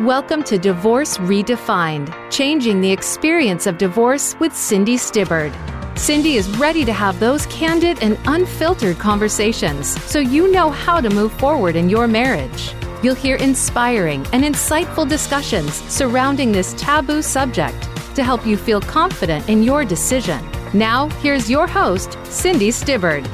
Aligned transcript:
Welcome 0.00 0.44
to 0.44 0.56
Divorce 0.56 1.18
Redefined, 1.18 2.10
changing 2.30 2.80
the 2.80 2.90
experience 2.90 3.66
of 3.66 3.76
divorce 3.76 4.34
with 4.40 4.56
Cindy 4.56 4.96
Stibbard. 4.96 5.52
Cindy 5.94 6.36
is 6.36 6.48
ready 6.56 6.86
to 6.86 6.92
have 6.94 7.20
those 7.20 7.44
candid 7.48 8.02
and 8.02 8.18
unfiltered 8.24 8.98
conversations 8.98 10.02
so 10.04 10.18
you 10.18 10.50
know 10.50 10.70
how 10.70 11.02
to 11.02 11.10
move 11.10 11.34
forward 11.34 11.76
in 11.76 11.90
your 11.90 12.08
marriage. 12.08 12.72
You'll 13.02 13.14
hear 13.14 13.36
inspiring 13.36 14.26
and 14.32 14.42
insightful 14.42 15.06
discussions 15.06 15.74
surrounding 15.92 16.50
this 16.50 16.72
taboo 16.78 17.20
subject 17.20 17.82
to 18.14 18.24
help 18.24 18.46
you 18.46 18.56
feel 18.56 18.80
confident 18.80 19.50
in 19.50 19.62
your 19.62 19.84
decision. 19.84 20.42
Now, 20.72 21.10
here's 21.20 21.50
your 21.50 21.66
host, 21.66 22.16
Cindy 22.24 22.70
Stibbard. 22.70 23.28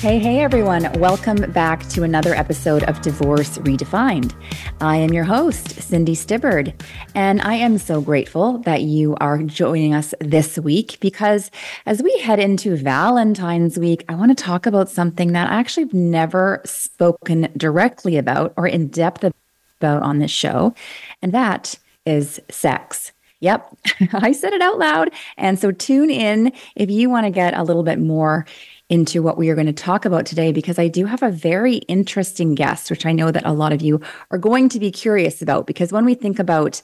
Hey, 0.00 0.20
hey, 0.20 0.38
everyone. 0.38 0.92
Welcome 1.00 1.50
back 1.50 1.88
to 1.88 2.04
another 2.04 2.32
episode 2.32 2.84
of 2.84 3.00
Divorce 3.02 3.58
Redefined. 3.58 4.32
I 4.80 4.96
am 4.96 5.12
your 5.12 5.24
host, 5.24 5.70
Cindy 5.70 6.14
Stibbard, 6.14 6.72
and 7.16 7.42
I 7.42 7.54
am 7.54 7.78
so 7.78 8.00
grateful 8.00 8.58
that 8.58 8.82
you 8.82 9.16
are 9.16 9.42
joining 9.42 9.94
us 9.94 10.14
this 10.20 10.56
week 10.56 10.98
because 11.00 11.50
as 11.84 12.00
we 12.00 12.16
head 12.20 12.38
into 12.38 12.76
Valentine's 12.76 13.76
week, 13.76 14.04
I 14.08 14.14
want 14.14 14.30
to 14.30 14.40
talk 14.40 14.66
about 14.66 14.88
something 14.88 15.32
that 15.32 15.50
I 15.50 15.54
actually 15.54 15.86
have 15.86 15.94
never 15.94 16.62
spoken 16.64 17.52
directly 17.56 18.16
about 18.18 18.54
or 18.56 18.68
in 18.68 18.86
depth 18.86 19.24
about 19.24 20.02
on 20.04 20.20
this 20.20 20.30
show, 20.30 20.76
and 21.22 21.32
that 21.32 21.76
is 22.06 22.40
sex. 22.48 23.10
Yep, 23.40 23.76
I 24.12 24.30
said 24.30 24.52
it 24.52 24.62
out 24.62 24.78
loud. 24.78 25.10
And 25.36 25.58
so 25.58 25.72
tune 25.72 26.10
in 26.10 26.52
if 26.76 26.88
you 26.88 27.10
want 27.10 27.26
to 27.26 27.30
get 27.30 27.56
a 27.56 27.64
little 27.64 27.84
bit 27.84 27.98
more 27.98 28.46
into 28.88 29.22
what 29.22 29.36
we 29.36 29.50
are 29.50 29.54
going 29.54 29.66
to 29.66 29.72
talk 29.72 30.04
about 30.04 30.24
today 30.24 30.50
because 30.50 30.78
I 30.78 30.88
do 30.88 31.04
have 31.04 31.22
a 31.22 31.30
very 31.30 31.76
interesting 31.76 32.54
guest, 32.54 32.90
which 32.90 33.04
I 33.04 33.12
know 33.12 33.30
that 33.30 33.44
a 33.44 33.52
lot 33.52 33.72
of 33.72 33.82
you 33.82 34.00
are 34.30 34.38
going 34.38 34.68
to 34.70 34.80
be 34.80 34.90
curious 34.90 35.42
about. 35.42 35.66
Because 35.66 35.92
when 35.92 36.04
we 36.04 36.14
think 36.14 36.38
about 36.38 36.80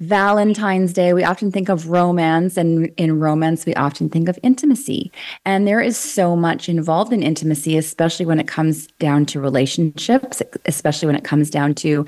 Valentine's 0.00 0.92
Day, 0.92 1.12
we 1.12 1.24
often 1.24 1.50
think 1.50 1.68
of 1.68 1.88
romance, 1.88 2.56
and 2.56 2.86
in 2.96 3.18
romance, 3.18 3.66
we 3.66 3.74
often 3.74 4.08
think 4.08 4.28
of 4.28 4.38
intimacy. 4.42 5.10
And 5.44 5.66
there 5.66 5.80
is 5.80 5.96
so 5.96 6.36
much 6.36 6.68
involved 6.68 7.12
in 7.12 7.22
intimacy, 7.22 7.76
especially 7.76 8.26
when 8.26 8.38
it 8.38 8.46
comes 8.46 8.86
down 8.98 9.26
to 9.26 9.40
relationships, 9.40 10.40
especially 10.66 11.06
when 11.06 11.16
it 11.16 11.24
comes 11.24 11.50
down 11.50 11.74
to 11.76 12.06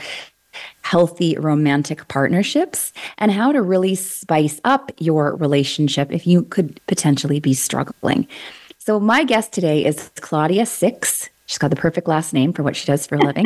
healthy 0.82 1.36
romantic 1.36 2.06
partnerships 2.08 2.92
and 3.18 3.30
how 3.30 3.52
to 3.52 3.62
really 3.62 3.94
spice 3.94 4.60
up 4.64 4.92
your 4.98 5.36
relationship 5.36 6.12
if 6.12 6.26
you 6.26 6.42
could 6.42 6.80
potentially 6.86 7.40
be 7.40 7.54
struggling. 7.54 8.26
So, 8.82 8.98
my 8.98 9.24
guest 9.24 9.52
today 9.52 9.84
is 9.84 10.10
Claudia 10.22 10.64
Six. 10.64 11.28
She's 11.44 11.58
got 11.58 11.68
the 11.68 11.76
perfect 11.76 12.08
last 12.08 12.32
name 12.32 12.54
for 12.54 12.62
what 12.62 12.74
she 12.74 12.86
does 12.86 13.06
for 13.06 13.16
a 13.16 13.18
living. 13.18 13.44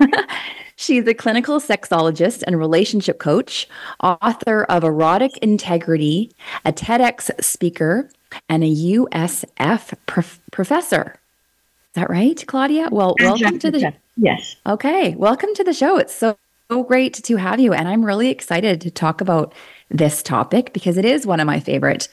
She's 0.76 1.08
a 1.08 1.12
clinical 1.12 1.58
sexologist 1.58 2.44
and 2.46 2.56
relationship 2.56 3.18
coach, 3.18 3.68
author 4.00 4.62
of 4.62 4.84
Erotic 4.84 5.38
Integrity, 5.38 6.30
a 6.64 6.72
TEDx 6.72 7.32
speaker, 7.42 8.08
and 8.48 8.62
a 8.62 8.68
USF 8.68 9.92
prof- 10.06 10.38
professor. 10.52 11.16
Is 11.16 11.94
that 11.94 12.08
right, 12.08 12.46
Claudia? 12.46 12.88
Well, 12.92 13.16
welcome 13.18 13.58
to 13.58 13.72
the 13.72 13.80
show. 13.80 13.92
Yes. 14.16 14.54
Okay, 14.68 15.16
welcome 15.16 15.52
to 15.56 15.64
the 15.64 15.74
show. 15.74 15.96
It's 15.96 16.14
so, 16.14 16.38
so 16.70 16.84
great 16.84 17.14
to 17.24 17.36
have 17.38 17.58
you, 17.58 17.72
and 17.72 17.88
I'm 17.88 18.06
really 18.06 18.28
excited 18.28 18.80
to 18.82 18.92
talk 18.92 19.20
about 19.20 19.52
this 19.90 20.22
topic 20.22 20.72
because 20.72 20.96
it 20.96 21.04
is 21.04 21.26
one 21.26 21.40
of 21.40 21.46
my 21.48 21.58
favorite 21.58 22.06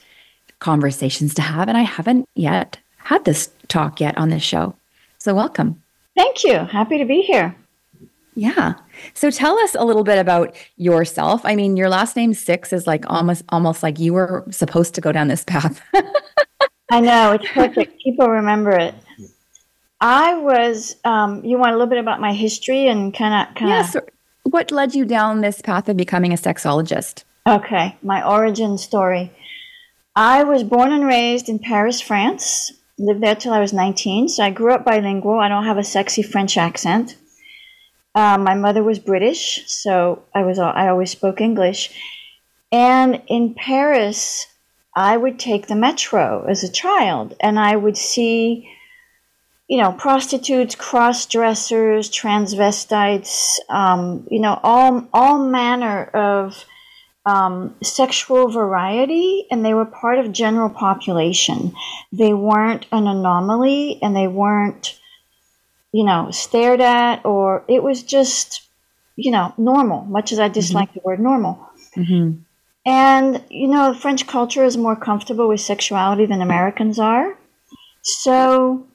conversations 0.64 1.34
to 1.36 1.42
have. 1.42 1.68
And 1.68 1.78
I 1.78 1.82
haven't 1.82 2.28
yet 2.34 2.80
had 2.98 3.26
this 3.26 3.52
talk 3.68 4.00
yet 4.00 4.18
on 4.18 4.30
this 4.30 4.44
show. 4.44 4.76
So, 5.20 5.36
welcome. 5.36 5.82
Thank 6.16 6.44
you. 6.44 6.58
Happy 6.58 6.98
to 6.98 7.06
be 7.06 7.22
here. 7.22 7.56
Yeah. 8.36 8.74
So 9.14 9.30
tell 9.30 9.58
us 9.60 9.76
a 9.76 9.84
little 9.84 10.04
bit 10.04 10.18
about 10.18 10.56
yourself. 10.78 11.42
I 11.44 11.56
mean, 11.56 11.78
your 11.78 11.90
last 11.90 12.16
name 12.16 12.34
Six 12.34 12.74
is 12.74 12.88
like 12.88 13.06
almost 13.08 13.44
almost 13.50 13.84
like 13.84 14.00
you 14.00 14.14
were 14.14 14.44
supposed 14.50 14.96
to 14.96 15.02
go 15.02 15.12
down 15.12 15.28
this 15.28 15.44
path. 15.44 15.82
I 16.92 17.00
know 17.00 17.34
it's 17.34 17.48
perfect. 17.50 18.02
People 18.02 18.28
remember 18.28 18.72
it. 18.72 18.96
I 20.02 20.36
was. 20.36 20.96
Um, 21.04 21.44
you 21.46 21.58
want 21.58 21.72
a 21.72 21.78
little 21.78 21.90
bit 21.90 22.00
about 22.00 22.20
my 22.20 22.34
history 22.34 22.88
and 22.88 23.14
kind 23.14 23.48
of 23.48 23.56
kind 23.56 23.72
of. 23.72 23.94
Yes. 23.94 23.98
What 24.44 24.72
led 24.72 24.94
you 24.94 25.06
down 25.06 25.42
this 25.42 25.62
path 25.62 25.88
of 25.88 25.96
becoming 25.96 26.34
a 26.34 26.36
sexologist? 26.36 27.24
Okay, 27.48 27.96
my 28.04 28.28
origin 28.28 28.78
story. 28.78 29.32
I 30.16 30.44
was 30.44 30.64
born 30.64 30.92
and 30.92 31.06
raised 31.06 31.50
in 31.50 31.60
Paris, 31.60 32.00
France. 32.00 32.72
Lived 33.00 33.22
there 33.22 33.36
till 33.36 33.54
I 33.54 33.60
was 33.60 33.74
19. 33.74 34.30
So 34.30 34.44
I 34.44 34.52
grew 34.52 34.74
up 34.74 34.86
bilingual. 34.86 35.40
I 35.40 35.50
don't 35.50 35.66
have 35.66 35.80
a 35.80 35.84
sexy 35.84 36.22
French 36.22 36.58
accent. 36.58 37.16
Um, 38.16 38.44
my 38.44 38.54
mother 38.54 38.84
was 38.84 39.00
British, 39.00 39.64
so 39.66 40.24
I 40.36 40.44
was 40.44 40.60
I 40.60 40.88
always 40.88 41.10
spoke 41.10 41.42
English. 41.42 41.90
And 42.72 43.24
in 43.28 43.56
Paris, 43.56 44.46
I 44.96 45.18
would 45.18 45.40
take 45.40 45.66
the 45.66 45.76
metro 45.76 46.46
as 46.48 46.64
a 46.64 46.72
child, 46.72 47.36
and 47.40 47.60
I 47.60 47.76
would 47.76 47.98
see, 47.98 48.70
you 49.68 49.78
know, 49.78 49.92
prostitutes, 49.92 50.76
cross 50.76 51.26
dressers, 51.26 52.12
transvestites, 52.12 53.58
um, 53.70 54.28
you 54.30 54.40
know, 54.40 54.60
all 54.62 55.08
all 55.12 55.40
manner 55.40 56.04
of 56.14 56.66
um, 57.26 57.76
sexual 57.82 58.50
variety 58.50 59.46
and 59.50 59.64
they 59.64 59.74
were 59.74 59.86
part 59.86 60.20
of 60.20 60.32
general 60.32 60.70
population. 60.70 61.74
They 62.12 62.34
weren't 62.34 62.86
an 62.92 63.08
anomaly 63.08 64.00
and 64.02 64.16
they 64.16 64.28
weren't, 64.28 65.00
you 65.92 66.04
know, 66.04 66.32
stared 66.32 66.82
at 66.82 67.26
or 67.26 67.64
it 67.68 67.82
was 67.82 68.04
just, 68.04 68.64
you 69.16 69.32
know, 69.32 69.54
normal, 69.58 70.04
much 70.06 70.32
as 70.32 70.40
I 70.40 70.46
mm-hmm. 70.46 70.54
dislike 70.54 70.90
mm-hmm. 70.90 71.00
the 71.00 71.06
word 71.06 71.20
normal. 71.20 71.70
Mm-hmm. 71.96 72.42
And, 72.86 73.44
you 73.50 73.70
know, 73.70 73.94
French 73.94 74.28
culture 74.28 74.66
is 74.66 74.76
more 74.76 74.96
comfortable 74.96 75.48
with 75.48 75.62
sexuality 75.62 76.26
than 76.26 76.42
Americans 76.42 77.00
are. 77.00 77.38
So 78.02 78.86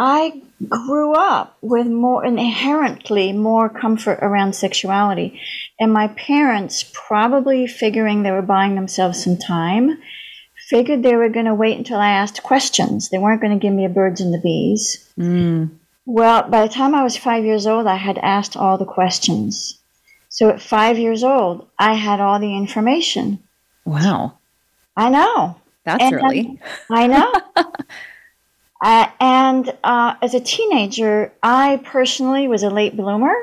I 0.00 0.42
grew 0.68 1.12
up 1.14 1.58
with 1.60 1.88
more 1.88 2.24
inherently 2.24 3.32
more 3.32 3.68
comfort 3.68 4.20
around 4.22 4.54
sexuality. 4.54 5.40
And 5.80 5.92
my 5.92 6.06
parents, 6.08 6.88
probably 6.94 7.66
figuring 7.66 8.22
they 8.22 8.30
were 8.30 8.40
buying 8.40 8.76
themselves 8.76 9.24
some 9.24 9.36
time, 9.36 9.98
figured 10.68 11.02
they 11.02 11.16
were 11.16 11.28
going 11.28 11.46
to 11.46 11.54
wait 11.54 11.78
until 11.78 11.98
I 11.98 12.10
asked 12.10 12.44
questions. 12.44 13.08
They 13.08 13.18
weren't 13.18 13.40
going 13.40 13.58
to 13.58 13.60
give 13.60 13.74
me 13.74 13.84
a 13.84 13.88
birds 13.88 14.20
and 14.20 14.32
the 14.32 14.40
bees. 14.40 15.10
Mm. 15.18 15.70
Well, 16.06 16.48
by 16.48 16.64
the 16.64 16.72
time 16.72 16.94
I 16.94 17.02
was 17.02 17.16
five 17.16 17.44
years 17.44 17.66
old, 17.66 17.88
I 17.88 17.96
had 17.96 18.18
asked 18.18 18.56
all 18.56 18.78
the 18.78 18.84
questions. 18.84 19.80
So 20.28 20.48
at 20.48 20.62
five 20.62 20.96
years 20.96 21.24
old, 21.24 21.68
I 21.76 21.94
had 21.94 22.20
all 22.20 22.38
the 22.38 22.56
information. 22.56 23.42
Wow. 23.84 24.38
I 24.96 25.10
know. 25.10 25.56
That's 25.84 26.04
and 26.04 26.14
early. 26.14 26.60
I 26.88 27.08
know. 27.08 27.32
Uh, 28.80 29.08
and 29.20 29.76
uh, 29.82 30.14
as 30.22 30.34
a 30.34 30.40
teenager, 30.40 31.32
I 31.42 31.80
personally 31.84 32.46
was 32.46 32.62
a 32.62 32.70
late 32.70 32.96
bloomer, 32.96 33.34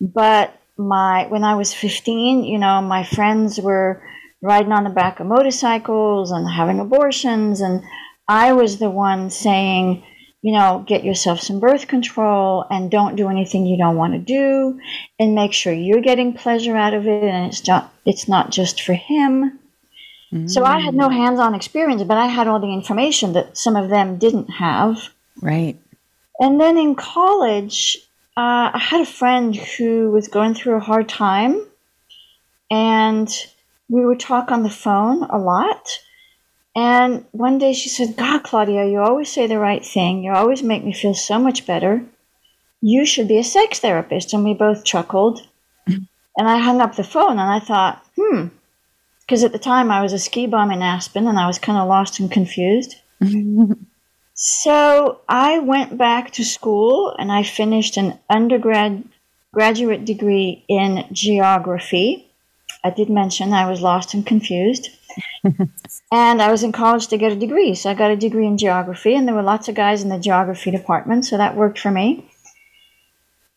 but 0.00 0.54
my 0.76 1.26
when 1.26 1.42
I 1.42 1.54
was 1.54 1.72
15, 1.74 2.44
you 2.44 2.58
know, 2.58 2.80
my 2.82 3.04
friends 3.04 3.58
were 3.58 4.02
riding 4.42 4.72
on 4.72 4.84
the 4.84 4.90
back 4.90 5.20
of 5.20 5.26
motorcycles 5.26 6.30
and 6.30 6.48
having 6.48 6.80
abortions, 6.80 7.60
and 7.60 7.82
I 8.28 8.52
was 8.52 8.78
the 8.78 8.90
one 8.90 9.30
saying, 9.30 10.04
you 10.42 10.52
know, 10.52 10.84
get 10.86 11.02
yourself 11.02 11.40
some 11.40 11.60
birth 11.60 11.88
control 11.88 12.64
and 12.70 12.90
don't 12.90 13.16
do 13.16 13.28
anything 13.28 13.66
you 13.66 13.78
don't 13.78 13.96
want 13.96 14.12
to 14.12 14.18
do, 14.18 14.78
and 15.18 15.34
make 15.34 15.54
sure 15.54 15.72
you're 15.72 16.02
getting 16.02 16.34
pleasure 16.34 16.76
out 16.76 16.94
of 16.94 17.06
it, 17.06 17.24
and 17.24 17.46
it's 17.46 17.66
not 17.66 17.92
it's 18.04 18.28
not 18.28 18.50
just 18.50 18.82
for 18.82 18.94
him. 18.94 19.57
So 20.46 20.64
I 20.64 20.78
had 20.78 20.94
no 20.94 21.08
mm. 21.08 21.12
hands 21.12 21.40
on 21.40 21.54
experience, 21.54 22.02
but 22.02 22.18
I 22.18 22.26
had 22.26 22.48
all 22.48 22.60
the 22.60 22.72
information 22.72 23.32
that 23.32 23.56
some 23.56 23.76
of 23.76 23.88
them 23.88 24.18
didn't 24.18 24.50
have. 24.50 25.08
Right. 25.40 25.80
And 26.38 26.60
then 26.60 26.76
in 26.76 26.94
college, 26.94 27.96
uh, 28.36 28.70
I 28.74 28.78
had 28.78 29.00
a 29.00 29.10
friend 29.10 29.56
who 29.56 30.10
was 30.10 30.28
going 30.28 30.54
through 30.54 30.76
a 30.76 30.80
hard 30.80 31.08
time, 31.08 31.66
and 32.70 33.28
we 33.88 34.04
would 34.04 34.20
talk 34.20 34.52
on 34.52 34.62
the 34.62 34.70
phone 34.70 35.22
a 35.24 35.38
lot. 35.38 35.98
And 36.76 37.24
one 37.32 37.58
day 37.58 37.72
she 37.72 37.88
said, 37.88 38.16
God, 38.16 38.44
Claudia, 38.44 38.86
you 38.86 39.00
always 39.00 39.32
say 39.32 39.46
the 39.46 39.58
right 39.58 39.84
thing. 39.84 40.22
You 40.22 40.32
always 40.32 40.62
make 40.62 40.84
me 40.84 40.92
feel 40.92 41.14
so 41.14 41.38
much 41.38 41.66
better. 41.66 42.04
You 42.82 43.06
should 43.06 43.26
be 43.26 43.38
a 43.38 43.44
sex 43.44 43.80
therapist. 43.80 44.32
And 44.32 44.44
we 44.44 44.54
both 44.54 44.84
chuckled. 44.84 45.46
And 46.38 46.48
I 46.48 46.58
hung 46.58 46.80
up 46.80 46.94
the 46.94 47.02
phone 47.02 47.32
and 47.32 47.40
I 47.40 47.58
thought, 47.58 48.00
hmm, 48.16 48.46
because 49.28 49.44
at 49.44 49.52
the 49.52 49.58
time 49.58 49.90
I 49.90 50.00
was 50.00 50.14
a 50.14 50.18
ski 50.18 50.46
bum 50.46 50.70
in 50.70 50.80
Aspen 50.80 51.28
and 51.28 51.38
I 51.38 51.46
was 51.46 51.58
kind 51.58 51.76
of 51.76 51.86
lost 51.86 52.18
and 52.18 52.30
confused. 52.30 52.96
so 54.34 55.20
I 55.28 55.58
went 55.58 55.98
back 55.98 56.32
to 56.32 56.44
school 56.44 57.14
and 57.18 57.30
I 57.30 57.42
finished 57.42 57.98
an 57.98 58.18
undergrad 58.30 59.04
graduate 59.52 60.06
degree 60.06 60.64
in 60.66 61.04
geography. 61.12 62.26
I 62.82 62.88
did 62.88 63.10
mention 63.10 63.52
I 63.52 63.68
was 63.68 63.82
lost 63.82 64.14
and 64.14 64.24
confused. 64.24 64.88
and 65.44 66.40
I 66.40 66.50
was 66.50 66.62
in 66.62 66.72
college 66.72 67.08
to 67.08 67.18
get 67.18 67.32
a 67.32 67.36
degree. 67.36 67.74
So 67.74 67.90
I 67.90 67.94
got 67.94 68.10
a 68.10 68.16
degree 68.16 68.46
in 68.46 68.56
geography, 68.56 69.14
and 69.14 69.26
there 69.26 69.34
were 69.34 69.42
lots 69.42 69.68
of 69.68 69.74
guys 69.74 70.02
in 70.02 70.08
the 70.08 70.18
geography 70.18 70.70
department, 70.70 71.26
so 71.26 71.36
that 71.36 71.56
worked 71.56 71.78
for 71.78 71.90
me. 71.90 72.30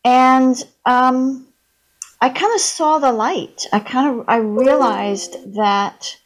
And 0.04 0.56
um, 0.84 1.46
I 2.22 2.28
kind 2.28 2.54
of 2.54 2.60
saw 2.60 3.00
the 3.00 3.10
light. 3.10 3.66
I 3.72 3.80
kind 3.80 4.20
of 4.20 4.24
I 4.28 4.36
realized 4.36 5.54
that 5.54 6.16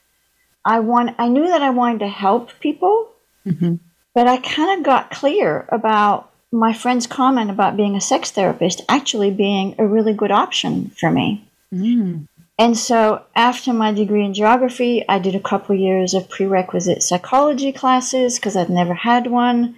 I 0.63 0.81
want 0.81 1.17
I 1.19 1.29
knew 1.29 1.49
that 1.49 1.63
I 1.63 1.71
wanted 1.71 2.01
to 2.01 2.09
help 2.09 2.51
people, 2.61 3.09
mm-hmm. 3.47 3.77
but 4.15 4.29
I 4.29 4.37
kind 4.37 4.79
of 4.79 4.85
got 4.85 5.11
clear 5.11 5.67
about 5.73 6.31
my 6.53 6.75
friend's 6.75 7.07
comment 7.07 7.51
about 7.51 7.79
being 7.79 7.97
a 7.97 8.01
sex 8.01 8.31
therapist 8.31 8.83
actually 8.91 9.31
being 9.31 9.75
a 9.79 9.87
really 9.87 10.13
good 10.13 10.31
option 10.31 10.91
for 10.91 11.11
me. 11.11 11.49
Mm. 11.73 12.29
And 12.59 12.77
so 12.77 13.25
after 13.35 13.73
my 13.73 13.93
degree 13.93 14.25
in 14.25 14.35
geography, 14.35 15.03
I 15.09 15.19
did 15.19 15.35
a 15.35 15.41
couple 15.41 15.75
years 15.75 16.13
of 16.13 16.29
prerequisite 16.29 17.03
psychology 17.03 17.73
classes 17.73 18.37
because 18.37 18.55
I'd 18.55 18.69
never 18.69 18.95
had 18.95 19.29
one. 19.29 19.77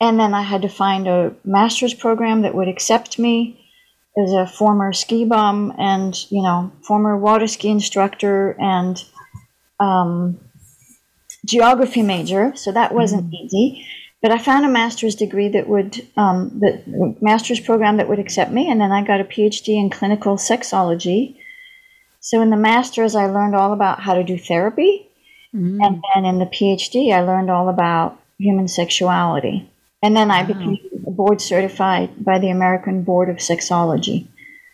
And 0.00 0.18
then 0.18 0.32
I 0.32 0.42
had 0.42 0.62
to 0.62 0.68
find 0.68 1.08
a 1.08 1.34
master's 1.44 1.92
program 1.92 2.42
that 2.42 2.54
would 2.54 2.68
accept 2.68 3.18
me 3.18 3.59
as 4.22 4.32
a 4.32 4.46
former 4.46 4.92
ski 4.92 5.24
bum 5.24 5.72
and, 5.78 6.14
you 6.30 6.42
know, 6.42 6.70
former 6.82 7.16
water 7.16 7.46
ski 7.46 7.68
instructor 7.68 8.56
and 8.60 9.02
um, 9.78 10.38
geography 11.44 12.02
major. 12.02 12.52
So 12.56 12.72
that 12.72 12.94
wasn't 12.94 13.26
mm-hmm. 13.26 13.34
easy. 13.34 13.86
But 14.22 14.32
I 14.32 14.38
found 14.38 14.66
a 14.66 14.68
master's 14.68 15.14
degree 15.14 15.48
that 15.48 15.66
would, 15.66 16.06
um, 16.16 16.60
the 16.60 17.16
master's 17.22 17.60
program 17.60 17.96
that 17.96 18.08
would 18.08 18.18
accept 18.18 18.52
me. 18.52 18.70
And 18.70 18.80
then 18.80 18.92
I 18.92 19.02
got 19.02 19.20
a 19.20 19.24
PhD 19.24 19.80
in 19.80 19.88
clinical 19.88 20.36
sexology. 20.36 21.36
So 22.20 22.42
in 22.42 22.50
the 22.50 22.56
master's, 22.56 23.14
I 23.14 23.26
learned 23.26 23.54
all 23.54 23.72
about 23.72 24.00
how 24.00 24.12
to 24.14 24.22
do 24.22 24.36
therapy. 24.36 25.08
Mm-hmm. 25.54 25.80
And 25.82 26.04
then 26.14 26.24
in 26.26 26.38
the 26.38 26.44
PhD, 26.44 27.12
I 27.14 27.22
learned 27.22 27.50
all 27.50 27.70
about 27.70 28.20
human 28.38 28.68
sexuality. 28.68 29.70
And 30.02 30.14
then 30.14 30.30
I 30.30 30.42
became 30.42 30.78
board 31.20 31.38
certified 31.38 32.24
by 32.24 32.38
the 32.38 32.48
American 32.48 33.02
Board 33.02 33.28
of 33.28 33.36
Sexology. 33.36 34.26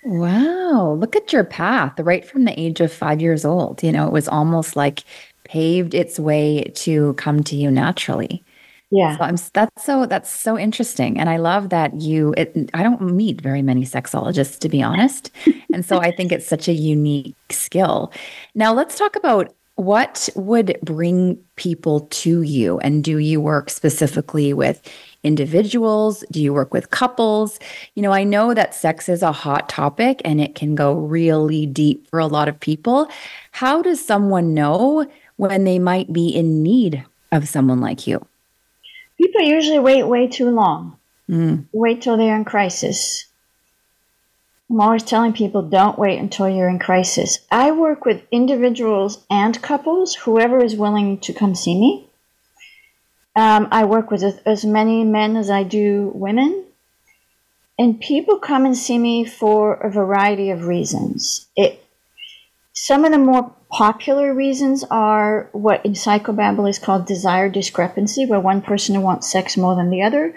Wow, 0.04 0.96
look 0.96 1.16
at 1.16 1.32
your 1.32 1.42
path 1.42 1.98
right 1.98 2.24
from 2.24 2.44
the 2.44 2.58
age 2.58 2.80
of 2.80 2.92
five 2.92 3.20
years 3.20 3.44
old. 3.44 3.82
You 3.82 3.90
know, 3.90 4.06
it 4.06 4.12
was 4.12 4.28
almost 4.28 4.76
like 4.76 5.02
paved 5.42 5.92
its 5.92 6.20
way 6.20 6.70
to 6.76 7.14
come 7.14 7.42
to 7.42 7.56
you 7.56 7.68
naturally. 7.68 8.44
Yeah, 8.92 9.16
so 9.16 9.24
I'm, 9.24 9.36
that's 9.54 9.84
so 9.84 10.06
that's 10.06 10.30
so 10.30 10.56
interesting, 10.56 11.18
and 11.18 11.28
I 11.28 11.38
love 11.38 11.70
that 11.70 12.00
you. 12.00 12.32
It, 12.36 12.70
I 12.72 12.84
don't 12.84 13.00
meet 13.00 13.40
very 13.40 13.60
many 13.60 13.82
sexologists, 13.82 14.60
to 14.60 14.68
be 14.68 14.80
honest, 14.80 15.32
and 15.72 15.84
so 15.84 15.98
I 15.98 16.12
think 16.12 16.30
it's 16.30 16.46
such 16.46 16.68
a 16.68 16.72
unique 16.72 17.34
skill. 17.50 18.12
Now 18.54 18.72
let's 18.72 18.96
talk 18.96 19.16
about 19.16 19.52
what 19.74 20.28
would 20.36 20.78
bring 20.84 21.38
people 21.56 22.02
to 22.22 22.42
you, 22.42 22.78
and 22.78 23.02
do 23.02 23.18
you 23.18 23.40
work 23.40 23.68
specifically 23.68 24.52
with 24.52 24.80
individuals? 25.26 26.24
Do 26.30 26.40
you 26.40 26.54
work 26.54 26.72
with 26.72 26.90
couples? 26.90 27.58
You 27.94 28.02
know, 28.02 28.12
I 28.12 28.24
know 28.24 28.54
that 28.54 28.74
sex 28.74 29.08
is 29.08 29.22
a 29.22 29.32
hot 29.32 29.68
topic 29.68 30.22
and 30.24 30.40
it 30.40 30.54
can 30.54 30.74
go 30.74 30.94
really 30.94 31.66
deep 31.66 32.08
for 32.08 32.18
a 32.18 32.26
lot 32.26 32.48
of 32.48 32.60
people. 32.60 33.08
How 33.50 33.82
does 33.82 34.04
someone 34.04 34.54
know 34.54 35.06
when 35.36 35.64
they 35.64 35.78
might 35.78 36.12
be 36.12 36.28
in 36.28 36.62
need 36.62 37.04
of 37.32 37.48
someone 37.48 37.80
like 37.80 38.06
you? 38.06 38.24
People 39.18 39.42
usually 39.42 39.78
wait 39.78 40.04
way 40.04 40.28
too 40.28 40.50
long. 40.50 40.96
Mm. 41.28 41.64
Wait 41.72 42.02
till 42.02 42.16
they're 42.16 42.36
in 42.36 42.44
crisis. 42.44 43.26
I'm 44.68 44.80
always 44.80 45.04
telling 45.04 45.32
people 45.32 45.62
don't 45.62 45.98
wait 45.98 46.18
until 46.18 46.48
you're 46.48 46.68
in 46.68 46.78
crisis. 46.78 47.38
I 47.50 47.70
work 47.70 48.04
with 48.04 48.26
individuals 48.32 49.24
and 49.30 49.60
couples, 49.62 50.14
whoever 50.14 50.62
is 50.62 50.74
willing 50.74 51.18
to 51.20 51.32
come 51.32 51.54
see 51.54 51.78
me. 51.78 52.05
Um, 53.36 53.68
I 53.70 53.84
work 53.84 54.10
with 54.10 54.22
as 54.46 54.64
many 54.64 55.04
men 55.04 55.36
as 55.36 55.50
I 55.50 55.62
do 55.62 56.10
women. 56.14 56.64
And 57.78 58.00
people 58.00 58.38
come 58.38 58.64
and 58.64 58.76
see 58.76 58.98
me 58.98 59.26
for 59.26 59.74
a 59.74 59.90
variety 59.90 60.50
of 60.50 60.66
reasons. 60.66 61.46
It, 61.54 61.84
some 62.72 63.04
of 63.04 63.12
the 63.12 63.18
more 63.18 63.54
popular 63.70 64.32
reasons 64.32 64.82
are 64.90 65.50
what 65.52 65.84
in 65.84 65.92
psychobabble 65.92 66.68
is 66.70 66.78
called 66.78 67.06
desire 67.06 67.50
discrepancy, 67.50 68.24
where 68.24 68.40
one 68.40 68.62
person 68.62 69.02
wants 69.02 69.30
sex 69.30 69.58
more 69.58 69.76
than 69.76 69.90
the 69.90 70.02
other, 70.02 70.34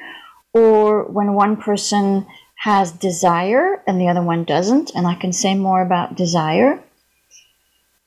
or 0.51 1.05
when 1.05 1.33
one 1.33 1.55
person 1.55 2.27
has 2.57 2.91
desire 2.91 3.81
and 3.87 4.01
the 4.01 4.09
other 4.09 4.21
one 4.21 4.43
doesn't. 4.43 4.91
And 4.93 5.07
I 5.07 5.15
can 5.15 5.31
say 5.31 5.55
more 5.55 5.81
about 5.81 6.15
desire. 6.15 6.83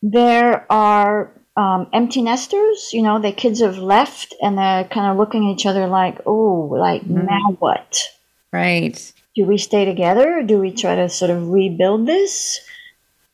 There 0.03 0.67
are 0.71 1.31
um, 1.57 1.89
empty 1.93 2.23
nesters, 2.23 2.93
you 2.93 3.03
know, 3.03 3.19
the 3.19 3.33
kids 3.33 3.61
have 3.61 3.79
left 3.79 4.35
and 4.41 4.57
they're 4.57 4.85
kind 4.85 5.11
of 5.11 5.19
looking 5.19 5.49
at 5.49 5.55
each 5.55 5.67
other 5.67 5.87
like, 5.87 6.21
oh, 6.25 6.69
like 6.71 7.03
mm. 7.03 7.25
now 7.25 7.57
what? 7.59 8.09
Right. 8.53 9.13
Do 9.35 9.45
we 9.45 9.59
stay 9.59 9.85
together? 9.85 10.43
Do 10.43 10.59
we 10.59 10.73
try 10.73 10.97
to 10.97 11.09
sort 11.09 11.31
of 11.31 11.49
rebuild 11.49 12.07
this? 12.07 12.61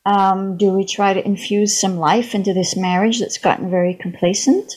Um, 0.05 0.57
do 0.57 0.69
we 0.71 0.85
try 0.85 1.13
to 1.13 1.25
infuse 1.25 1.79
some 1.79 1.97
life 1.97 2.33
into 2.33 2.53
this 2.53 2.75
marriage 2.75 3.19
that's 3.19 3.37
gotten 3.37 3.69
very 3.69 3.93
complacent? 3.93 4.73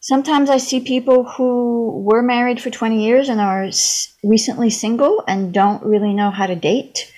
Sometimes 0.00 0.48
I 0.48 0.56
see 0.56 0.80
people 0.80 1.24
who 1.24 2.00
were 2.04 2.22
married 2.22 2.60
for 2.60 2.70
20 2.70 3.04
years 3.04 3.28
and 3.28 3.40
are 3.40 3.64
s- 3.64 4.14
recently 4.24 4.70
single 4.70 5.22
and 5.28 5.52
don't 5.52 5.84
really 5.84 6.14
know 6.14 6.30
how 6.30 6.46
to 6.46 6.56
date, 6.56 7.12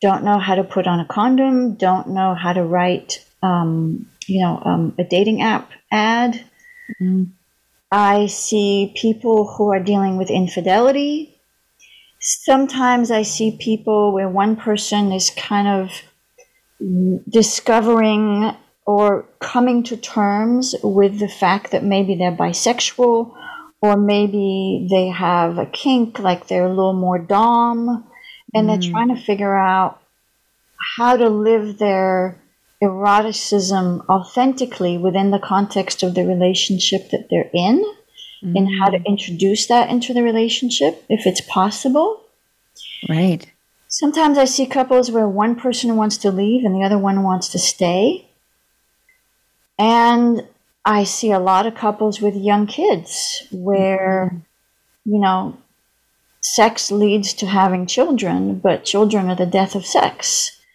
don't 0.00 0.24
know 0.24 0.38
how 0.38 0.56
to 0.56 0.64
put 0.64 0.86
on 0.86 1.00
a 1.00 1.06
condom, 1.06 1.74
don't 1.74 2.08
know 2.08 2.34
how 2.34 2.52
to 2.52 2.64
write 2.64 3.24
um, 3.42 4.06
you 4.28 4.40
know, 4.40 4.60
um, 4.64 4.94
a 4.98 5.04
dating 5.04 5.42
app 5.42 5.70
ad. 5.90 6.44
Mm-hmm. 7.00 7.24
I 7.90 8.26
see 8.26 8.92
people 8.94 9.46
who 9.46 9.72
are 9.72 9.80
dealing 9.80 10.18
with 10.18 10.30
infidelity. 10.30 11.34
Sometimes 12.20 13.10
I 13.10 13.22
see 13.22 13.56
people 13.58 14.12
where 14.12 14.28
one 14.28 14.56
person 14.56 15.12
is 15.12 15.30
kind 15.30 15.68
of 15.68 17.22
discovering 17.28 18.54
or 18.84 19.26
coming 19.38 19.82
to 19.84 19.96
terms 19.96 20.74
with 20.82 21.18
the 21.18 21.28
fact 21.28 21.70
that 21.70 21.84
maybe 21.84 22.14
they're 22.14 22.32
bisexual 22.32 23.34
or 23.80 23.96
maybe 23.96 24.86
they 24.90 25.08
have 25.08 25.58
a 25.58 25.66
kink, 25.66 26.18
like 26.18 26.48
they're 26.48 26.66
a 26.66 26.68
little 26.68 26.94
more 26.94 27.18
Dom, 27.18 28.04
and 28.54 28.68
mm. 28.68 28.80
they're 28.80 28.90
trying 28.90 29.14
to 29.14 29.22
figure 29.22 29.56
out 29.56 30.00
how 30.96 31.16
to 31.16 31.28
live 31.28 31.78
their 31.78 32.40
eroticism 32.80 34.02
authentically 34.08 34.96
within 34.96 35.30
the 35.30 35.38
context 35.38 36.02
of 36.02 36.14
the 36.14 36.24
relationship 36.24 37.10
that 37.10 37.28
they're 37.30 37.50
in 37.52 37.84
mm-hmm. 38.42 38.56
and 38.56 38.68
how 38.78 38.88
to 38.88 39.02
introduce 39.04 39.66
that 39.66 39.90
into 39.90 40.14
the 40.14 40.22
relationship 40.22 41.04
if 41.08 41.26
it's 41.26 41.40
possible. 41.40 42.22
Right. 43.08 43.50
Sometimes 43.88 44.38
I 44.38 44.44
see 44.44 44.66
couples 44.66 45.10
where 45.10 45.28
one 45.28 45.56
person 45.56 45.96
wants 45.96 46.18
to 46.18 46.30
leave 46.30 46.64
and 46.64 46.74
the 46.74 46.84
other 46.84 46.98
one 46.98 47.22
wants 47.22 47.48
to 47.48 47.58
stay. 47.58 48.26
And 49.78 50.46
I 50.84 51.04
see 51.04 51.32
a 51.32 51.38
lot 51.38 51.66
of 51.66 51.74
couples 51.74 52.20
with 52.20 52.34
young 52.34 52.66
kids 52.66 53.42
where, 53.50 54.30
mm-hmm. 54.32 55.12
you 55.12 55.20
know, 55.20 55.56
sex 56.40 56.90
leads 56.90 57.32
to 57.34 57.46
having 57.46 57.86
children, 57.86 58.58
but 58.58 58.84
children 58.84 59.28
are 59.30 59.36
the 59.36 59.46
death 59.46 59.74
of 59.74 59.84
sex. 59.84 60.52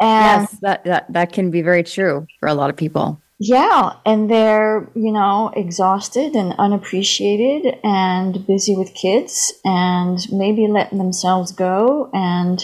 And 0.00 0.42
yes, 0.42 0.58
that, 0.62 0.84
that 0.84 1.12
that 1.12 1.32
can 1.32 1.50
be 1.50 1.62
very 1.62 1.82
true 1.82 2.26
for 2.38 2.48
a 2.48 2.54
lot 2.54 2.70
of 2.70 2.76
people. 2.76 3.20
Yeah, 3.42 3.94
and 4.04 4.30
they're, 4.30 4.90
you 4.94 5.12
know, 5.12 5.50
exhausted 5.56 6.34
and 6.34 6.54
unappreciated 6.58 7.78
and 7.82 8.46
busy 8.46 8.76
with 8.76 8.94
kids 8.94 9.52
and 9.64 10.18
maybe 10.30 10.66
letting 10.68 10.98
themselves 10.98 11.50
go 11.50 12.10
and 12.12 12.62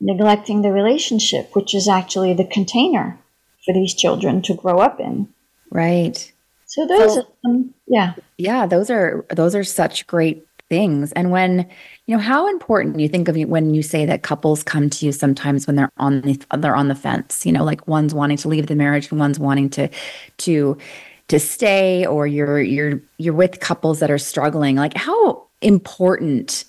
neglecting 0.00 0.62
the 0.62 0.70
relationship, 0.70 1.50
which 1.54 1.74
is 1.74 1.88
actually 1.88 2.34
the 2.34 2.44
container 2.44 3.18
for 3.64 3.74
these 3.74 3.94
children 3.94 4.42
to 4.42 4.54
grow 4.54 4.78
up 4.78 5.00
in. 5.00 5.28
Right. 5.70 6.32
So 6.66 6.86
those 6.86 7.14
so, 7.14 7.20
are, 7.20 7.50
um, 7.50 7.74
yeah. 7.88 8.14
Yeah, 8.38 8.66
those 8.66 8.90
are 8.90 9.26
those 9.30 9.54
are 9.54 9.64
such 9.64 10.06
great 10.06 10.46
things. 10.72 11.12
And 11.12 11.30
when, 11.30 11.68
you 12.06 12.16
know, 12.16 12.22
how 12.22 12.48
important 12.48 12.98
you 12.98 13.06
think 13.06 13.28
of 13.28 13.36
when 13.36 13.74
you 13.74 13.82
say 13.82 14.06
that 14.06 14.22
couples 14.22 14.62
come 14.62 14.88
to 14.88 15.04
you 15.04 15.12
sometimes 15.12 15.66
when 15.66 15.76
they're 15.76 15.92
on 15.98 16.22
the 16.22 16.40
they're 16.56 16.74
on 16.74 16.88
the 16.88 16.94
fence, 16.94 17.44
you 17.44 17.52
know, 17.52 17.62
like 17.62 17.86
one's 17.86 18.14
wanting 18.14 18.38
to 18.38 18.48
leave 18.48 18.68
the 18.68 18.74
marriage 18.74 19.10
and 19.10 19.20
one's 19.20 19.38
wanting 19.38 19.68
to 19.68 19.90
to 20.38 20.78
to 21.28 21.38
stay 21.38 22.06
or 22.06 22.26
you're 22.26 22.62
you're 22.62 23.02
you're 23.18 23.34
with 23.34 23.60
couples 23.60 24.00
that 24.00 24.10
are 24.10 24.16
struggling. 24.16 24.76
Like 24.76 24.96
how 24.96 25.46
important 25.60 26.64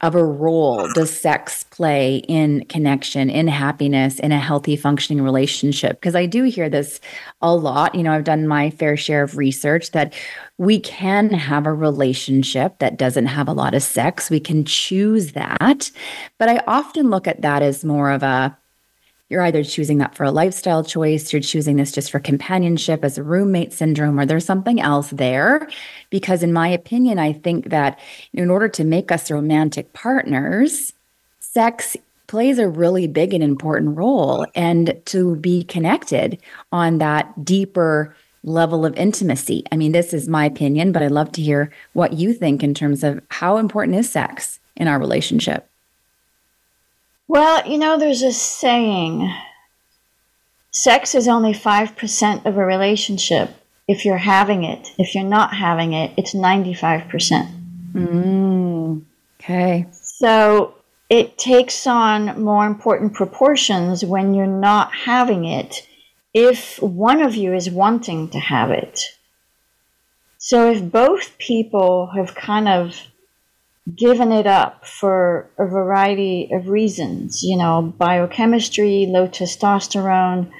of 0.00 0.14
a 0.14 0.24
role 0.24 0.88
does 0.94 1.10
sex 1.10 1.64
play 1.64 2.18
in 2.28 2.64
connection, 2.66 3.28
in 3.28 3.48
happiness, 3.48 4.20
in 4.20 4.30
a 4.30 4.38
healthy, 4.38 4.76
functioning 4.76 5.22
relationship? 5.22 6.00
Because 6.00 6.14
I 6.14 6.26
do 6.26 6.44
hear 6.44 6.68
this 6.68 7.00
a 7.42 7.54
lot. 7.54 7.94
You 7.94 8.04
know, 8.04 8.12
I've 8.12 8.24
done 8.24 8.46
my 8.46 8.70
fair 8.70 8.96
share 8.96 9.24
of 9.24 9.36
research 9.36 9.90
that 9.90 10.14
we 10.56 10.78
can 10.78 11.30
have 11.30 11.66
a 11.66 11.74
relationship 11.74 12.78
that 12.78 12.96
doesn't 12.96 13.26
have 13.26 13.48
a 13.48 13.52
lot 13.52 13.74
of 13.74 13.82
sex. 13.82 14.30
We 14.30 14.40
can 14.40 14.64
choose 14.64 15.32
that. 15.32 15.90
But 16.38 16.48
I 16.48 16.62
often 16.66 17.10
look 17.10 17.26
at 17.26 17.42
that 17.42 17.62
as 17.62 17.84
more 17.84 18.10
of 18.10 18.22
a 18.22 18.56
you're 19.28 19.42
either 19.42 19.62
choosing 19.62 19.98
that 19.98 20.14
for 20.14 20.24
a 20.24 20.30
lifestyle 20.30 20.82
choice, 20.82 21.32
you're 21.32 21.42
choosing 21.42 21.76
this 21.76 21.92
just 21.92 22.10
for 22.10 22.18
companionship 22.18 23.04
as 23.04 23.18
a 23.18 23.22
roommate 23.22 23.72
syndrome, 23.72 24.18
or 24.18 24.24
there's 24.24 24.44
something 24.44 24.80
else 24.80 25.10
there. 25.10 25.68
Because, 26.10 26.42
in 26.42 26.52
my 26.52 26.68
opinion, 26.68 27.18
I 27.18 27.32
think 27.32 27.68
that 27.70 27.98
in 28.32 28.50
order 28.50 28.68
to 28.68 28.84
make 28.84 29.12
us 29.12 29.30
romantic 29.30 29.92
partners, 29.92 30.92
sex 31.40 31.96
plays 32.26 32.58
a 32.58 32.68
really 32.68 33.06
big 33.06 33.34
and 33.34 33.42
important 33.42 33.96
role 33.96 34.46
and 34.54 35.00
to 35.06 35.36
be 35.36 35.64
connected 35.64 36.38
on 36.72 36.98
that 36.98 37.44
deeper 37.44 38.14
level 38.44 38.86
of 38.86 38.94
intimacy. 38.96 39.64
I 39.72 39.76
mean, 39.76 39.92
this 39.92 40.14
is 40.14 40.28
my 40.28 40.44
opinion, 40.44 40.92
but 40.92 41.02
I'd 41.02 41.10
love 41.10 41.32
to 41.32 41.42
hear 41.42 41.72
what 41.92 42.14
you 42.14 42.32
think 42.32 42.62
in 42.62 42.74
terms 42.74 43.02
of 43.02 43.20
how 43.30 43.58
important 43.58 43.96
is 43.96 44.10
sex 44.10 44.60
in 44.76 44.88
our 44.88 44.98
relationship. 44.98 45.67
Well, 47.28 47.68
you 47.68 47.76
know, 47.76 47.98
there's 47.98 48.22
a 48.22 48.32
saying 48.32 49.30
sex 50.70 51.14
is 51.14 51.28
only 51.28 51.52
5% 51.52 52.46
of 52.46 52.56
a 52.56 52.64
relationship 52.64 53.50
if 53.86 54.04
you're 54.04 54.16
having 54.16 54.64
it. 54.64 54.92
If 54.98 55.14
you're 55.14 55.24
not 55.24 55.54
having 55.54 55.92
it, 55.92 56.12
it's 56.16 56.34
95%. 56.34 57.50
Mm, 57.92 59.02
okay. 59.40 59.86
So 59.92 60.74
it 61.10 61.36
takes 61.36 61.86
on 61.86 62.42
more 62.42 62.66
important 62.66 63.12
proportions 63.14 64.04
when 64.04 64.34
you're 64.34 64.46
not 64.46 64.94
having 64.94 65.44
it 65.44 65.86
if 66.34 66.80
one 66.82 67.20
of 67.22 67.34
you 67.34 67.54
is 67.54 67.70
wanting 67.70 68.28
to 68.30 68.38
have 68.38 68.70
it. 68.70 69.00
So 70.38 70.70
if 70.70 70.90
both 70.90 71.36
people 71.38 72.10
have 72.14 72.34
kind 72.34 72.68
of 72.68 72.94
given 73.96 74.32
it 74.32 74.46
up 74.46 74.86
for 74.86 75.48
a 75.58 75.66
variety 75.66 76.50
of 76.52 76.68
reasons, 76.68 77.42
you 77.42 77.56
know, 77.56 77.94
biochemistry, 77.96 79.06
low 79.08 79.28
testosterone, 79.28 80.50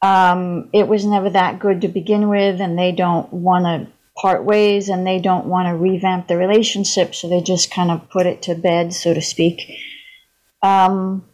um, 0.00 0.70
it 0.72 0.86
was 0.88 1.04
never 1.04 1.30
that 1.30 1.58
good 1.58 1.80
to 1.82 1.88
begin 1.88 2.28
with, 2.28 2.60
and 2.60 2.78
they 2.78 2.92
don't 2.92 3.32
want 3.32 3.64
to 3.64 3.92
part 4.20 4.44
ways 4.44 4.88
and 4.88 5.06
they 5.06 5.20
don't 5.20 5.46
want 5.46 5.68
to 5.68 5.74
revamp 5.76 6.26
the 6.26 6.36
relationship, 6.36 7.14
so 7.14 7.28
they 7.28 7.40
just 7.40 7.70
kind 7.70 7.90
of 7.90 8.08
put 8.10 8.26
it 8.26 8.42
to 8.42 8.54
bed, 8.54 8.92
so 8.92 9.14
to 9.14 9.22
speak. 9.22 9.62
Um, 10.62 11.24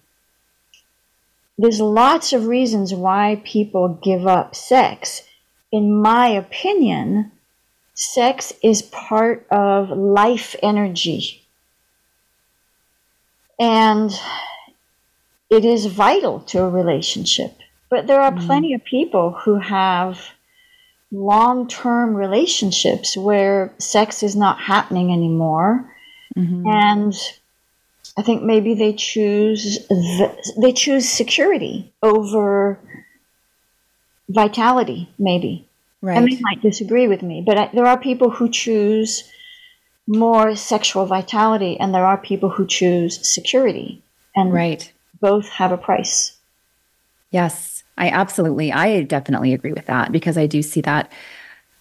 there's 1.57 1.81
lots 1.81 2.33
of 2.33 2.47
reasons 2.47 2.93
why 2.93 3.41
people 3.45 4.01
give 4.03 4.27
up 4.27 4.55
sex. 4.55 5.23
In 5.73 6.01
my 6.01 6.29
opinion, 6.29 7.33
sex 7.95 8.53
is 8.63 8.83
part 8.83 9.47
of 9.51 9.91
life 9.91 10.55
energy. 10.63 11.43
And 13.59 14.11
it 15.49 15.65
is 15.65 15.87
vital 15.87 16.41
to 16.41 16.63
a 16.63 16.69
relationship. 16.69 17.57
But 17.89 18.07
there 18.07 18.21
are 18.21 18.33
mm 18.33 18.47
plenty 18.47 18.75
of 18.75 18.85
people 18.85 19.31
who 19.31 19.59
have 19.59 20.19
long 21.13 21.69
term 21.69 22.15
relationships 22.15 23.17
where 23.17 23.73
sex 23.79 24.23
is 24.23 24.35
not 24.35 24.59
happening 24.59 25.13
anymore. 25.13 25.89
Mm-hmm. 26.37 26.67
And 26.67 27.15
I 28.19 28.23
think 28.23 28.43
maybe 28.43 28.75
they 28.75 28.95
choose 28.95 29.87
the, 29.89 30.55
they 30.61 30.73
choose 30.73 31.09
security 31.09 31.93
over 32.03 32.81
vitality, 34.29 35.09
maybe. 35.19 35.69
Right. 36.05 36.19
And 36.19 36.31
they 36.31 36.39
might 36.41 36.61
disagree 36.61 37.09
with 37.09 37.23
me, 37.23 37.41
but 37.41 37.57
I, 37.57 37.71
there 37.73 37.87
are 37.87 37.99
people 37.99 38.29
who 38.29 38.51
choose 38.51 39.25
more 40.07 40.55
sexual 40.55 41.07
vitality, 41.07 41.81
and 41.81 41.95
there 41.95 42.05
are 42.05 42.19
people 42.19 42.51
who 42.51 42.67
choose 42.67 43.27
security, 43.27 44.03
and 44.37 44.53
right. 44.53 44.93
both 45.23 45.49
have 45.49 45.73
a 45.73 45.79
price. 45.79 46.37
Yes, 47.31 47.85
I 47.97 48.11
absolutely, 48.11 48.71
I 48.71 49.01
definitely 49.05 49.55
agree 49.55 49.73
with 49.73 49.87
that 49.87 50.13
because 50.13 50.37
I 50.37 50.47
do 50.47 50.61
see 50.61 50.83
that 50.83 51.11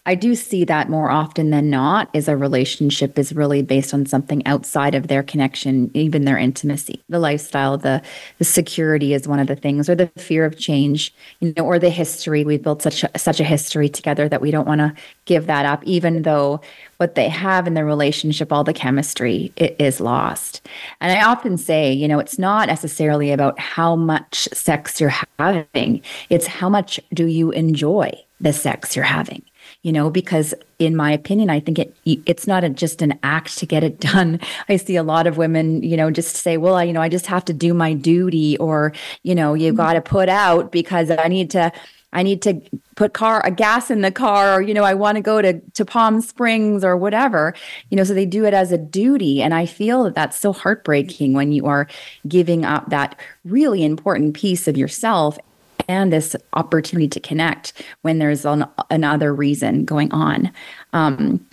I 0.06 0.14
do 0.14 0.34
see 0.34 0.64
that 0.66 0.90
more 0.90 1.10
often 1.10 1.48
than 1.48 1.70
not 1.70 2.10
is 2.12 2.28
a 2.28 2.36
relationship 2.36 3.18
is 3.18 3.34
really 3.34 3.62
based 3.62 3.94
on 3.94 4.04
something 4.04 4.46
outside 4.46 4.94
of 4.94 5.08
their 5.08 5.22
connection, 5.22 5.90
even 5.94 6.26
their 6.26 6.36
intimacy. 6.36 7.02
The 7.08 7.18
lifestyle, 7.18 7.78
the 7.78 8.02
the 8.38 8.44
security 8.44 9.14
is 9.14 9.26
one 9.26 9.38
of 9.38 9.46
the 9.46 9.56
things, 9.56 9.88
or 9.88 9.94
the 9.94 10.08
fear 10.16 10.44
of 10.44 10.58
change, 10.58 11.14
you 11.40 11.54
know, 11.56 11.64
or 11.64 11.78
the 11.78 11.88
history. 11.88 12.44
We 12.44 12.58
built 12.58 12.82
such 12.82 13.02
a, 13.02 13.18
such 13.18 13.40
a 13.40 13.44
history 13.44 13.88
together 13.88 14.28
that 14.28 14.42
we 14.42 14.50
don't 14.50 14.68
want 14.68 14.80
to 14.80 14.94
give 15.24 15.46
that 15.46 15.64
up, 15.64 15.82
even 15.84 16.22
though 16.22 16.60
what 16.98 17.14
they 17.14 17.30
have 17.30 17.66
in 17.66 17.72
their 17.72 17.86
relationship, 17.86 18.52
all 18.52 18.62
the 18.62 18.74
chemistry, 18.74 19.52
it 19.56 19.74
is 19.78 20.00
lost. 20.00 20.60
And 21.00 21.18
I 21.18 21.24
often 21.24 21.56
say, 21.56 21.92
you 21.92 22.08
know, 22.08 22.18
it's 22.18 22.38
not 22.38 22.68
necessarily 22.68 23.32
about 23.32 23.58
how 23.58 23.96
much 23.96 24.48
sex 24.52 25.00
you're 25.00 25.14
having; 25.38 26.02
it's 26.28 26.46
how 26.46 26.68
much 26.68 27.00
do 27.14 27.24
you 27.26 27.52
enjoy 27.52 28.12
the 28.40 28.52
sex 28.52 28.94
you're 28.94 29.04
having 29.06 29.42
you 29.84 29.92
know 29.92 30.10
because 30.10 30.52
in 30.80 30.96
my 30.96 31.12
opinion 31.12 31.48
i 31.48 31.60
think 31.60 31.78
it 31.78 31.94
it's 32.04 32.48
not 32.48 32.64
a, 32.64 32.68
just 32.68 33.00
an 33.00 33.16
act 33.22 33.56
to 33.56 33.66
get 33.66 33.84
it 33.84 34.00
done 34.12 34.40
i 34.68 34.76
see 34.76 34.96
a 34.96 35.04
lot 35.04 35.28
of 35.28 35.36
women 35.36 35.80
you 35.84 35.96
know 35.96 36.10
just 36.10 36.34
say 36.34 36.56
well 36.56 36.74
i 36.74 36.82
you 36.82 36.92
know 36.92 37.02
i 37.02 37.08
just 37.08 37.26
have 37.26 37.44
to 37.44 37.52
do 37.52 37.72
my 37.72 37.92
duty 37.92 38.56
or 38.58 38.92
you 39.22 39.34
know 39.34 39.54
you 39.54 39.68
mm-hmm. 39.68 39.76
got 39.76 39.92
to 39.92 40.00
put 40.00 40.28
out 40.28 40.72
because 40.72 41.10
i 41.10 41.28
need 41.28 41.50
to 41.50 41.70
I 42.16 42.22
need 42.22 42.42
to 42.42 42.60
put 42.94 43.12
car 43.12 43.44
a 43.44 43.50
gas 43.50 43.90
in 43.90 44.00
the 44.00 44.12
car 44.12 44.54
or 44.54 44.62
you 44.62 44.72
know 44.72 44.84
I 44.84 44.94
want 44.94 45.16
to 45.16 45.20
go 45.20 45.42
to 45.42 45.60
to 45.60 45.84
Palm 45.84 46.20
Springs 46.20 46.84
or 46.84 46.96
whatever 46.96 47.54
you 47.90 47.96
know 47.96 48.04
so 48.04 48.14
they 48.14 48.24
do 48.24 48.44
it 48.44 48.54
as 48.54 48.70
a 48.70 48.78
duty 48.78 49.42
and 49.42 49.52
I 49.52 49.66
feel 49.66 50.04
that 50.04 50.14
that's 50.14 50.38
so 50.38 50.52
heartbreaking 50.52 51.32
when 51.32 51.50
you 51.50 51.66
are 51.66 51.88
giving 52.28 52.64
up 52.64 52.90
that 52.90 53.18
really 53.44 53.84
important 53.84 54.34
piece 54.34 54.68
of 54.68 54.76
yourself 54.76 55.40
and 55.88 56.12
this 56.12 56.36
opportunity 56.52 57.08
to 57.08 57.20
connect 57.20 57.82
when 58.02 58.18
there's 58.18 58.44
an, 58.44 58.66
another 58.90 59.34
reason 59.34 59.84
going 59.84 60.12
on. 60.12 60.50
Um, 60.92 61.46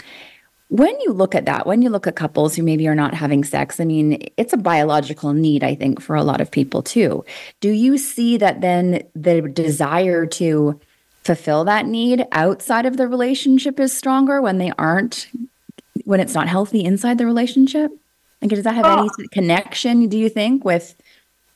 when 0.71 0.97
you 1.01 1.11
look 1.11 1.35
at 1.35 1.45
that, 1.45 1.67
when 1.67 1.81
you 1.81 1.89
look 1.89 2.07
at 2.07 2.15
couples 2.15 2.55
who 2.55 2.63
maybe 2.63 2.88
are 2.88 2.95
not 2.95 3.13
having 3.13 3.43
sex, 3.43 3.79
I 3.79 3.83
mean, 3.83 4.25
it's 4.38 4.53
a 4.53 4.57
biological 4.57 5.33
need, 5.33 5.65
I 5.65 5.75
think, 5.75 6.01
for 6.01 6.15
a 6.15 6.23
lot 6.23 6.39
of 6.39 6.50
people 6.50 6.81
too. 6.81 7.25
Do 7.59 7.69
you 7.69 7.97
see 7.97 8.38
that 8.38 8.61
then 8.61 9.03
the 9.13 9.41
desire 9.41 10.25
to 10.27 10.79
fulfill 11.23 11.65
that 11.65 11.85
need 11.85 12.25
outside 12.31 12.85
of 12.85 12.95
the 12.95 13.07
relationship 13.07 13.81
is 13.81 13.95
stronger 13.95 14.41
when 14.41 14.59
they 14.59 14.71
aren't, 14.79 15.27
when 16.05 16.21
it's 16.21 16.33
not 16.33 16.47
healthy 16.47 16.85
inside 16.85 17.17
the 17.17 17.25
relationship? 17.25 17.91
Like, 18.41 18.51
does 18.51 18.63
that 18.63 18.75
have 18.75 18.85
any 18.85 19.09
connection, 19.33 20.07
do 20.07 20.17
you 20.17 20.29
think, 20.29 20.63
with 20.63 20.95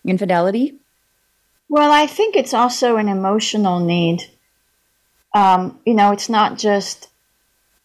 infidelity? 0.05 0.75
Well, 1.70 1.92
I 1.92 2.08
think 2.08 2.36
it's 2.36 2.54
also 2.54 2.98
an 2.98 3.08
emotional 3.08 3.80
need. 3.80 4.24
Um, 5.34 5.80
you 5.86 5.94
know, 5.94 6.12
it's 6.12 6.30
not 6.30 6.58
just, 6.58 7.10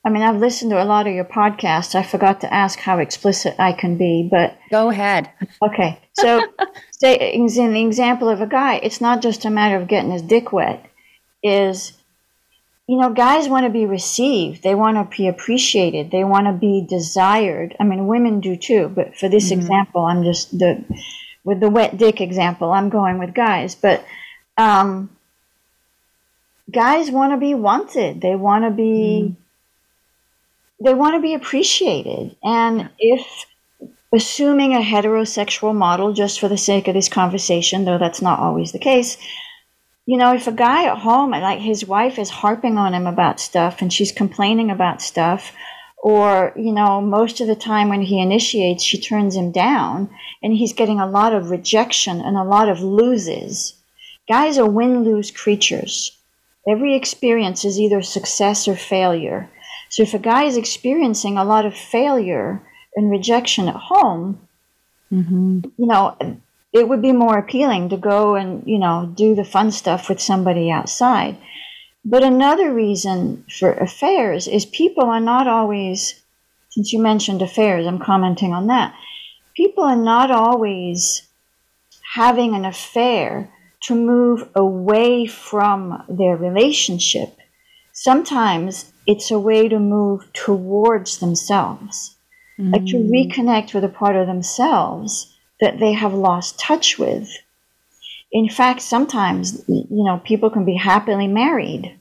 I 0.04 0.10
mean, 0.10 0.22
I've 0.22 0.36
listened 0.36 0.70
to 0.70 0.82
a 0.82 0.84
lot 0.84 1.06
of 1.06 1.14
your 1.14 1.24
podcasts. 1.24 1.94
I 1.94 2.02
forgot 2.02 2.42
to 2.42 2.52
ask 2.52 2.78
how 2.78 2.98
explicit 2.98 3.56
I 3.58 3.72
can 3.72 3.96
be, 3.96 4.28
but. 4.30 4.56
Go 4.70 4.90
ahead. 4.90 5.30
Okay. 5.62 5.98
So, 6.12 6.42
say, 6.90 7.32
in 7.32 7.46
the 7.46 7.82
example 7.84 8.28
of 8.28 8.40
a 8.40 8.46
guy, 8.46 8.76
it's 8.76 9.00
not 9.00 9.22
just 9.22 9.44
a 9.44 9.50
matter 9.50 9.76
of 9.76 9.88
getting 9.88 10.12
his 10.12 10.22
dick 10.22 10.52
wet, 10.52 10.86
is, 11.42 11.92
you 12.86 12.98
know, 12.98 13.10
guys 13.10 13.48
want 13.48 13.64
to 13.64 13.70
be 13.70 13.86
received. 13.86 14.62
They 14.62 14.74
want 14.74 14.96
to 14.96 15.16
be 15.16 15.26
appreciated. 15.26 16.10
They 16.10 16.24
want 16.24 16.46
to 16.46 16.52
be 16.52 16.86
desired. 16.88 17.74
I 17.80 17.84
mean, 17.84 18.06
women 18.06 18.40
do 18.40 18.56
too, 18.56 18.88
but 18.94 19.16
for 19.16 19.28
this 19.28 19.50
mm-hmm. 19.50 19.60
example, 19.60 20.04
I'm 20.04 20.22
just 20.22 20.56
the 20.56 20.84
with 21.50 21.58
the 21.58 21.68
wet 21.68 21.98
dick 21.98 22.20
example, 22.20 22.70
I'm 22.70 22.90
going 22.90 23.18
with 23.18 23.34
guys, 23.34 23.74
but 23.74 24.04
um, 24.56 25.10
guys 26.70 27.10
want 27.10 27.32
to 27.32 27.38
be 27.38 27.54
wanted. 27.54 28.20
They 28.20 28.36
want 28.36 28.64
to 28.64 28.70
be. 28.70 29.34
Mm. 29.34 29.36
They 30.82 30.94
want 30.94 31.16
to 31.16 31.20
be 31.20 31.34
appreciated, 31.34 32.36
and 32.44 32.88
if 33.00 33.46
assuming 34.12 34.74
a 34.74 34.78
heterosexual 34.78 35.74
model, 35.74 36.12
just 36.12 36.38
for 36.38 36.48
the 36.48 36.56
sake 36.56 36.86
of 36.86 36.94
this 36.94 37.08
conversation, 37.08 37.84
though 37.84 37.98
that's 37.98 38.22
not 38.22 38.38
always 38.38 38.70
the 38.70 38.78
case, 38.78 39.18
you 40.06 40.16
know, 40.16 40.32
if 40.32 40.46
a 40.46 40.52
guy 40.52 40.84
at 40.84 40.98
home, 40.98 41.32
like 41.32 41.58
his 41.58 41.84
wife 41.84 42.16
is 42.16 42.30
harping 42.30 42.78
on 42.78 42.94
him 42.94 43.06
about 43.08 43.40
stuff 43.40 43.82
and 43.82 43.92
she's 43.92 44.12
complaining 44.12 44.70
about 44.70 45.02
stuff, 45.02 45.52
or 46.02 46.52
you 46.56 46.72
know 46.72 47.00
most 47.00 47.40
of 47.40 47.46
the 47.46 47.54
time 47.54 47.88
when 47.88 48.02
he 48.02 48.20
initiates 48.20 48.82
she 48.82 48.98
turns 48.98 49.36
him 49.36 49.52
down 49.52 50.08
and 50.42 50.54
he's 50.54 50.72
getting 50.72 50.98
a 50.98 51.10
lot 51.10 51.34
of 51.34 51.50
rejection 51.50 52.20
and 52.20 52.36
a 52.36 52.44
lot 52.44 52.68
of 52.68 52.80
loses. 52.80 53.74
Guys 54.28 54.58
are 54.58 54.68
win-lose 54.68 55.30
creatures. 55.30 56.16
Every 56.68 56.94
experience 56.94 57.64
is 57.64 57.80
either 57.80 58.00
success 58.02 58.68
or 58.68 58.76
failure. 58.76 59.50
So 59.88 60.02
if 60.02 60.14
a 60.14 60.18
guy 60.18 60.44
is 60.44 60.56
experiencing 60.56 61.36
a 61.36 61.44
lot 61.44 61.66
of 61.66 61.74
failure 61.74 62.62
and 62.94 63.10
rejection 63.10 63.68
at 63.68 63.74
home 63.74 64.40
mm-hmm. 65.12 65.60
you 65.76 65.86
know 65.86 66.16
it 66.72 66.88
would 66.88 67.02
be 67.02 67.12
more 67.12 67.38
appealing 67.38 67.88
to 67.88 67.96
go 67.96 68.36
and 68.36 68.62
you 68.66 68.78
know 68.78 69.10
do 69.14 69.34
the 69.34 69.44
fun 69.44 69.70
stuff 69.70 70.08
with 70.08 70.20
somebody 70.20 70.70
outside 70.70 71.36
but 72.04 72.22
another 72.22 72.72
reason 72.72 73.44
for 73.58 73.72
affairs 73.72 74.48
is 74.48 74.64
people 74.66 75.04
are 75.04 75.20
not 75.20 75.46
always, 75.46 76.20
since 76.70 76.92
you 76.92 77.00
mentioned 77.00 77.42
affairs, 77.42 77.86
I'm 77.86 77.98
commenting 77.98 78.52
on 78.52 78.68
that. 78.68 78.94
People 79.54 79.84
are 79.84 79.96
not 79.96 80.30
always 80.30 81.22
having 82.14 82.54
an 82.54 82.64
affair 82.64 83.52
to 83.82 83.94
move 83.94 84.48
away 84.54 85.26
from 85.26 86.02
their 86.08 86.36
relationship. 86.36 87.36
Sometimes 87.92 88.92
it's 89.06 89.30
a 89.30 89.38
way 89.38 89.68
to 89.68 89.78
move 89.78 90.32
towards 90.32 91.18
themselves, 91.18 92.16
mm. 92.58 92.72
like 92.72 92.86
to 92.86 92.96
mm. 92.96 93.10
reconnect 93.10 93.74
with 93.74 93.84
a 93.84 93.88
part 93.88 94.16
of 94.16 94.26
themselves 94.26 95.36
that 95.60 95.78
they 95.78 95.92
have 95.92 96.14
lost 96.14 96.58
touch 96.58 96.98
with. 96.98 97.28
In 98.32 98.48
fact, 98.48 98.82
sometimes, 98.82 99.64
you 99.68 99.86
know, 100.04 100.20
people 100.24 100.50
can 100.50 100.64
be 100.64 100.76
happily 100.76 101.26
married 101.26 101.98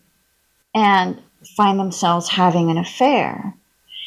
and 0.75 1.21
find 1.57 1.79
themselves 1.79 2.29
having 2.29 2.69
an 2.69 2.77
affair. 2.77 3.55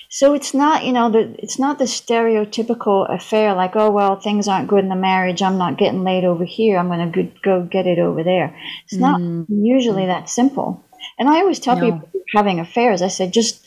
So 0.08 0.34
it's 0.34 0.52
not, 0.52 0.84
you 0.84 0.92
know, 0.92 1.10
the, 1.10 1.34
it's 1.38 1.58
not 1.58 1.78
the 1.78 1.86
stereotypical 1.86 3.12
affair 3.12 3.54
like, 3.54 3.74
oh, 3.76 3.90
well, 3.90 4.16
things 4.16 4.46
aren't 4.46 4.68
good 4.68 4.84
in 4.84 4.90
the 4.90 4.94
marriage. 4.94 5.40
I'm 5.40 5.56
not 5.56 5.78
getting 5.78 6.04
laid 6.04 6.24
over 6.24 6.44
here. 6.44 6.76
I'm 6.76 6.88
going 6.88 7.10
to 7.10 7.32
go 7.42 7.62
get 7.62 7.86
it 7.86 7.98
over 7.98 8.22
there. 8.22 8.54
It's 8.84 8.94
not 8.94 9.20
mm. 9.20 9.46
usually 9.48 10.06
that 10.06 10.28
simple. 10.28 10.84
And 11.18 11.30
I 11.30 11.40
always 11.40 11.58
tell 11.58 11.76
no. 11.76 11.80
people 11.80 12.10
having 12.34 12.60
affairs, 12.60 13.00
I 13.00 13.08
say, 13.08 13.30
just 13.30 13.66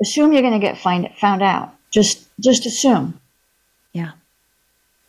assume 0.00 0.32
you're 0.32 0.42
going 0.42 0.52
to 0.52 0.64
get 0.64 0.76
find, 0.76 1.08
found 1.18 1.42
out. 1.42 1.74
Just, 1.90 2.28
just 2.38 2.66
assume. 2.66 3.18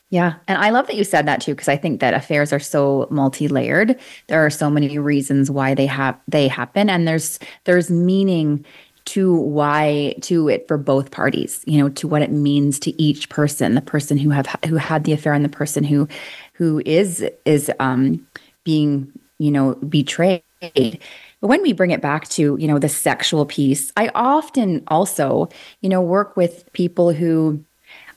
Yeah. 0.10 0.36
And 0.48 0.58
I 0.58 0.70
love 0.70 0.88
that 0.88 0.96
you 0.96 1.04
said 1.04 1.26
that 1.28 1.42
too, 1.42 1.54
because 1.54 1.68
I 1.68 1.76
think 1.76 2.00
that 2.00 2.14
affairs 2.14 2.54
are 2.54 2.60
so 2.60 3.08
multi-layered. 3.12 4.00
There 4.28 4.46
are 4.46 4.50
so 4.50 4.70
many 4.70 4.98
reasons 4.98 5.52
why 5.52 5.74
they 5.74 5.86
have 5.86 6.18
they 6.28 6.48
happen. 6.48 6.90
And 6.90 7.08
there's 7.08 7.40
there's 7.66 7.92
meaning 7.92 8.66
to 9.06 9.36
why 9.36 10.16
to 10.22 10.50
it 10.50 10.68
for 10.68 10.78
both 10.78 11.12
parties 11.12 11.64
you 11.66 11.78
know 11.78 11.88
to 11.88 12.10
what 12.10 12.22
it 12.22 12.30
means 12.30 12.78
to 12.78 13.02
each 13.02 13.30
person 13.30 13.74
the 13.74 13.82
person 13.82 14.18
who 14.18 14.30
have 14.32 14.48
who 14.66 14.76
had 14.76 15.06
the 15.06 15.14
affair 15.14 15.32
and 15.32 15.46
the 15.46 15.50
person 15.50 15.86
who 15.86 16.06
who 16.52 16.82
is 16.86 17.26
is 17.46 17.72
um 17.80 18.28
being 18.66 19.10
you 19.40 19.50
know 19.50 19.76
betrayed 19.76 20.44
but 20.62 21.48
when 21.48 21.62
we 21.62 21.72
bring 21.72 21.92
it 21.92 22.02
back 22.02 22.28
to 22.28 22.58
you 22.60 22.68
know 22.68 22.80
the 22.80 22.90
sexual 22.90 23.46
piece 23.46 23.94
i 23.96 24.10
often 24.14 24.84
also 24.88 25.48
you 25.82 25.88
know 25.88 26.02
work 26.02 26.36
with 26.36 26.70
people 26.74 27.14
who 27.14 27.64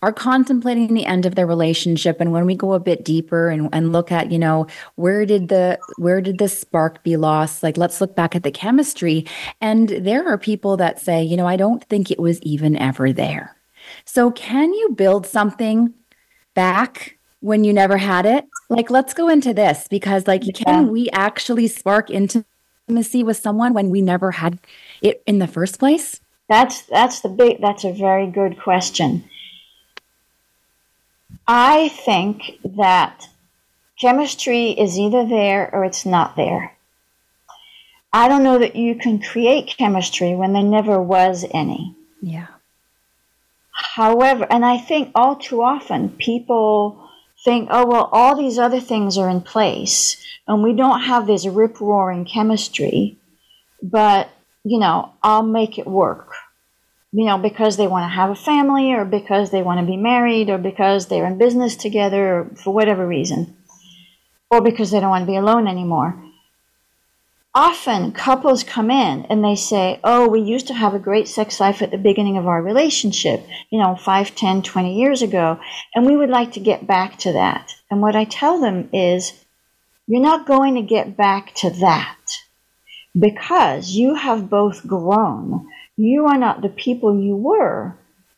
are 0.03 0.13
contemplating 0.13 0.95
the 0.95 1.05
end 1.05 1.27
of 1.27 1.35
their 1.35 1.47
relationship. 1.47 2.21
And 2.21 2.33
when 2.33 2.47
we 2.47 2.55
go 2.55 2.73
a 2.73 2.81
bit 2.81 3.05
deeper 3.05 3.49
and, 3.49 3.69
and 3.73 3.93
look 3.93 4.11
at 4.11 4.33
you 4.33 4.39
know 4.39 4.67
where 4.97 5.27
did 5.27 5.49
the 5.49 5.79
where 5.97 6.21
did 6.21 6.39
the 6.39 6.49
spark 6.49 7.03
be 7.03 7.17
lost? 7.17 7.63
Like 7.63 7.77
let's 7.77 8.01
look 8.01 8.17
back 8.17 8.35
at 8.35 8.43
the 8.43 8.51
chemistry. 8.51 9.27
And 9.61 9.89
there 9.89 10.27
are 10.29 10.39
people 10.39 10.77
that 10.79 11.01
say 11.01 11.23
you 11.23 11.37
know 11.37 11.47
i 11.47 11.57
don't 11.57 11.85
think 11.85 12.11
it 12.11 12.21
was 12.21 12.41
even 12.43 12.77
ever 12.77 13.13
there. 13.13 13.57
So 14.05 14.31
can 14.31 14.73
you 14.73 14.91
build 14.91 15.27
something 15.27 15.93
back 16.55 17.19
when 17.41 17.65
you 17.65 17.73
never 17.73 17.97
had 17.99 18.27
it? 18.27 18.47
Like 18.69 18.91
let's 18.91 19.15
go 19.15 19.29
into 19.29 19.53
this 19.53 19.87
because 19.89 20.27
like 20.27 20.47
yeah. 20.47 20.53
can 20.53 20.89
we 20.89 21.11
actually 21.11 21.69
spark 21.69 22.09
intimacy 22.11 23.23
with 23.23 23.37
someone 23.37 23.75
when 23.75 23.91
we 23.91 24.01
never 24.01 24.31
had 24.31 24.59
it 25.03 25.23
in 25.27 25.41
the 25.41 25.47
first 25.47 25.79
place? 25.79 26.21
That's 26.49 26.83
that's 26.83 27.21
the 27.21 27.29
big 27.29 27.61
that's 27.61 27.85
a 27.85 27.93
very 27.93 28.27
good 28.27 28.59
question 28.59 29.25
I 31.53 31.89
think 31.89 32.61
that 32.77 33.29
chemistry 34.01 34.71
is 34.71 34.97
either 34.97 35.27
there 35.27 35.69
or 35.75 35.85
it's 35.85 36.07
not 36.07 36.37
there. 36.37 36.77
I 38.13 38.29
don't 38.29 38.45
know 38.45 38.61
that 38.61 38.77
you 38.77 38.95
can 38.95 39.21
create 39.21 39.75
chemistry 39.77 40.37
when 40.37 40.53
there 40.53 40.63
never 40.63 41.03
was 41.03 41.45
any. 41.51 41.97
Yeah. 42.23 42.47
However, 43.73 44.47
and 44.49 44.65
I 44.65 44.79
think 44.79 45.11
all 45.17 45.35
too 45.35 45.61
often 45.61 46.11
people 46.11 47.11
think, 47.45 47.67
oh, 47.73 47.85
well, 47.85 48.09
all 48.13 48.37
these 48.37 48.57
other 48.57 48.79
things 48.79 49.19
are 49.19 49.29
in 49.29 49.41
place 49.41 50.25
and 50.47 50.63
we 50.63 50.73
don't 50.73 51.01
have 51.01 51.27
this 51.27 51.49
rip 51.49 51.81
roaring 51.81 52.27
chemistry, 52.27 53.17
but, 53.83 54.29
you 54.63 54.79
know, 54.79 55.15
I'll 55.21 55.43
make 55.43 55.81
it 55.81 55.87
work 55.89 56.33
you 57.13 57.25
know, 57.25 57.39
because 57.39 57.77
they 57.77 57.89
want 57.89 58.05
to 58.05 58.15
have 58.15 58.31
a 58.31 58.37
family 58.37 58.93
or 58.93 59.05
because 59.05 59.51
they 59.51 59.63
want 59.63 59.81
to 59.81 59.87
be 59.87 59.97
married 59.97 60.49
or 60.49 60.59
because 60.59 61.07
they're 61.07 61.27
in 61.27 61.39
business 61.39 61.77
together 61.77 62.35
or 62.35 62.51
for 62.57 62.73
whatever 62.73 63.07
reason, 63.07 63.57
or 64.51 64.61
because 64.61 64.91
they 64.91 65.01
don't 65.01 65.11
want 65.11 65.23
to 65.23 65.31
be 65.31 65.37
alone 65.37 65.67
anymore. 65.67 66.23
Often 67.53 68.13
couples 68.13 68.63
come 68.63 68.93
in 68.93 69.25
and 69.25 69.43
they 69.43 69.57
say, 69.57 69.99
Oh, 70.05 70.29
we 70.29 70.41
used 70.41 70.69
to 70.69 70.75
have 70.75 70.95
a 70.95 71.01
great 71.01 71.27
sex 71.27 71.59
life 71.59 71.83
at 71.83 71.91
the 71.91 71.99
beginning 71.99 72.37
of 72.37 72.47
our 72.47 72.63
relationship, 72.63 73.45
you 73.71 73.81
know, 73.81 73.97
5, 73.97 74.37
10, 74.37 74.63
20 74.63 74.95
years 74.97 75.21
ago, 75.21 75.59
and 75.93 76.07
we 76.07 76.17
would 76.17 76.31
like 76.31 76.53
to 76.53 76.61
get 76.61 76.87
back 76.87 77.19
to 77.19 77.33
that. 77.33 77.75
And 77.91 78.01
what 78.01 78.15
I 78.15 78.25
tell 78.25 78.61
them 78.61 78.89
is, 78.93 79.33
You're 80.07 80.23
not 80.23 80.47
going 80.47 80.77
to 80.77 80.83
get 80.83 81.17
back 81.17 81.53
to 81.57 81.71
that 81.71 82.19
because 83.19 83.91
you 83.91 84.15
have 84.15 84.49
both 84.49 84.87
grown 84.87 85.67
you 86.01 86.27
are 86.27 86.39
not 86.39 86.63
the 86.63 86.69
people 86.69 87.21
you 87.21 87.37
were 87.37 87.95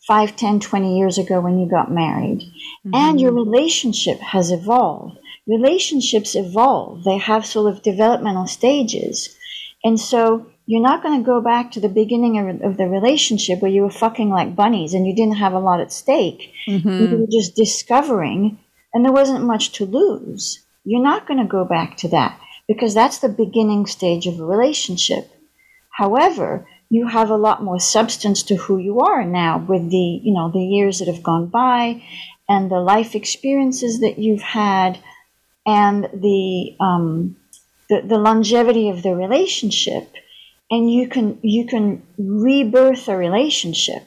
5, 0.06 0.34
10, 0.34 0.60
20 0.60 0.98
years 0.98 1.16
ago 1.16 1.40
when 1.40 1.58
you 1.60 1.68
got 1.70 1.92
married. 1.92 2.40
Mm-hmm. 2.40 2.94
And 2.94 3.20
your 3.20 3.32
relationship 3.32 4.18
has 4.18 4.50
evolved. 4.50 5.18
Relationships 5.46 6.34
evolve, 6.34 7.04
they 7.04 7.18
have 7.18 7.46
sort 7.46 7.72
of 7.72 7.82
developmental 7.82 8.46
stages. 8.46 9.36
And 9.84 9.98
so 9.98 10.46
you're 10.66 10.82
not 10.82 11.02
going 11.02 11.18
to 11.20 11.26
go 11.26 11.40
back 11.40 11.72
to 11.72 11.80
the 11.80 11.88
beginning 11.88 12.38
of, 12.38 12.62
of, 12.62 12.76
the 12.76 12.88
relationship 12.88 13.60
where 13.60 13.70
you 13.70 13.82
were 13.82 13.90
fucking 13.90 14.30
like 14.30 14.54
bunnies 14.54 14.94
and 14.94 15.06
you 15.06 15.14
didn't 15.14 15.36
have 15.36 15.52
a 15.52 15.58
lot 15.58 15.80
at 15.80 15.92
stake. 15.92 16.52
Mm-hmm. 16.68 16.88
You 16.88 17.18
were 17.18 17.26
just 17.30 17.56
discovering 17.56 18.58
and 18.94 19.04
there 19.04 19.12
wasn't 19.12 19.44
much 19.44 19.72
to 19.72 19.84
lose. 19.84 20.64
You're 20.84 21.02
not 21.02 21.26
going 21.26 21.40
to 21.40 21.44
go 21.44 21.64
back 21.64 21.96
to 21.98 22.08
that 22.08 22.40
because 22.68 22.94
that's 22.94 23.18
the 23.18 23.28
beginning 23.28 23.86
stage 23.86 24.26
of 24.26 24.38
a 24.38 24.44
relationship. 24.44 25.30
However, 25.90 26.66
you 26.92 27.06
have 27.06 27.30
a 27.30 27.36
lot 27.36 27.62
more 27.62 27.80
substance 27.80 28.42
to 28.42 28.54
who 28.54 28.76
you 28.76 29.00
are 29.00 29.24
now 29.24 29.56
with 29.56 29.90
the 29.90 30.20
you 30.26 30.34
know 30.34 30.50
the 30.50 30.62
years 30.76 30.98
that 30.98 31.08
have 31.08 31.22
gone 31.22 31.46
by 31.46 32.02
and 32.50 32.70
the 32.70 32.80
life 32.80 33.14
experiences 33.14 34.00
that 34.00 34.18
you've 34.18 34.42
had 34.42 34.98
and 35.64 36.04
the 36.12 36.76
um, 36.80 37.34
the, 37.88 38.02
the 38.02 38.18
longevity 38.18 38.90
of 38.90 39.02
the 39.02 39.14
relationship. 39.14 40.06
And 40.70 40.92
you 40.92 41.08
can 41.08 41.38
you 41.42 41.64
can 41.66 42.02
rebirth 42.18 43.08
a 43.08 43.16
relationship. 43.16 44.04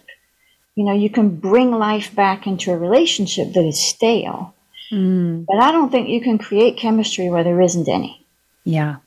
You 0.75 0.85
know 0.85 0.93
you 0.93 1.09
can 1.09 1.29
bring 1.37 1.71
life 1.71 2.13
back 2.13 2.45
into 2.45 2.71
a 2.71 2.77
relationship 2.77 3.53
that 3.53 3.65
is 3.65 3.81
stale. 3.81 4.53
Mm. 4.91 5.47
but 5.47 5.57
i 5.57 5.71
don't 5.71 5.89
think 5.89 6.09
you 6.09 6.21
can 6.21 6.37
create 6.37 6.77
chemistry 6.77 7.27
where 7.31 7.43
there 7.43 7.59
isn't 7.59 7.89
any. 7.89 8.23
Yeah 8.63 8.97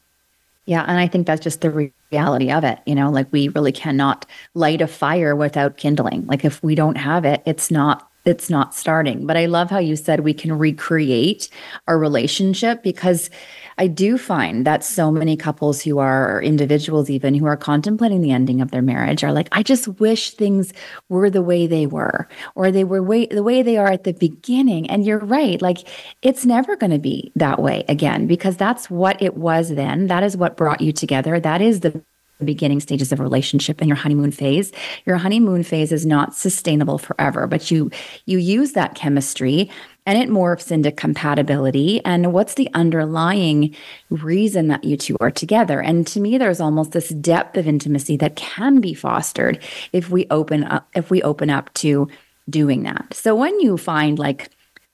yeah 0.68 0.84
and 0.86 1.00
i 1.00 1.08
think 1.08 1.26
that's 1.26 1.42
just 1.42 1.62
the 1.62 1.90
reality 2.12 2.52
of 2.52 2.62
it 2.62 2.78
you 2.86 2.94
know 2.94 3.10
like 3.10 3.26
we 3.32 3.48
really 3.48 3.72
cannot 3.72 4.26
light 4.54 4.80
a 4.80 4.86
fire 4.86 5.34
without 5.34 5.76
kindling. 5.76 6.26
Like 6.26 6.44
if 6.44 6.62
we 6.62 6.74
don't 6.74 6.96
have 6.96 7.24
it 7.24 7.42
it's 7.46 7.70
not 7.70 8.04
it's 8.24 8.50
not 8.50 8.74
starting. 8.74 9.26
But 9.26 9.38
i 9.38 9.46
love 9.46 9.70
how 9.70 9.78
you 9.78 9.96
said 9.96 10.20
we 10.20 10.34
can 10.34 10.56
recreate 10.56 11.48
our 11.86 11.98
relationship 11.98 12.82
because 12.82 13.30
I 13.78 13.86
do 13.86 14.18
find 14.18 14.66
that 14.66 14.84
so 14.84 15.10
many 15.10 15.36
couples 15.36 15.80
who 15.80 15.98
are 15.98 16.36
or 16.36 16.42
individuals, 16.42 17.08
even 17.08 17.34
who 17.34 17.46
are 17.46 17.56
contemplating 17.56 18.20
the 18.20 18.32
ending 18.32 18.60
of 18.60 18.72
their 18.72 18.82
marriage, 18.82 19.22
are 19.22 19.32
like, 19.32 19.48
I 19.52 19.62
just 19.62 19.86
wish 20.00 20.32
things 20.32 20.72
were 21.08 21.30
the 21.30 21.42
way 21.42 21.66
they 21.66 21.86
were, 21.86 22.28
or 22.54 22.70
they 22.70 22.84
were 22.84 23.02
way, 23.02 23.26
the 23.26 23.42
way 23.42 23.62
they 23.62 23.76
are 23.76 23.90
at 23.90 24.04
the 24.04 24.12
beginning. 24.12 24.90
And 24.90 25.06
you're 25.06 25.18
right. 25.18 25.62
Like, 25.62 25.88
it's 26.22 26.44
never 26.44 26.76
going 26.76 26.90
to 26.90 26.98
be 26.98 27.32
that 27.36 27.62
way 27.62 27.84
again, 27.88 28.26
because 28.26 28.56
that's 28.56 28.90
what 28.90 29.22
it 29.22 29.36
was 29.36 29.70
then. 29.70 30.08
That 30.08 30.22
is 30.22 30.36
what 30.36 30.56
brought 30.56 30.80
you 30.80 30.92
together. 30.92 31.38
That 31.38 31.62
is 31.62 31.80
the 31.80 32.02
beginning 32.44 32.80
stages 32.80 33.12
of 33.12 33.20
a 33.20 33.22
relationship 33.22 33.80
and 33.80 33.88
your 33.88 33.96
honeymoon 33.96 34.30
phase 34.30 34.72
your 35.06 35.16
honeymoon 35.16 35.62
phase 35.62 35.92
is 35.92 36.06
not 36.06 36.34
sustainable 36.34 36.98
forever 36.98 37.46
but 37.46 37.70
you 37.70 37.90
you 38.26 38.38
use 38.38 38.72
that 38.72 38.94
chemistry 38.94 39.70
and 40.08 40.16
it 40.16 40.30
morphs 40.30 40.72
into 40.72 40.90
compatibility. 40.90 42.02
And 42.02 42.32
what's 42.32 42.54
the 42.54 42.70
underlying 42.72 43.76
reason 44.08 44.68
that 44.68 44.82
you 44.82 44.96
two 44.96 45.18
are 45.20 45.30
together? 45.30 45.82
And 45.82 46.06
to 46.06 46.18
me 46.18 46.38
there's 46.38 46.62
almost 46.62 46.92
this 46.92 47.10
depth 47.10 47.58
of 47.58 47.68
intimacy 47.68 48.16
that 48.16 48.34
can 48.34 48.80
be 48.80 48.94
fostered 48.94 49.62
if 49.92 50.08
we 50.08 50.26
open 50.30 50.64
up 50.64 50.88
if 50.94 51.10
we 51.10 51.20
open 51.20 51.50
up 51.50 51.72
to 51.74 52.08
doing 52.48 52.84
that. 52.84 53.12
So 53.12 53.36
when 53.36 53.60
you 53.60 53.76
find 53.76 54.18
like 54.18 54.48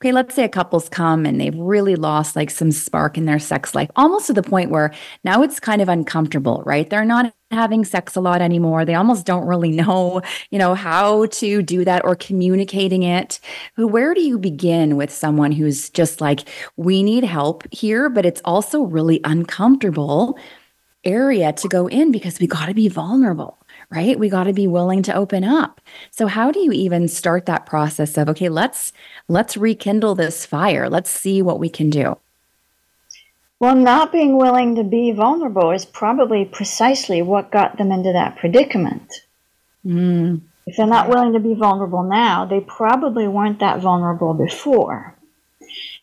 okay, 0.05 0.11
let's 0.11 0.35
say 0.35 0.43
a 0.43 0.49
couple's 0.49 0.87
come 0.87 1.25
and 1.25 1.41
they've 1.41 1.57
really 1.57 1.95
lost 1.95 2.35
like 2.35 2.51
some 2.51 2.71
spark 2.71 3.17
in 3.17 3.25
their 3.25 3.39
sex 3.39 3.73
life, 3.73 3.89
almost 3.95 4.27
to 4.27 4.33
the 4.33 4.43
point 4.43 4.69
where 4.69 4.93
now 5.23 5.41
it's 5.41 5.59
kind 5.59 5.81
of 5.81 5.89
uncomfortable, 5.89 6.61
right? 6.63 6.91
They're 6.91 7.03
not 7.03 7.33
having 7.49 7.83
sex 7.83 8.15
a 8.15 8.21
lot 8.21 8.39
anymore. 8.39 8.85
They 8.85 8.93
almost 8.93 9.25
don't 9.25 9.47
really 9.47 9.71
know, 9.81 10.21
you 10.51 10.59
know, 10.59 10.75
how 10.75 11.25
to 11.25 11.63
do 11.63 11.83
that 11.85 12.05
or 12.05 12.15
communicating 12.15 13.01
it. 13.01 13.39
Where 13.77 14.13
do 14.13 14.21
you 14.21 14.37
begin 14.37 14.95
with 14.95 15.11
someone 15.11 15.51
who's 15.51 15.89
just 15.89 16.21
like, 16.21 16.41
we 16.77 17.01
need 17.01 17.23
help 17.23 17.63
here, 17.71 18.07
but 18.07 18.27
it's 18.27 18.41
also 18.45 18.83
really 18.83 19.21
uncomfortable 19.23 20.37
area 21.03 21.51
to 21.53 21.67
go 21.67 21.87
in 21.87 22.11
because 22.11 22.39
we 22.39 22.45
got 22.45 22.67
to 22.67 22.75
be 22.75 22.89
vulnerable 22.89 23.57
right? 23.89 24.19
We 24.19 24.29
got 24.29 24.45
to 24.45 24.53
be 24.53 24.67
willing 24.67 25.03
to 25.03 25.15
open 25.15 25.43
up. 25.43 25.81
So 26.11 26.27
how 26.27 26.51
do 26.51 26.59
you 26.59 26.71
even 26.71 27.07
start 27.07 27.45
that 27.45 27.65
process 27.65 28.17
of 28.17 28.29
okay, 28.29 28.49
let's 28.49 28.93
let's 29.27 29.57
rekindle 29.57 30.15
this 30.15 30.45
fire. 30.45 30.89
Let's 30.89 31.09
see 31.09 31.41
what 31.41 31.59
we 31.59 31.69
can 31.69 31.89
do. 31.89 32.17
Well, 33.59 33.75
not 33.75 34.11
being 34.11 34.37
willing 34.37 34.75
to 34.75 34.83
be 34.83 35.11
vulnerable 35.11 35.71
is 35.71 35.85
probably 35.85 36.45
precisely 36.45 37.21
what 37.21 37.51
got 37.51 37.77
them 37.77 37.91
into 37.91 38.11
that 38.11 38.37
predicament. 38.37 39.21
Mm. 39.85 40.41
If 40.67 40.75
they're 40.75 40.87
not 40.87 41.09
willing 41.09 41.33
to 41.33 41.39
be 41.39 41.53
vulnerable 41.53 42.03
now, 42.03 42.45
they 42.45 42.59
probably 42.59 43.27
weren't 43.27 43.59
that 43.59 43.79
vulnerable 43.79 44.33
before. 44.33 45.15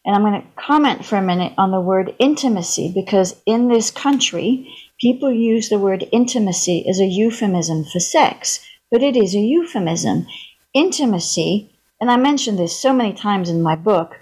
And 0.04 0.16
I'm 0.16 0.22
going 0.22 0.40
to 0.40 0.48
comment 0.56 1.04
for 1.04 1.16
a 1.16 1.22
minute 1.22 1.52
on 1.58 1.70
the 1.70 1.80
word 1.80 2.14
intimacy 2.18 2.90
because 2.94 3.36
in 3.46 3.68
this 3.68 3.90
country, 3.90 4.72
people 5.02 5.32
use 5.32 5.68
the 5.68 5.78
word 5.80 6.08
intimacy 6.12 6.88
as 6.88 7.00
a 7.00 7.06
euphemism 7.06 7.84
for 7.84 7.98
sex, 7.98 8.64
but 8.88 9.02
it 9.02 9.16
is 9.16 9.34
a 9.34 9.40
euphemism. 9.40 10.24
Intimacy, 10.72 11.68
and 12.00 12.08
I 12.08 12.16
mentioned 12.16 12.58
this 12.58 12.78
so 12.78 12.92
many 12.92 13.12
times 13.12 13.50
in 13.50 13.62
my 13.62 13.74
book, 13.74 14.14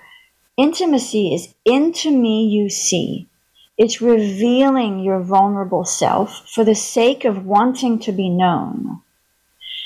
intimacy 0.57 1.35
is 1.35 1.55
into 1.67 2.11
me 2.11 2.47
you 2.47 2.71
see. 2.71 3.29
It's 3.77 4.01
revealing 4.01 5.01
your 5.01 5.21
vulnerable 5.21 5.85
self 5.85 6.49
for 6.49 6.65
the 6.65 6.75
sake 6.75 7.27
of 7.27 7.45
wanting 7.45 7.99
to 8.01 8.13
be 8.13 8.31
known. 8.31 9.03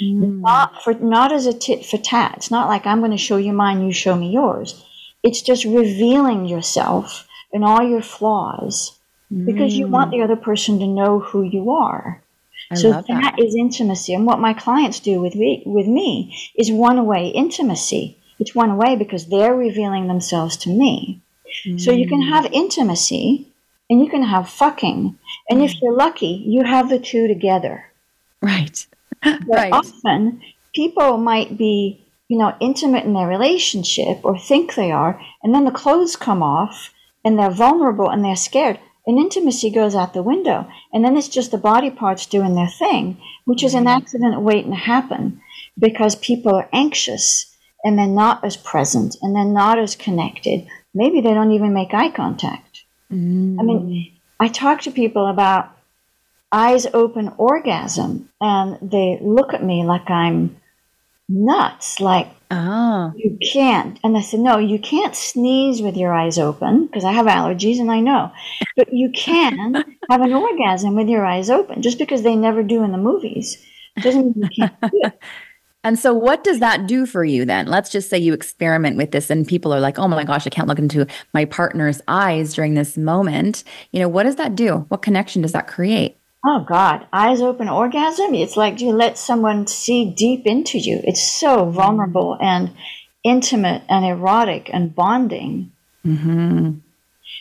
Mm. 0.01 0.41
Not 0.41 0.83
for 0.83 0.95
not 0.95 1.33
as 1.33 1.47
a 1.47 1.53
tit 1.53 1.85
for 1.85 1.99
tat. 1.99 2.35
It's 2.37 2.51
not 2.51 2.69
like 2.69 2.87
I'm 2.87 3.01
going 3.01 3.11
to 3.11 3.17
show 3.17 3.37
you 3.37 3.53
mine, 3.53 3.85
you 3.85 3.93
show 3.93 4.17
me 4.17 4.31
yours. 4.31 4.85
It's 5.23 5.43
just 5.43 5.65
revealing 5.65 6.47
yourself 6.47 7.27
and 7.53 7.65
all 7.65 7.83
your 7.83 8.03
flaws 8.03 8.99
mm. 9.35 9.47
because 9.47 9.75
you 9.75 9.87
want 9.89 10.11
the 10.11 10.23
other 10.23 10.37
person 10.37 10.79
to 10.79 10.87
know 10.87 11.19
who 11.19 11.43
you 11.43 11.71
are. 11.71 12.23
I 12.71 12.77
so 12.77 12.93
that, 12.93 13.07
that 13.09 13.39
is 13.39 13.55
intimacy. 13.55 14.15
And 14.15 14.27
what 14.27 14.41
my 14.41 14.55
clients 14.55 15.01
do 15.01 15.21
with 15.21 15.35
me, 15.35 15.63
with 15.67 15.87
me 15.87 16.37
is 16.55 16.71
one 16.71 17.05
way 17.07 17.29
intimacy. 17.29 18.17
It's 18.39 18.55
one 18.55 18.77
way 18.77 18.97
because 18.97 19.27
they're 19.27 19.55
revealing 19.55 20.09
themselves 20.09 20.57
to 20.59 20.71
me. 20.71 21.21
Mm. 21.67 21.81
So 21.81 21.93
you 21.93 22.09
can 22.09 22.23
mm. 22.23 22.29
have 22.31 22.47
intimacy 22.53 23.47
and 23.91 24.01
you 24.01 24.09
can 24.09 24.23
have 24.23 24.49
fucking. 24.49 25.19
And 25.51 25.63
if 25.63 25.73
mm. 25.73 25.83
you're 25.83 25.97
lucky, 25.97 26.43
you 26.47 26.65
have 26.65 26.89
the 26.89 26.99
two 26.99 27.29
together. 27.29 27.91
Right. 28.41 28.87
But 29.23 29.49
right. 29.49 29.73
often 29.73 30.43
people 30.75 31.17
might 31.17 31.57
be, 31.57 32.05
you 32.29 32.37
know, 32.37 32.55
intimate 32.61 33.05
in 33.05 33.15
their 33.15 33.27
relationship 33.27 34.21
or 34.23 34.39
think 34.39 34.75
they 34.75 34.93
are, 34.93 35.19
and 35.43 35.55
then 35.55 35.65
the 35.65 35.71
clothes 35.71 36.15
come 36.15 36.43
off 36.43 36.93
and 37.25 37.39
they're 37.39 37.51
vulnerable 37.51 38.11
and 38.11 38.23
they're 38.23 38.37
scared. 38.37 38.79
And 39.07 39.19
intimacy 39.19 39.71
goes 39.71 39.95
out 39.95 40.15
the 40.15 40.23
window. 40.23 40.67
And 40.93 41.05
then 41.05 41.17
it's 41.17 41.29
just 41.29 41.51
the 41.51 41.59
body 41.59 41.91
parts 41.91 42.27
doing 42.27 42.55
their 42.55 42.69
thing, 42.69 43.19
which 43.45 43.63
is 43.63 43.75
an 43.75 43.85
mm-hmm. 43.85 43.99
accident 43.99 44.41
waiting 44.41 44.71
to 44.71 44.77
happen 44.77 45.41
because 45.79 46.17
people 46.17 46.55
are 46.55 46.69
anxious 46.73 47.55
and 47.85 47.99
they're 47.99 48.07
not 48.07 48.43
as 48.45 48.57
present 48.57 49.17
and 49.21 49.37
they're 49.37 49.45
not 49.45 49.79
as 49.79 49.95
connected. 49.95 50.67
Maybe 50.95 51.21
they 51.21 51.35
don't 51.35 51.53
even 51.53 51.75
make 51.75 51.93
eye 51.93 52.11
contact. 52.11 52.85
Mm. 53.13 53.61
I 53.61 53.63
mean, 53.63 54.13
I 54.41 54.49
talk 54.49 54.83
to 54.83 54.91
people 54.91 55.27
about 55.27 55.71
eyes 56.51 56.87
open 56.95 57.33
orgasm 57.37 58.31
and 58.41 58.79
they 58.81 59.19
look 59.21 59.53
at 59.53 59.63
me 59.63 59.85
like 59.85 60.09
I'm 60.09 60.57
nuts, 61.29 62.01
like, 62.01 62.29
oh. 62.51 63.13
you 63.17 63.39
can't. 63.53 63.99
And 64.05 64.17
I 64.17 64.21
said, 64.21 64.41
no, 64.41 64.59
you 64.59 64.79
can't 64.79 65.17
sneeze 65.17 65.81
with 65.83 65.97
your 65.97 66.13
eyes 66.13 66.39
open 66.39 66.87
because 66.87 67.05
I 67.05 67.13
have 67.13 67.27
allergies 67.27 67.81
and 67.81 67.91
I 67.91 68.01
know. 68.01 68.33
But 68.77 68.93
you 68.93 69.11
can 69.11 69.75
have 70.11 70.21
an 70.21 70.33
orgasm 70.33 70.95
with 70.95 71.09
your 71.09 71.25
eyes 71.25 71.51
open 71.51 71.83
just 71.83 71.99
because 71.99 72.23
they 72.23 72.37
never 72.37 72.63
do 72.63 72.83
in 72.85 72.93
the 72.93 72.99
movies. 72.99 73.65
Doesn't 74.01 74.37
mean 74.37 74.49
you 74.51 74.67
can't 74.67 74.81
do 74.81 75.01
it. 75.05 75.21
And 75.85 75.99
so, 75.99 76.15
what 76.15 76.43
does 76.43 76.61
that 76.61 76.87
do 76.87 77.05
for 77.05 77.23
you 77.25 77.45
then? 77.45 77.67
Let's 77.67 77.91
just 77.91 78.09
say 78.09 78.17
you 78.17 78.33
experiment 78.33 78.97
with 78.97 79.11
this 79.11 79.29
and 79.29 79.47
people 79.47 79.73
are 79.73 79.81
like, 79.81 79.99
oh 79.99 80.09
my 80.09 80.25
gosh, 80.25 80.47
I 80.47 80.51
can't 80.51 80.67
look 80.67 80.79
into 80.79 81.07
my 81.35 81.45
partner's 81.45 82.01
eyes 82.09 82.55
during 82.55 82.73
this 82.73 82.97
moment. 82.97 83.65
You 83.93 84.01
know, 84.01 84.09
what 84.09 84.23
does 84.23 84.37
that 84.37 84.57
do? 84.57 84.87
What 84.89 85.03
connection 85.03 85.43
does 85.43 85.53
that 85.53 85.69
create? 85.69 86.17
Oh 86.47 86.61
God, 86.61 87.07
eyes 87.11 87.41
open 87.41 87.71
orgasm. 87.71 88.35
It's 88.35 88.57
like 88.57 88.81
you 88.81 88.93
let 88.93 89.17
someone 89.17 89.67
see 89.67 90.05
deep 90.05 90.47
into 90.47 90.79
you. 90.79 91.01
It's 91.05 91.23
so 91.41 91.65
vulnerable 91.65 92.37
and 92.39 92.71
intimate 93.23 93.83
and 93.89 94.05
erotic 94.05 94.69
and 94.73 94.95
bonding. 94.95 95.73
Mm-hmm. 96.05 96.73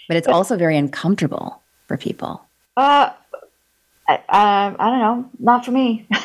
But 0.08 0.18
it's 0.18 0.28
but, 0.28 0.34
also 0.34 0.56
very 0.56 0.78
uncomfortable 0.78 1.62
for 1.88 1.98
people. 1.98 2.46
Uh, 2.78 3.10
I, 4.08 4.14
uh, 4.16 4.76
I 4.80 4.90
don't 4.90 5.00
know. 5.00 5.30
Not 5.38 5.66
for 5.66 5.72
me. 5.72 6.08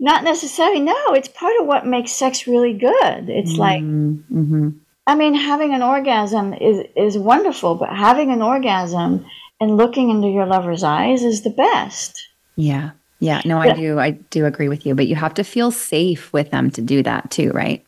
Not 0.00 0.24
necessarily. 0.24 0.80
No, 0.80 1.14
it's 1.14 1.28
part 1.28 1.54
of 1.60 1.66
what 1.66 1.86
makes 1.86 2.10
sex 2.10 2.48
really 2.48 2.72
good. 2.72 3.28
It's 3.28 3.52
mm-hmm. 3.52 3.60
like, 3.60 3.82
mm-hmm. 3.82 4.70
I 5.06 5.14
mean, 5.14 5.34
having 5.34 5.74
an 5.74 5.82
orgasm 5.82 6.54
is 6.54 6.84
is 6.96 7.16
wonderful, 7.16 7.76
but 7.76 7.88
having 7.90 8.32
an 8.32 8.42
orgasm 8.42 9.26
and 9.62 9.76
looking 9.76 10.10
into 10.10 10.26
your 10.26 10.44
lover's 10.44 10.82
eyes 10.82 11.22
is 11.22 11.42
the 11.42 11.50
best. 11.50 12.20
Yeah. 12.56 12.90
Yeah. 13.20 13.40
No, 13.44 13.58
I 13.58 13.72
do. 13.72 14.00
I 14.00 14.10
do 14.10 14.44
agree 14.44 14.68
with 14.68 14.84
you, 14.84 14.96
but 14.96 15.06
you 15.06 15.14
have 15.14 15.34
to 15.34 15.44
feel 15.44 15.70
safe 15.70 16.32
with 16.32 16.50
them 16.50 16.68
to 16.72 16.82
do 16.82 17.00
that 17.04 17.30
too, 17.30 17.50
right? 17.50 17.86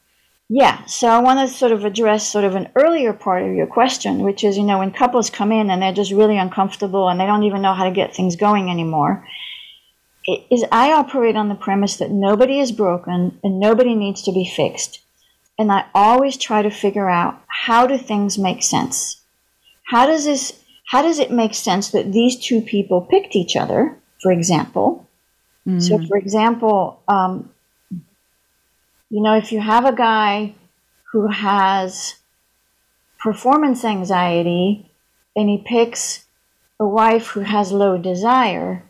Yeah. 0.48 0.84
So 0.84 1.08
I 1.08 1.18
want 1.18 1.40
to 1.40 1.52
sort 1.52 1.72
of 1.72 1.84
address 1.84 2.30
sort 2.30 2.44
of 2.44 2.54
an 2.54 2.68
earlier 2.76 3.12
part 3.12 3.42
of 3.42 3.52
your 3.52 3.66
question, 3.66 4.20
which 4.20 4.44
is, 4.44 4.56
you 4.56 4.62
know, 4.62 4.78
when 4.78 4.92
couples 4.92 5.30
come 5.30 5.50
in 5.50 5.68
and 5.68 5.82
they're 5.82 5.92
just 5.92 6.12
really 6.12 6.38
uncomfortable 6.38 7.08
and 7.08 7.18
they 7.18 7.26
don't 7.26 7.42
even 7.42 7.60
know 7.60 7.74
how 7.74 7.84
to 7.84 7.90
get 7.90 8.14
things 8.14 8.37
going 8.37 8.70
anymore, 8.70 9.26
is 10.28 10.64
I 10.70 10.92
operate 10.92 11.34
on 11.34 11.48
the 11.48 11.56
premise 11.56 11.96
that 11.96 12.12
nobody 12.12 12.60
is 12.60 12.70
broken 12.70 13.37
and 13.42 13.58
nobody 13.58 13.96
needs 13.96 14.22
to 14.22 14.32
be 14.32 14.44
fixed. 14.44 15.00
And 15.58 15.72
I 15.72 15.87
always 15.92 16.37
try 16.37 16.62
to 16.62 16.70
figure 16.70 17.10
out 17.10 17.42
how 17.48 17.88
do 17.88 17.98
things 17.98 18.38
make 18.38 18.62
sense? 18.62 19.20
How 19.82 20.06
does 20.06 20.24
this 20.24 20.52
how 20.94 21.02
does 21.02 21.18
it 21.18 21.33
make 21.33 21.54
sense 21.54 21.90
that 21.90 22.12
these 22.12 22.37
two 22.37 22.61
people 22.61 23.00
picked 23.00 23.35
each 23.35 23.57
other, 23.57 23.98
for 24.22 24.30
example? 24.30 25.09
Mm. 25.66 25.83
So, 25.83 25.98
for 26.07 26.16
example, 26.16 27.02
um, 27.09 27.50
you 29.11 29.20
know, 29.20 29.35
if 29.35 29.50
you 29.50 29.59
have 29.59 29.87
a 29.87 29.92
guy 29.92 30.54
who 31.11 31.26
has 31.26 32.14
performance 33.18 33.85
anxiety 33.85 34.88
and 35.35 35.48
he 35.48 35.59
picks 35.66 36.26
a 36.78 36.87
wife 36.87 37.26
who 37.26 37.40
has 37.40 37.72
low 37.72 37.98
desire, 37.98 38.85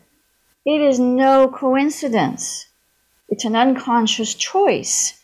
it 0.63 0.81
is 0.81 0.99
no 0.99 1.47
coincidence. 1.47 2.67
It's 3.29 3.45
an 3.45 3.55
unconscious 3.55 4.35
choice. 4.35 5.23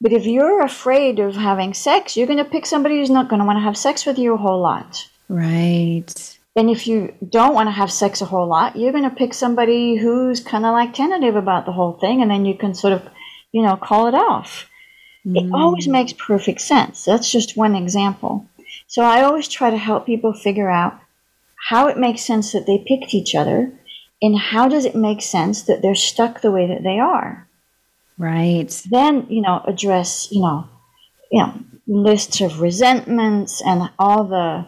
But 0.00 0.14
if 0.14 0.24
you're 0.24 0.62
afraid 0.62 1.18
of 1.18 1.36
having 1.36 1.74
sex, 1.74 2.16
you're 2.16 2.26
going 2.26 2.42
to 2.42 2.54
pick 2.56 2.64
somebody 2.64 2.96
who's 2.96 3.10
not 3.10 3.28
going 3.28 3.40
to 3.40 3.44
want 3.44 3.58
to 3.58 3.68
have 3.68 3.76
sex 3.76 4.06
with 4.06 4.16
you 4.18 4.32
a 4.32 4.38
whole 4.38 4.62
lot. 4.62 5.10
Right. 5.32 6.38
And 6.54 6.68
if 6.68 6.86
you 6.86 7.14
don't 7.26 7.54
want 7.54 7.68
to 7.68 7.72
have 7.72 7.90
sex 7.90 8.20
a 8.20 8.26
whole 8.26 8.46
lot, 8.46 8.76
you're 8.76 8.92
going 8.92 9.08
to 9.08 9.16
pick 9.16 9.32
somebody 9.32 9.96
who's 9.96 10.40
kind 10.40 10.66
of 10.66 10.72
like 10.72 10.92
tentative 10.92 11.36
about 11.36 11.64
the 11.64 11.72
whole 11.72 11.94
thing, 11.94 12.20
and 12.20 12.30
then 12.30 12.44
you 12.44 12.54
can 12.54 12.74
sort 12.74 12.92
of, 12.92 13.02
you 13.50 13.62
know, 13.62 13.76
call 13.76 14.08
it 14.08 14.14
off. 14.14 14.68
Mm. 15.24 15.36
It 15.36 15.54
always 15.54 15.88
makes 15.88 16.12
perfect 16.12 16.60
sense. 16.60 17.06
That's 17.06 17.32
just 17.32 17.56
one 17.56 17.74
example. 17.74 18.46
So 18.88 19.02
I 19.02 19.22
always 19.22 19.48
try 19.48 19.70
to 19.70 19.78
help 19.78 20.04
people 20.04 20.34
figure 20.34 20.68
out 20.68 21.00
how 21.70 21.86
it 21.86 21.96
makes 21.96 22.20
sense 22.20 22.52
that 22.52 22.66
they 22.66 22.84
picked 22.86 23.14
each 23.14 23.34
other, 23.34 23.72
and 24.20 24.38
how 24.38 24.68
does 24.68 24.84
it 24.84 24.94
make 24.94 25.22
sense 25.22 25.62
that 25.62 25.80
they're 25.80 25.94
stuck 25.94 26.42
the 26.42 26.50
way 26.50 26.66
that 26.66 26.82
they 26.82 26.98
are. 26.98 27.48
Right. 28.18 28.68
Then, 28.90 29.26
you 29.30 29.40
know, 29.40 29.62
address, 29.66 30.28
you 30.30 30.42
know, 30.42 30.68
you 31.30 31.40
know, 31.40 31.54
lists 31.86 32.42
of 32.42 32.60
resentments 32.60 33.62
and 33.64 33.88
all 33.98 34.24
the 34.24 34.66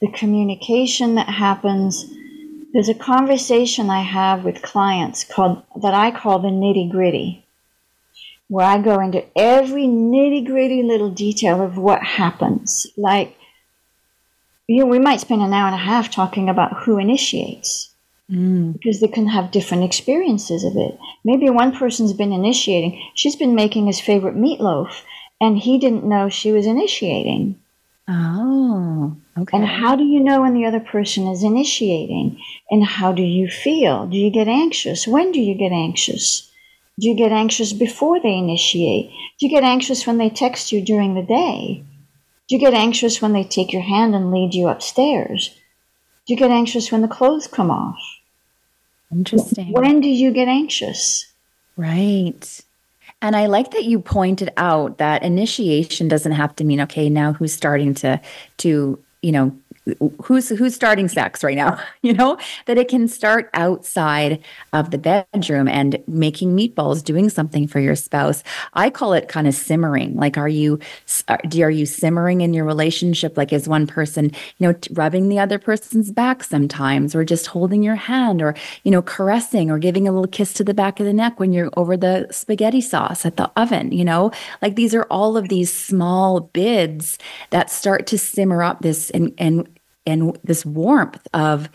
the 0.00 0.10
communication 0.10 1.14
that 1.14 1.28
happens. 1.28 2.12
There's 2.72 2.88
a 2.88 2.94
conversation 2.94 3.88
I 3.88 4.02
have 4.02 4.44
with 4.44 4.62
clients 4.62 5.24
called 5.24 5.62
that 5.82 5.94
I 5.94 6.10
call 6.10 6.38
the 6.38 6.48
nitty 6.48 6.90
gritty, 6.90 7.44
where 8.48 8.66
I 8.66 8.78
go 8.78 9.00
into 9.00 9.24
every 9.36 9.84
nitty 9.84 10.46
gritty 10.46 10.82
little 10.82 11.10
detail 11.10 11.62
of 11.62 11.78
what 11.78 12.02
happens. 12.02 12.86
Like, 12.96 13.36
you 14.66 14.80
know, 14.80 14.86
we 14.86 14.98
might 14.98 15.20
spend 15.20 15.42
an 15.42 15.52
hour 15.52 15.66
and 15.66 15.74
a 15.74 15.78
half 15.78 16.10
talking 16.10 16.48
about 16.48 16.82
who 16.82 16.98
initiates. 16.98 17.92
Mm. 18.30 18.72
Because 18.72 19.00
they 19.00 19.06
can 19.06 19.28
have 19.28 19.52
different 19.52 19.84
experiences 19.84 20.64
of 20.64 20.76
it. 20.76 20.98
Maybe 21.24 21.48
one 21.48 21.70
person's 21.70 22.12
been 22.12 22.32
initiating. 22.32 23.00
She's 23.14 23.36
been 23.36 23.54
making 23.54 23.86
his 23.86 24.00
favorite 24.00 24.34
meatloaf, 24.34 25.02
and 25.40 25.56
he 25.56 25.78
didn't 25.78 26.04
know 26.04 26.28
she 26.28 26.50
was 26.50 26.66
initiating. 26.66 27.60
Oh, 28.08 29.16
okay. 29.36 29.56
And 29.56 29.66
how 29.66 29.96
do 29.96 30.04
you 30.04 30.20
know 30.20 30.42
when 30.42 30.54
the 30.54 30.66
other 30.66 30.80
person 30.80 31.26
is 31.26 31.42
initiating? 31.42 32.40
And 32.70 32.84
how 32.84 33.12
do 33.12 33.22
you 33.22 33.48
feel? 33.48 34.06
Do 34.06 34.16
you 34.16 34.30
get 34.30 34.48
anxious? 34.48 35.08
When 35.08 35.32
do 35.32 35.40
you 35.40 35.54
get 35.54 35.72
anxious? 35.72 36.50
Do 36.98 37.08
you 37.08 37.16
get 37.16 37.32
anxious 37.32 37.72
before 37.72 38.20
they 38.20 38.34
initiate? 38.34 39.10
Do 39.38 39.46
you 39.46 39.50
get 39.50 39.64
anxious 39.64 40.06
when 40.06 40.18
they 40.18 40.30
text 40.30 40.72
you 40.72 40.80
during 40.80 41.14
the 41.14 41.22
day? 41.22 41.84
Do 42.48 42.54
you 42.54 42.60
get 42.60 42.74
anxious 42.74 43.20
when 43.20 43.32
they 43.32 43.44
take 43.44 43.72
your 43.72 43.82
hand 43.82 44.14
and 44.14 44.30
lead 44.30 44.54
you 44.54 44.68
upstairs? 44.68 45.50
Do 46.26 46.32
you 46.32 46.38
get 46.38 46.50
anxious 46.50 46.92
when 46.92 47.02
the 47.02 47.08
clothes 47.08 47.48
come 47.48 47.70
off? 47.70 47.98
Interesting. 49.12 49.72
When 49.72 50.00
do 50.00 50.08
you 50.08 50.30
get 50.30 50.48
anxious? 50.48 51.32
Right. 51.76 52.62
And 53.22 53.34
I 53.34 53.46
like 53.46 53.70
that 53.70 53.84
you 53.84 53.98
pointed 53.98 54.52
out 54.56 54.98
that 54.98 55.22
initiation 55.22 56.06
doesn't 56.08 56.32
have 56.32 56.54
to 56.56 56.64
mean 56.64 56.80
okay, 56.82 57.08
now 57.08 57.32
who's 57.32 57.52
starting 57.52 57.94
to 57.94 58.20
to 58.58 59.02
you 59.22 59.32
know, 59.32 59.56
who's 60.24 60.48
who's 60.48 60.74
starting 60.74 61.08
sex 61.08 61.44
right 61.44 61.56
now 61.56 61.78
you 62.02 62.12
know 62.12 62.36
that 62.66 62.78
it 62.78 62.88
can 62.88 63.06
start 63.06 63.48
outside 63.54 64.42
of 64.72 64.90
the 64.90 64.98
bedroom 64.98 65.68
and 65.68 66.02
making 66.06 66.56
meatballs 66.56 67.02
doing 67.02 67.28
something 67.28 67.66
for 67.66 67.80
your 67.80 67.94
spouse. 67.94 68.42
I 68.74 68.90
call 68.90 69.12
it 69.12 69.28
kind 69.28 69.46
of 69.46 69.54
simmering. 69.54 70.16
Like 70.16 70.36
are 70.36 70.48
you 70.48 70.80
are 71.30 71.70
you 71.70 71.86
simmering 71.86 72.40
in 72.40 72.52
your 72.52 72.64
relationship? 72.64 73.36
Like 73.36 73.52
is 73.52 73.68
one 73.68 73.86
person 73.86 74.32
you 74.58 74.68
know 74.68 74.74
rubbing 74.92 75.28
the 75.28 75.38
other 75.38 75.58
person's 75.58 76.10
back 76.10 76.42
sometimes 76.42 77.14
or 77.14 77.24
just 77.24 77.46
holding 77.46 77.82
your 77.82 77.96
hand 77.96 78.42
or 78.42 78.54
you 78.82 78.90
know 78.90 79.02
caressing 79.02 79.70
or 79.70 79.78
giving 79.78 80.08
a 80.08 80.12
little 80.12 80.26
kiss 80.26 80.52
to 80.54 80.64
the 80.64 80.74
back 80.74 80.98
of 81.00 81.06
the 81.06 81.12
neck 81.12 81.38
when 81.38 81.52
you're 81.52 81.70
over 81.76 81.96
the 81.96 82.26
spaghetti 82.30 82.80
sauce 82.80 83.24
at 83.24 83.36
the 83.36 83.50
oven 83.56 83.92
you 83.92 84.04
know? 84.04 84.30
Like 84.62 84.76
these 84.76 84.94
are 84.94 85.04
all 85.04 85.36
of 85.36 85.48
these 85.48 85.72
small 85.72 86.40
bids 86.40 87.18
that 87.50 87.70
start 87.70 88.06
to 88.08 88.18
simmer 88.18 88.62
up 88.62 88.82
this 88.82 89.10
and 89.10 89.32
and 89.38 89.68
and 90.06 90.38
this 90.44 90.64
warmth 90.64 91.26
of 91.34 91.68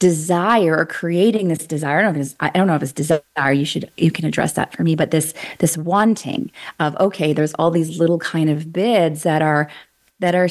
desire 0.00 0.78
or 0.78 0.86
creating 0.86 1.48
this 1.48 1.66
desire. 1.66 1.98
I 1.98 2.02
don't 2.02 2.14
know 2.14 2.20
if 2.20 2.26
it's, 2.26 2.36
I 2.40 2.50
don't 2.50 2.66
know 2.66 2.74
if 2.74 2.82
it's 2.82 2.92
desire. 2.92 3.52
You 3.52 3.64
should 3.64 3.88
you 3.96 4.10
can 4.10 4.24
address 4.24 4.54
that 4.54 4.74
for 4.74 4.82
me. 4.82 4.96
But 4.96 5.12
this 5.12 5.32
this 5.58 5.76
wanting 5.76 6.50
of 6.80 6.96
okay, 6.96 7.32
there's 7.32 7.54
all 7.54 7.70
these 7.70 7.98
little 7.98 8.18
kind 8.18 8.50
of 8.50 8.72
bids 8.72 9.22
that 9.22 9.42
are 9.42 9.70
that 10.18 10.34
are 10.34 10.48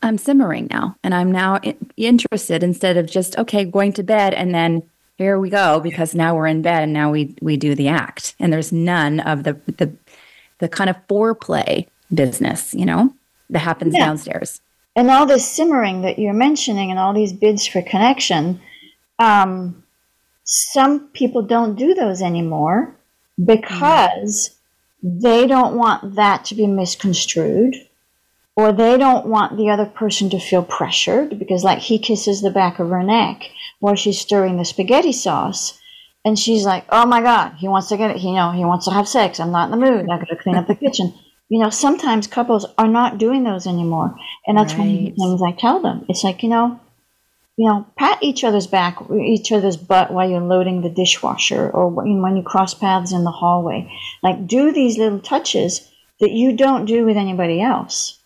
I'm 0.00 0.18
simmering 0.18 0.68
now, 0.70 0.96
and 1.02 1.12
I'm 1.12 1.32
now 1.32 1.58
interested 1.96 2.62
instead 2.62 2.96
of 2.96 3.06
just 3.06 3.36
okay 3.38 3.64
going 3.64 3.92
to 3.94 4.04
bed 4.04 4.34
and 4.34 4.54
then 4.54 4.82
here 5.16 5.40
we 5.40 5.50
go 5.50 5.80
because 5.80 6.14
now 6.14 6.36
we're 6.36 6.46
in 6.46 6.62
bed 6.62 6.84
and 6.84 6.92
now 6.92 7.10
we 7.10 7.34
we 7.42 7.56
do 7.56 7.74
the 7.74 7.88
act 7.88 8.36
and 8.38 8.52
there's 8.52 8.70
none 8.70 9.18
of 9.20 9.42
the 9.42 9.54
the 9.66 9.92
the 10.58 10.68
kind 10.68 10.90
of 10.90 10.96
foreplay 11.08 11.88
business, 12.12 12.74
you 12.74 12.84
know, 12.84 13.14
that 13.50 13.60
happens 13.60 13.94
yeah. 13.94 14.04
downstairs 14.04 14.60
and 14.98 15.12
all 15.12 15.26
this 15.26 15.48
simmering 15.48 16.02
that 16.02 16.18
you're 16.18 16.32
mentioning 16.32 16.90
and 16.90 16.98
all 16.98 17.14
these 17.14 17.32
bids 17.32 17.64
for 17.64 17.80
connection 17.82 18.60
um, 19.20 19.84
some 20.42 21.08
people 21.10 21.42
don't 21.42 21.76
do 21.76 21.94
those 21.94 22.20
anymore 22.20 22.96
because 23.38 24.50
mm. 25.04 25.20
they 25.22 25.46
don't 25.46 25.76
want 25.76 26.16
that 26.16 26.44
to 26.46 26.56
be 26.56 26.66
misconstrued 26.66 27.76
or 28.56 28.72
they 28.72 28.98
don't 28.98 29.26
want 29.26 29.56
the 29.56 29.70
other 29.70 29.86
person 29.86 30.30
to 30.30 30.40
feel 30.40 30.64
pressured 30.64 31.38
because 31.38 31.62
like 31.62 31.78
he 31.78 32.00
kisses 32.00 32.42
the 32.42 32.50
back 32.50 32.80
of 32.80 32.88
her 32.88 33.04
neck 33.04 33.44
while 33.78 33.94
she's 33.94 34.20
stirring 34.20 34.56
the 34.56 34.64
spaghetti 34.64 35.12
sauce 35.12 35.78
and 36.24 36.36
she's 36.36 36.64
like 36.64 36.84
oh 36.88 37.06
my 37.06 37.20
god 37.20 37.54
he 37.58 37.68
wants 37.68 37.88
to 37.88 37.96
get 37.96 38.10
it. 38.10 38.20
You 38.20 38.32
know 38.32 38.50
he 38.50 38.64
wants 38.64 38.86
to 38.86 38.90
have 38.90 39.06
sex. 39.06 39.38
I'm 39.38 39.52
not 39.52 39.72
in 39.72 39.78
the 39.78 39.86
mood. 39.86 40.10
I 40.10 40.18
gotta 40.18 40.34
clean 40.34 40.56
up 40.56 40.66
the 40.66 40.74
kitchen 40.74 41.14
you 41.48 41.58
know, 41.58 41.70
sometimes 41.70 42.26
couples 42.26 42.66
are 42.76 42.88
not 42.88 43.18
doing 43.18 43.44
those 43.44 43.66
anymore. 43.66 44.14
And 44.46 44.56
that's 44.56 44.74
right. 44.74 44.80
one 44.80 44.88
of 44.88 44.96
the 44.96 45.10
things 45.12 45.42
I 45.42 45.52
tell 45.52 45.80
them. 45.80 46.04
It's 46.08 46.24
like, 46.24 46.42
you 46.42 46.48
know, 46.48 46.78
you 47.56 47.66
know, 47.66 47.86
pat 47.96 48.22
each 48.22 48.44
other's 48.44 48.66
back, 48.66 48.98
each 49.10 49.50
other's 49.50 49.76
butt 49.76 50.12
while 50.12 50.28
you're 50.28 50.40
loading 50.40 50.82
the 50.82 50.90
dishwasher 50.90 51.68
or 51.70 51.88
when 51.88 52.36
you 52.36 52.42
cross 52.42 52.74
paths 52.74 53.12
in 53.12 53.24
the 53.24 53.30
hallway. 53.30 53.90
Like, 54.22 54.46
do 54.46 54.72
these 54.72 54.98
little 54.98 55.20
touches 55.20 55.90
that 56.20 56.30
you 56.30 56.56
don't 56.56 56.84
do 56.84 57.04
with 57.04 57.16
anybody 57.16 57.60
else. 57.60 58.17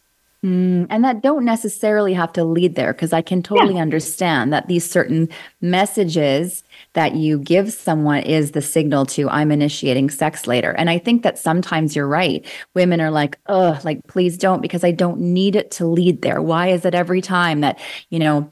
Mm, 0.45 0.89
and 0.91 1.05
that 1.05 1.23
don't 1.23 1.45
necessarily 1.45 2.13
have 2.15 2.33
to 2.33 2.43
lead 2.43 2.75
there 2.75 2.93
because 2.93 3.13
I 3.13 3.23
can 3.23 3.45
totally 3.45 3.77
yeah. 3.77 3.83
understand 3.83 4.53
that 4.53 4.67
these 4.67 4.89
certain 4.89 5.29
messages 5.61 6.65
that 6.95 7.15
you 7.15 7.39
give 7.39 7.73
someone 7.73 8.25
is 8.25 8.51
the 8.51 8.61
signal 8.61 9.07
to 9.07 9.31
I'm 9.31 9.53
initiating 9.53 10.11
sex 10.11 10.49
later. 10.49 10.73
And 10.73 10.91
I 10.91 10.99
think 10.99 11.23
that 11.23 11.39
sometimes 11.39 11.95
you're 11.95 12.09
right. 12.09 12.45
Women 12.75 13.01
are 13.01 13.13
like, 13.13 13.39
oh, 13.47 13.79
like, 13.85 14.05
please 14.09 14.37
don't, 14.37 14.61
because 14.61 14.83
I 14.83 14.91
don't 14.91 15.21
need 15.21 15.55
it 15.55 15.71
to 15.73 15.87
lead 15.87 16.23
there. 16.23 16.43
Why 16.43 16.69
is 16.69 16.85
it 16.85 16.95
every 16.95 17.21
time 17.21 17.61
that, 17.61 17.79
you 18.11 18.19
know, 18.19 18.51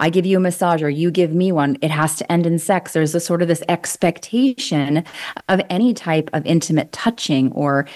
I 0.00 0.10
give 0.10 0.26
you 0.26 0.38
a 0.38 0.40
massage 0.40 0.82
or 0.82 0.90
you 0.90 1.12
give 1.12 1.32
me 1.32 1.52
one, 1.52 1.78
it 1.82 1.90
has 1.92 2.16
to 2.16 2.32
end 2.32 2.46
in 2.46 2.58
sex. 2.58 2.94
There's 2.94 3.14
a 3.14 3.20
sort 3.20 3.42
of 3.42 3.48
this 3.48 3.62
expectation 3.68 5.04
of 5.48 5.60
any 5.70 5.94
type 5.94 6.30
of 6.32 6.44
intimate 6.46 6.90
touching 6.90 7.52
or 7.52 7.86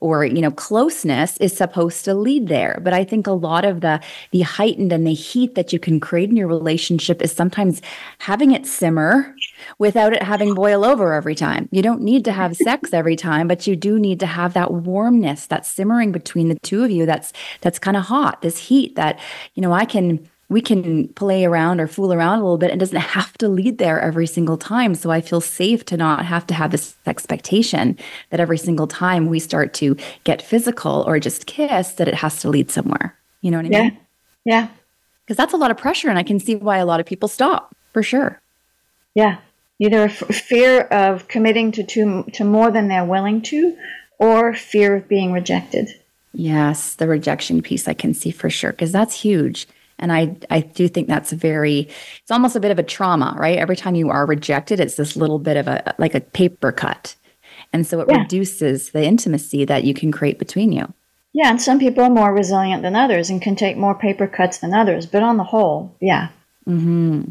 or 0.00 0.24
you 0.24 0.40
know 0.40 0.50
closeness 0.50 1.36
is 1.38 1.56
supposed 1.56 2.04
to 2.04 2.14
lead 2.14 2.48
there. 2.48 2.80
But 2.82 2.92
i 2.92 3.04
think 3.04 3.26
a 3.26 3.32
lot 3.32 3.64
of 3.64 3.80
the 3.80 4.00
the 4.30 4.42
heightened 4.42 4.92
and 4.92 5.06
the 5.06 5.14
heat 5.14 5.54
that 5.54 5.72
you 5.72 5.78
can 5.78 6.00
create 6.00 6.30
in 6.30 6.36
your 6.36 6.48
relationship 6.48 7.22
is 7.22 7.32
sometimes 7.32 7.82
having 8.18 8.52
it 8.52 8.66
simmer 8.66 9.34
without 9.78 10.12
it 10.12 10.22
having 10.22 10.54
boil 10.54 10.84
over 10.84 11.12
every 11.12 11.34
time. 11.34 11.68
You 11.72 11.82
don't 11.82 12.02
need 12.02 12.24
to 12.26 12.32
have 12.32 12.56
sex 12.56 12.92
every 12.92 13.16
time 13.16 13.48
but 13.48 13.66
you 13.66 13.76
do 13.76 13.98
need 13.98 14.20
to 14.20 14.26
have 14.26 14.54
that 14.54 14.72
warmness 14.72 15.46
that 15.46 15.66
simmering 15.66 16.12
between 16.12 16.48
the 16.48 16.58
two 16.60 16.84
of 16.84 16.90
you 16.90 17.06
that's 17.06 17.32
that's 17.60 17.78
kind 17.78 17.96
of 17.96 18.04
hot 18.04 18.42
this 18.42 18.58
heat 18.58 18.96
that 18.96 19.18
you 19.54 19.62
know 19.62 19.72
i 19.72 19.84
can 19.84 20.28
we 20.50 20.62
can 20.62 21.08
play 21.08 21.44
around 21.44 21.78
or 21.78 21.86
fool 21.86 22.12
around 22.12 22.38
a 22.38 22.42
little 22.42 22.56
bit 22.56 22.70
and 22.70 22.80
doesn't 22.80 22.96
have 22.96 23.36
to 23.38 23.48
lead 23.48 23.76
there 23.78 24.00
every 24.00 24.26
single 24.26 24.56
time. 24.56 24.94
So 24.94 25.10
I 25.10 25.20
feel 25.20 25.42
safe 25.42 25.84
to 25.86 25.96
not 25.96 26.24
have 26.24 26.46
to 26.46 26.54
have 26.54 26.70
this 26.70 26.96
expectation 27.06 27.98
that 28.30 28.40
every 28.40 28.56
single 28.56 28.86
time 28.86 29.26
we 29.26 29.40
start 29.40 29.74
to 29.74 29.96
get 30.24 30.40
physical 30.40 31.04
or 31.06 31.20
just 31.20 31.46
kiss, 31.46 31.92
that 31.92 32.08
it 32.08 32.14
has 32.14 32.40
to 32.40 32.48
lead 32.48 32.70
somewhere. 32.70 33.14
You 33.42 33.50
know 33.50 33.58
what 33.58 33.66
I 33.66 33.70
yeah. 33.70 33.82
mean? 33.82 33.92
Yeah. 33.92 34.60
Yeah. 34.60 34.68
Because 35.24 35.36
that's 35.36 35.52
a 35.52 35.58
lot 35.58 35.70
of 35.70 35.76
pressure. 35.76 36.08
And 36.08 36.18
I 36.18 36.22
can 36.22 36.40
see 36.40 36.56
why 36.56 36.78
a 36.78 36.86
lot 36.86 37.00
of 37.00 37.06
people 37.06 37.28
stop 37.28 37.76
for 37.92 38.02
sure. 38.02 38.40
Yeah. 39.14 39.38
Either 39.78 40.04
f- 40.04 40.16
fear 40.34 40.80
of 40.82 41.28
committing 41.28 41.72
to, 41.72 41.84
to, 41.84 42.24
to 42.32 42.44
more 42.44 42.70
than 42.70 42.88
they're 42.88 43.04
willing 43.04 43.42
to, 43.42 43.76
or 44.18 44.54
fear 44.54 44.96
of 44.96 45.08
being 45.08 45.32
rejected. 45.32 45.90
Yes, 46.32 46.94
the 46.94 47.06
rejection 47.06 47.62
piece 47.62 47.86
I 47.86 47.94
can 47.94 48.14
see 48.14 48.30
for 48.30 48.48
sure 48.48 48.72
because 48.72 48.92
that's 48.92 49.20
huge. 49.20 49.66
And 49.98 50.12
I, 50.12 50.36
I 50.50 50.60
do 50.60 50.88
think 50.88 51.08
that's 51.08 51.32
very, 51.32 51.88
it's 52.22 52.30
almost 52.30 52.56
a 52.56 52.60
bit 52.60 52.70
of 52.70 52.78
a 52.78 52.82
trauma, 52.82 53.34
right? 53.38 53.58
Every 53.58 53.76
time 53.76 53.94
you 53.94 54.10
are 54.10 54.26
rejected, 54.26 54.80
it's 54.80 54.94
this 54.94 55.16
little 55.16 55.38
bit 55.38 55.56
of 55.56 55.66
a, 55.66 55.94
like 55.98 56.14
a 56.14 56.20
paper 56.20 56.72
cut. 56.72 57.16
And 57.72 57.86
so 57.86 58.00
it 58.00 58.08
yeah. 58.08 58.18
reduces 58.18 58.90
the 58.90 59.04
intimacy 59.04 59.64
that 59.64 59.84
you 59.84 59.94
can 59.94 60.12
create 60.12 60.38
between 60.38 60.72
you. 60.72 60.92
Yeah. 61.32 61.50
And 61.50 61.60
some 61.60 61.78
people 61.78 62.04
are 62.04 62.10
more 62.10 62.32
resilient 62.32 62.82
than 62.82 62.96
others 62.96 63.28
and 63.28 63.42
can 63.42 63.56
take 63.56 63.76
more 63.76 63.94
paper 63.94 64.26
cuts 64.26 64.58
than 64.58 64.72
others. 64.72 65.06
But 65.06 65.22
on 65.22 65.36
the 65.36 65.44
whole, 65.44 65.94
yeah. 66.00 66.28
Mm-hmm. 66.66 67.30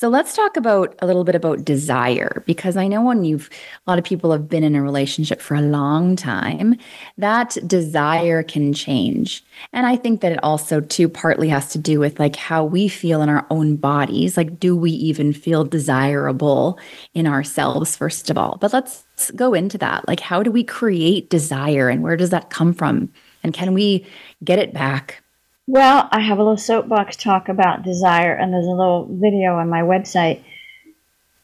So 0.00 0.08
let's 0.08 0.36
talk 0.36 0.56
about 0.56 0.94
a 1.00 1.06
little 1.08 1.24
bit 1.24 1.34
about 1.34 1.64
desire 1.64 2.44
because 2.46 2.76
I 2.76 2.86
know 2.86 3.02
when 3.02 3.24
you've 3.24 3.50
a 3.84 3.90
lot 3.90 3.98
of 3.98 4.04
people 4.04 4.30
have 4.30 4.48
been 4.48 4.62
in 4.62 4.76
a 4.76 4.80
relationship 4.80 5.40
for 5.40 5.56
a 5.56 5.60
long 5.60 6.14
time, 6.14 6.76
that 7.16 7.56
desire 7.66 8.44
can 8.44 8.72
change. 8.72 9.44
And 9.72 9.86
I 9.86 9.96
think 9.96 10.20
that 10.20 10.30
it 10.30 10.38
also 10.44 10.80
too 10.80 11.08
partly 11.08 11.48
has 11.48 11.70
to 11.70 11.78
do 11.78 11.98
with 11.98 12.20
like 12.20 12.36
how 12.36 12.64
we 12.64 12.86
feel 12.86 13.22
in 13.22 13.28
our 13.28 13.44
own 13.50 13.74
bodies. 13.74 14.36
Like 14.36 14.60
do 14.60 14.76
we 14.76 14.92
even 14.92 15.32
feel 15.32 15.64
desirable 15.64 16.78
in 17.14 17.26
ourselves 17.26 17.96
first 17.96 18.30
of 18.30 18.38
all? 18.38 18.56
But 18.60 18.72
let's 18.72 19.32
go 19.32 19.52
into 19.52 19.78
that. 19.78 20.06
Like 20.06 20.20
how 20.20 20.44
do 20.44 20.52
we 20.52 20.62
create 20.62 21.28
desire 21.28 21.88
and 21.88 22.04
where 22.04 22.16
does 22.16 22.30
that 22.30 22.50
come 22.50 22.72
from? 22.72 23.12
And 23.42 23.52
can 23.52 23.74
we 23.74 24.06
get 24.44 24.60
it 24.60 24.72
back? 24.72 25.24
Well, 25.70 26.08
I 26.10 26.20
have 26.20 26.38
a 26.38 26.42
little 26.42 26.56
soapbox 26.56 27.14
talk 27.14 27.50
about 27.50 27.82
desire, 27.82 28.32
and 28.32 28.54
there's 28.54 28.64
a 28.64 28.70
little 28.70 29.06
video 29.06 29.56
on 29.56 29.68
my 29.68 29.82
website. 29.82 30.42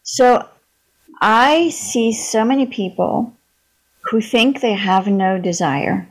So 0.02 0.48
I 1.20 1.68
see 1.68 2.10
so 2.10 2.42
many 2.42 2.64
people 2.64 3.34
who 4.04 4.22
think 4.22 4.62
they 4.62 4.72
have 4.72 5.06
no 5.06 5.38
desire 5.38 6.08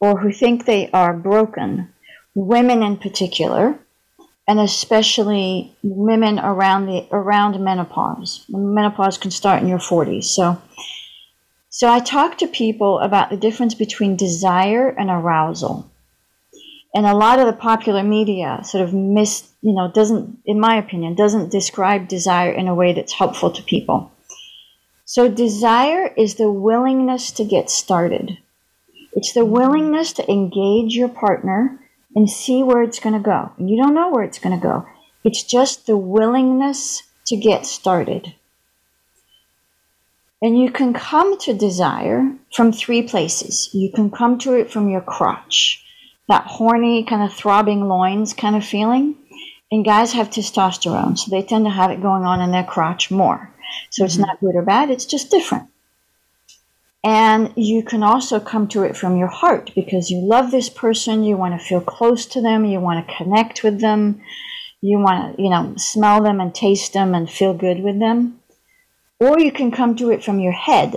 or 0.00 0.20
who 0.20 0.32
think 0.32 0.64
they 0.64 0.90
are 0.92 1.12
broken, 1.12 1.92
women 2.34 2.82
in 2.82 2.96
particular, 2.96 3.78
and 4.48 4.58
especially 4.58 5.76
women 5.82 6.38
around 6.38 6.86
the 6.86 7.06
around 7.12 7.62
menopause. 7.62 8.46
Menopause 8.48 9.18
can 9.18 9.30
start 9.30 9.60
in 9.60 9.68
your 9.68 9.78
40s. 9.78 10.24
So 10.24 10.62
so 11.68 11.90
I 11.90 12.00
talk 12.00 12.38
to 12.38 12.46
people 12.46 13.00
about 13.00 13.28
the 13.28 13.36
difference 13.36 13.74
between 13.74 14.16
desire 14.16 14.88
and 14.88 15.10
arousal 15.10 15.91
and 16.94 17.06
a 17.06 17.14
lot 17.14 17.38
of 17.38 17.46
the 17.46 17.52
popular 17.52 18.02
media 18.02 18.60
sort 18.64 18.84
of 18.84 18.92
miss 18.92 19.50
you 19.62 19.72
know 19.72 19.90
doesn't 19.90 20.38
in 20.44 20.60
my 20.60 20.76
opinion 20.76 21.14
doesn't 21.14 21.50
describe 21.50 22.08
desire 22.08 22.52
in 22.52 22.68
a 22.68 22.74
way 22.74 22.92
that's 22.92 23.12
helpful 23.12 23.50
to 23.50 23.62
people. 23.62 24.12
So 25.04 25.28
desire 25.28 26.12
is 26.16 26.36
the 26.36 26.50
willingness 26.50 27.32
to 27.32 27.44
get 27.44 27.70
started. 27.70 28.38
It's 29.12 29.32
the 29.32 29.44
willingness 29.44 30.12
to 30.14 30.30
engage 30.30 30.94
your 30.94 31.08
partner 31.08 31.78
and 32.14 32.30
see 32.30 32.62
where 32.62 32.82
it's 32.82 33.00
going 33.00 33.14
to 33.14 33.20
go. 33.20 33.52
And 33.58 33.68
you 33.68 33.76
don't 33.76 33.94
know 33.94 34.10
where 34.10 34.24
it's 34.24 34.38
going 34.38 34.58
to 34.58 34.62
go. 34.62 34.86
It's 35.24 35.42
just 35.42 35.86
the 35.86 35.96
willingness 35.96 37.02
to 37.26 37.36
get 37.36 37.66
started. 37.66 38.34
And 40.40 40.58
you 40.58 40.70
can 40.70 40.92
come 40.94 41.38
to 41.40 41.52
desire 41.52 42.34
from 42.54 42.72
three 42.72 43.02
places. 43.02 43.68
You 43.72 43.92
can 43.92 44.10
come 44.10 44.38
to 44.40 44.54
it 44.54 44.70
from 44.70 44.88
your 44.88 45.02
crotch 45.02 45.81
that 46.32 46.46
horny, 46.46 47.04
kind 47.04 47.22
of 47.22 47.34
throbbing 47.34 47.86
loins 47.88 48.32
kind 48.32 48.56
of 48.56 48.64
feeling. 48.64 49.14
And 49.70 49.84
guys 49.84 50.12
have 50.12 50.30
testosterone, 50.30 51.18
so 51.18 51.30
they 51.30 51.42
tend 51.42 51.66
to 51.66 51.70
have 51.70 51.90
it 51.90 52.00
going 52.00 52.24
on 52.24 52.40
in 52.40 52.52
their 52.52 52.64
crotch 52.64 53.10
more. 53.10 53.50
So 53.90 54.04
it's 54.04 54.14
mm-hmm. 54.14 54.22
not 54.22 54.40
good 54.40 54.54
or 54.54 54.62
bad, 54.62 54.90
it's 54.90 55.04
just 55.04 55.30
different. 55.30 55.68
And 57.04 57.52
you 57.56 57.82
can 57.82 58.02
also 58.02 58.40
come 58.40 58.66
to 58.68 58.82
it 58.82 58.96
from 58.96 59.18
your 59.18 59.28
heart 59.28 59.72
because 59.74 60.10
you 60.10 60.20
love 60.20 60.50
this 60.50 60.70
person, 60.70 61.24
you 61.24 61.36
want 61.36 61.58
to 61.58 61.66
feel 61.66 61.80
close 61.80 62.24
to 62.26 62.40
them, 62.40 62.64
you 62.64 62.80
want 62.80 63.06
to 63.06 63.14
connect 63.14 63.62
with 63.62 63.80
them, 63.80 64.22
you 64.80 64.98
want 64.98 65.36
to, 65.36 65.42
you 65.42 65.50
know, 65.50 65.74
smell 65.76 66.22
them 66.22 66.40
and 66.40 66.54
taste 66.54 66.94
them 66.94 67.14
and 67.14 67.28
feel 67.28 67.52
good 67.52 67.82
with 67.82 67.98
them. 67.98 68.40
Or 69.20 69.38
you 69.38 69.52
can 69.52 69.70
come 69.70 69.96
to 69.96 70.10
it 70.10 70.24
from 70.24 70.40
your 70.40 70.52
head 70.52 70.94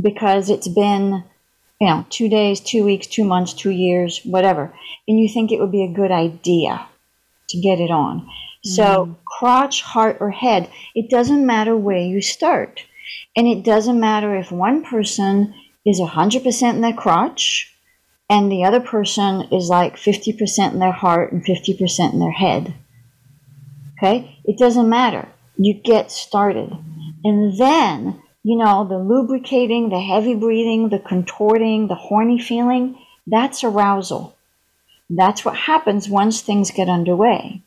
because 0.00 0.50
it's 0.50 0.68
been, 0.68 1.24
you 1.80 1.86
know, 1.86 2.06
two 2.10 2.28
days, 2.28 2.60
two 2.60 2.84
weeks, 2.84 3.06
two 3.06 3.24
months, 3.24 3.52
two 3.52 3.70
years, 3.70 4.20
whatever. 4.24 4.74
And 5.06 5.18
you 5.18 5.28
think 5.28 5.52
it 5.52 5.60
would 5.60 5.72
be 5.72 5.84
a 5.84 5.92
good 5.92 6.10
idea 6.10 6.86
to 7.50 7.60
get 7.60 7.80
it 7.80 7.90
on. 7.90 8.28
So, 8.64 9.06
mm. 9.06 9.16
crotch, 9.24 9.82
heart, 9.82 10.18
or 10.20 10.30
head, 10.30 10.68
it 10.94 11.08
doesn't 11.08 11.46
matter 11.46 11.76
where 11.76 11.98
you 11.98 12.20
start. 12.20 12.84
And 13.36 13.46
it 13.46 13.64
doesn't 13.64 14.00
matter 14.00 14.34
if 14.34 14.50
one 14.50 14.84
person 14.84 15.54
is 15.86 16.00
100% 16.00 16.74
in 16.74 16.80
their 16.80 16.92
crotch 16.92 17.74
and 18.30 18.52
the 18.52 18.64
other 18.64 18.80
person 18.80 19.48
is 19.52 19.68
like 19.68 19.96
50% 19.96 20.72
in 20.72 20.78
their 20.80 20.92
heart 20.92 21.32
and 21.32 21.44
50% 21.44 22.12
in 22.12 22.18
their 22.18 22.32
head. 22.32 22.74
Okay? 23.96 24.38
It 24.44 24.58
doesn't 24.58 24.88
matter. 24.88 25.28
You 25.56 25.74
get 25.74 26.10
started. 26.10 26.76
And 27.24 27.58
then, 27.58 28.22
you 28.42 28.56
know, 28.56 28.86
the 28.86 28.98
lubricating, 28.98 29.88
the 29.88 30.00
heavy 30.00 30.34
breathing, 30.34 30.88
the 30.88 30.98
contorting, 30.98 31.88
the 31.88 31.94
horny 31.94 32.40
feeling, 32.40 32.98
that's 33.26 33.64
arousal. 33.64 34.36
That's 35.10 35.44
what 35.44 35.56
happens 35.56 36.08
once 36.08 36.40
things 36.40 36.70
get 36.70 36.88
underway. 36.88 37.62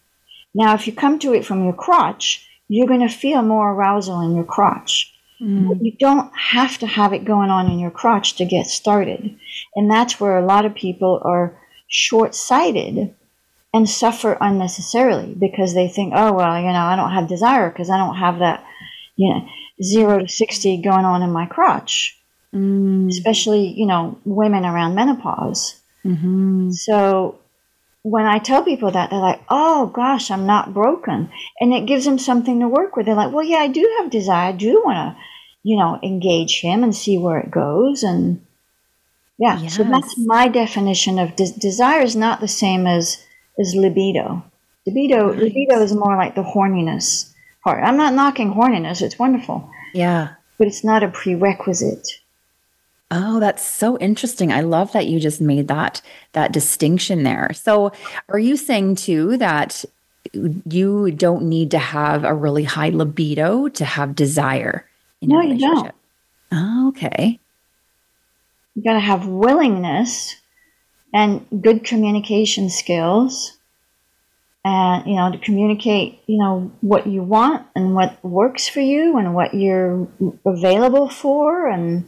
Now, 0.53 0.73
if 0.73 0.87
you 0.87 0.93
come 0.93 1.19
to 1.19 1.33
it 1.33 1.45
from 1.45 1.63
your 1.63 1.73
crotch, 1.73 2.47
you're 2.67 2.87
going 2.87 3.07
to 3.07 3.09
feel 3.09 3.41
more 3.41 3.71
arousal 3.71 4.21
in 4.21 4.35
your 4.35 4.45
crotch. 4.45 5.13
Mm. 5.41 5.83
You 5.83 5.91
don't 5.93 6.31
have 6.37 6.77
to 6.79 6.87
have 6.87 7.13
it 7.13 7.25
going 7.25 7.49
on 7.49 7.69
in 7.69 7.79
your 7.79 7.91
crotch 7.91 8.35
to 8.35 8.45
get 8.45 8.67
started. 8.67 9.37
And 9.75 9.89
that's 9.89 10.19
where 10.19 10.37
a 10.37 10.45
lot 10.45 10.65
of 10.65 10.75
people 10.75 11.21
are 11.23 11.57
short 11.87 12.35
sighted 12.35 13.13
and 13.73 13.89
suffer 13.89 14.37
unnecessarily 14.39 15.33
because 15.33 15.73
they 15.73 15.87
think, 15.87 16.13
oh, 16.15 16.33
well, 16.33 16.59
you 16.59 16.67
know, 16.67 16.73
I 16.73 16.95
don't 16.95 17.11
have 17.11 17.27
desire 17.27 17.69
because 17.69 17.89
I 17.89 17.97
don't 17.97 18.15
have 18.15 18.39
that, 18.39 18.63
you 19.15 19.33
know, 19.33 19.47
zero 19.81 20.19
to 20.19 20.27
60 20.27 20.81
going 20.81 21.05
on 21.05 21.21
in 21.21 21.31
my 21.31 21.45
crotch. 21.45 22.17
Mm. 22.53 23.09
Especially, 23.09 23.67
you 23.67 23.85
know, 23.85 24.19
women 24.25 24.65
around 24.65 24.95
menopause. 24.95 25.79
Mm-hmm. 26.03 26.71
So 26.71 27.39
when 28.03 28.25
I 28.25 28.39
tell 28.39 28.63
people 28.63 28.91
that, 28.91 29.09
they're 29.09 29.19
like, 29.19 29.41
oh 29.47 29.87
gosh, 29.87 30.31
I'm 30.31 30.45
not 30.45 30.73
broken. 30.73 31.29
And 31.59 31.73
it 31.73 31.85
gives 31.85 32.03
them 32.03 32.19
something 32.19 32.59
to 32.59 32.67
work 32.67 32.95
with. 32.95 33.05
They're 33.05 33.15
like, 33.15 33.31
well, 33.31 33.45
yeah, 33.45 33.59
I 33.59 33.67
do 33.67 33.89
have 33.99 34.11
desire. 34.11 34.49
I 34.49 34.51
do 34.51 34.81
want 34.83 35.15
to 35.15 35.23
you 35.63 35.77
know, 35.77 35.99
engage 36.01 36.61
him 36.61 36.83
and 36.83 36.95
see 36.95 37.17
where 37.17 37.39
it 37.39 37.51
goes. 37.51 38.03
And 38.03 38.45
yeah, 39.37 39.59
yes. 39.59 39.75
so 39.75 39.83
that's 39.83 40.17
my 40.17 40.47
definition 40.47 41.19
of 41.19 41.35
de- 41.35 41.51
desire 41.57 42.01
is 42.01 42.15
not 42.15 42.39
the 42.39 42.47
same 42.47 42.87
as 42.87 43.23
as 43.59 43.75
libido. 43.75 44.43
Libido, 44.85 45.31
nice. 45.31 45.41
libido 45.41 45.81
is 45.81 45.93
more 45.93 46.15
like 46.15 46.35
the 46.35 46.43
horniness 46.43 47.30
part. 47.63 47.83
I'm 47.83 47.97
not 47.97 48.13
knocking 48.13 48.53
horniness; 48.53 49.01
it's 49.01 49.19
wonderful. 49.19 49.69
Yeah, 49.93 50.35
but 50.57 50.67
it's 50.67 50.83
not 50.83 51.03
a 51.03 51.09
prerequisite. 51.09 52.07
Oh, 53.13 53.41
that's 53.41 53.65
so 53.65 53.97
interesting. 53.97 54.53
I 54.53 54.61
love 54.61 54.93
that 54.93 55.07
you 55.07 55.19
just 55.19 55.41
made 55.41 55.67
that 55.67 56.01
that 56.33 56.53
distinction 56.53 57.23
there. 57.23 57.51
So, 57.53 57.91
are 58.29 58.39
you 58.39 58.55
saying 58.55 58.95
too 58.95 59.37
that 59.37 59.83
you 60.33 61.11
don't 61.11 61.43
need 61.43 61.71
to 61.71 61.79
have 61.79 62.23
a 62.23 62.33
really 62.33 62.63
high 62.63 62.89
libido 62.89 63.67
to 63.67 63.85
have 63.85 64.15
desire? 64.15 64.87
in 65.21 65.29
no, 65.29 65.41
you 65.41 65.57
don't. 65.57 65.91
Oh, 66.51 66.89
okay. 66.89 67.39
You 68.75 68.83
got 68.83 68.93
to 68.93 68.99
have 68.99 69.27
willingness 69.27 70.35
and 71.13 71.45
good 71.61 71.83
communication 71.83 72.69
skills 72.69 73.57
and 74.63 75.07
you 75.07 75.15
know 75.15 75.31
to 75.31 75.37
communicate 75.39 76.19
you 76.27 76.37
know 76.37 76.71
what 76.81 77.07
you 77.07 77.23
want 77.23 77.65
and 77.75 77.95
what 77.95 78.23
works 78.23 78.67
for 78.67 78.79
you 78.79 79.17
and 79.17 79.33
what 79.33 79.53
you're 79.53 80.07
available 80.45 81.09
for 81.09 81.67
and 81.67 82.05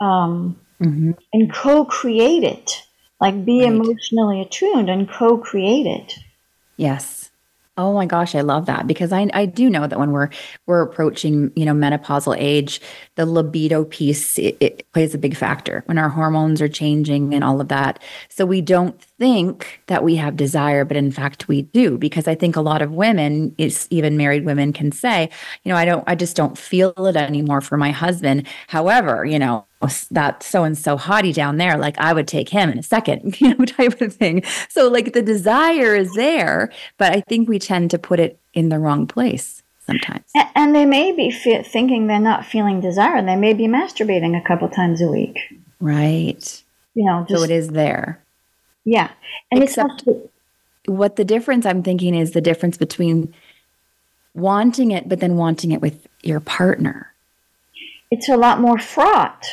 um, 0.00 0.58
mm-hmm. 0.80 1.12
and 1.32 1.52
co-create 1.52 2.42
it 2.42 2.82
like 3.20 3.44
be 3.44 3.60
right. 3.60 3.72
emotionally 3.72 4.40
attuned 4.40 4.90
and 4.90 5.08
co-create 5.08 5.86
it 5.86 6.18
yes 6.76 7.24
Oh 7.76 7.92
my 7.92 8.06
gosh, 8.06 8.36
I 8.36 8.40
love 8.42 8.66
that 8.66 8.86
because 8.86 9.12
I 9.12 9.28
I 9.34 9.46
do 9.46 9.68
know 9.68 9.88
that 9.88 9.98
when 9.98 10.12
we're 10.12 10.30
we're 10.66 10.82
approaching 10.82 11.50
you 11.56 11.64
know 11.64 11.74
menopausal 11.74 12.36
age, 12.38 12.80
the 13.16 13.26
libido 13.26 13.84
piece 13.84 14.38
it, 14.38 14.56
it, 14.60 14.92
plays 14.92 15.12
a 15.12 15.18
big 15.18 15.36
factor 15.36 15.82
when 15.86 15.98
our 15.98 16.08
hormones 16.08 16.62
are 16.62 16.68
changing 16.68 17.34
and 17.34 17.42
all 17.42 17.60
of 17.60 17.68
that. 17.68 18.00
So 18.28 18.46
we 18.46 18.60
don't 18.60 19.00
think 19.18 19.80
that 19.86 20.02
we 20.02 20.16
have 20.16 20.36
desire, 20.36 20.84
but 20.84 20.96
in 20.96 21.10
fact 21.10 21.48
we 21.48 21.62
do 21.62 21.96
because 21.98 22.26
I 22.26 22.34
think 22.34 22.56
a 22.56 22.60
lot 22.60 22.82
of 22.82 22.92
women, 22.92 23.54
it's 23.58 23.86
even 23.90 24.16
married 24.16 24.44
women, 24.44 24.72
can 24.72 24.92
say, 24.92 25.30
you 25.62 25.70
know, 25.70 25.76
I 25.76 25.84
don't, 25.84 26.04
I 26.06 26.14
just 26.14 26.36
don't 26.36 26.58
feel 26.58 26.92
it 26.96 27.16
anymore 27.16 27.60
for 27.60 27.76
my 27.76 27.90
husband. 27.90 28.46
However, 28.68 29.24
you 29.24 29.38
know, 29.38 29.66
that 30.10 30.42
so 30.42 30.64
and 30.64 30.76
so 30.76 30.96
hottie 30.96 31.34
down 31.34 31.58
there, 31.58 31.76
like 31.76 31.98
I 31.98 32.12
would 32.12 32.26
take 32.26 32.48
him 32.48 32.70
in 32.70 32.78
a 32.78 32.82
second, 32.82 33.40
you 33.40 33.54
know, 33.54 33.64
type 33.64 34.00
of 34.00 34.14
thing. 34.14 34.42
So, 34.68 34.88
like 34.88 35.12
the 35.12 35.22
desire 35.22 35.94
is 35.94 36.12
there, 36.14 36.70
but 36.98 37.12
I 37.12 37.20
think 37.20 37.48
we 37.48 37.58
tend 37.58 37.90
to 37.90 37.98
put 37.98 38.20
it 38.20 38.38
in 38.54 38.68
the 38.68 38.78
wrong 38.78 39.06
place 39.06 39.62
sometimes. 39.86 40.24
And 40.54 40.74
they 40.74 40.86
may 40.86 41.12
be 41.12 41.30
thinking 41.30 42.06
they're 42.06 42.18
not 42.18 42.46
feeling 42.46 42.80
desire, 42.80 43.16
and 43.16 43.28
they 43.28 43.36
may 43.36 43.54
be 43.54 43.66
masturbating 43.66 44.40
a 44.40 44.46
couple 44.46 44.68
times 44.68 45.00
a 45.02 45.08
week. 45.08 45.38
Right. 45.80 46.62
You 46.94 47.04
know, 47.04 47.26
just, 47.28 47.40
so 47.40 47.44
it 47.44 47.50
is 47.50 47.68
there. 47.68 48.23
Yeah. 48.84 49.10
And 49.50 49.62
Except 49.62 49.90
also, 50.06 50.30
what 50.86 51.16
the 51.16 51.24
difference 51.24 51.64
I'm 51.66 51.82
thinking 51.82 52.14
is 52.14 52.32
the 52.32 52.40
difference 52.40 52.76
between 52.76 53.34
wanting 54.34 54.90
it, 54.90 55.08
but 55.08 55.20
then 55.20 55.36
wanting 55.36 55.72
it 55.72 55.80
with 55.80 56.06
your 56.22 56.40
partner. 56.40 57.12
It's 58.10 58.28
a 58.28 58.36
lot 58.36 58.60
more 58.60 58.78
fraught 58.78 59.46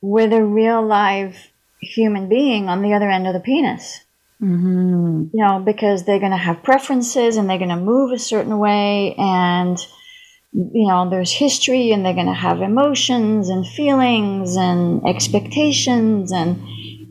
with 0.00 0.32
a 0.32 0.44
real 0.44 0.84
live 0.84 1.36
human 1.80 2.28
being 2.28 2.68
on 2.68 2.82
the 2.82 2.94
other 2.94 3.10
end 3.10 3.26
of 3.26 3.34
the 3.34 3.40
penis. 3.40 4.00
Mm-hmm. 4.42 5.28
You 5.32 5.44
know, 5.44 5.60
because 5.60 6.04
they're 6.04 6.18
going 6.18 6.32
to 6.32 6.36
have 6.36 6.62
preferences 6.62 7.36
and 7.36 7.48
they're 7.48 7.58
going 7.58 7.70
to 7.70 7.76
move 7.76 8.12
a 8.12 8.18
certain 8.18 8.58
way, 8.58 9.14
and 9.16 9.78
you 10.52 10.88
know, 10.88 11.08
there's 11.08 11.32
history, 11.32 11.90
and 11.92 12.04
they're 12.04 12.12
going 12.12 12.26
to 12.26 12.34
have 12.34 12.60
emotions 12.60 13.48
and 13.48 13.66
feelings 13.66 14.56
and 14.56 15.06
expectations, 15.06 16.32
and 16.32 16.62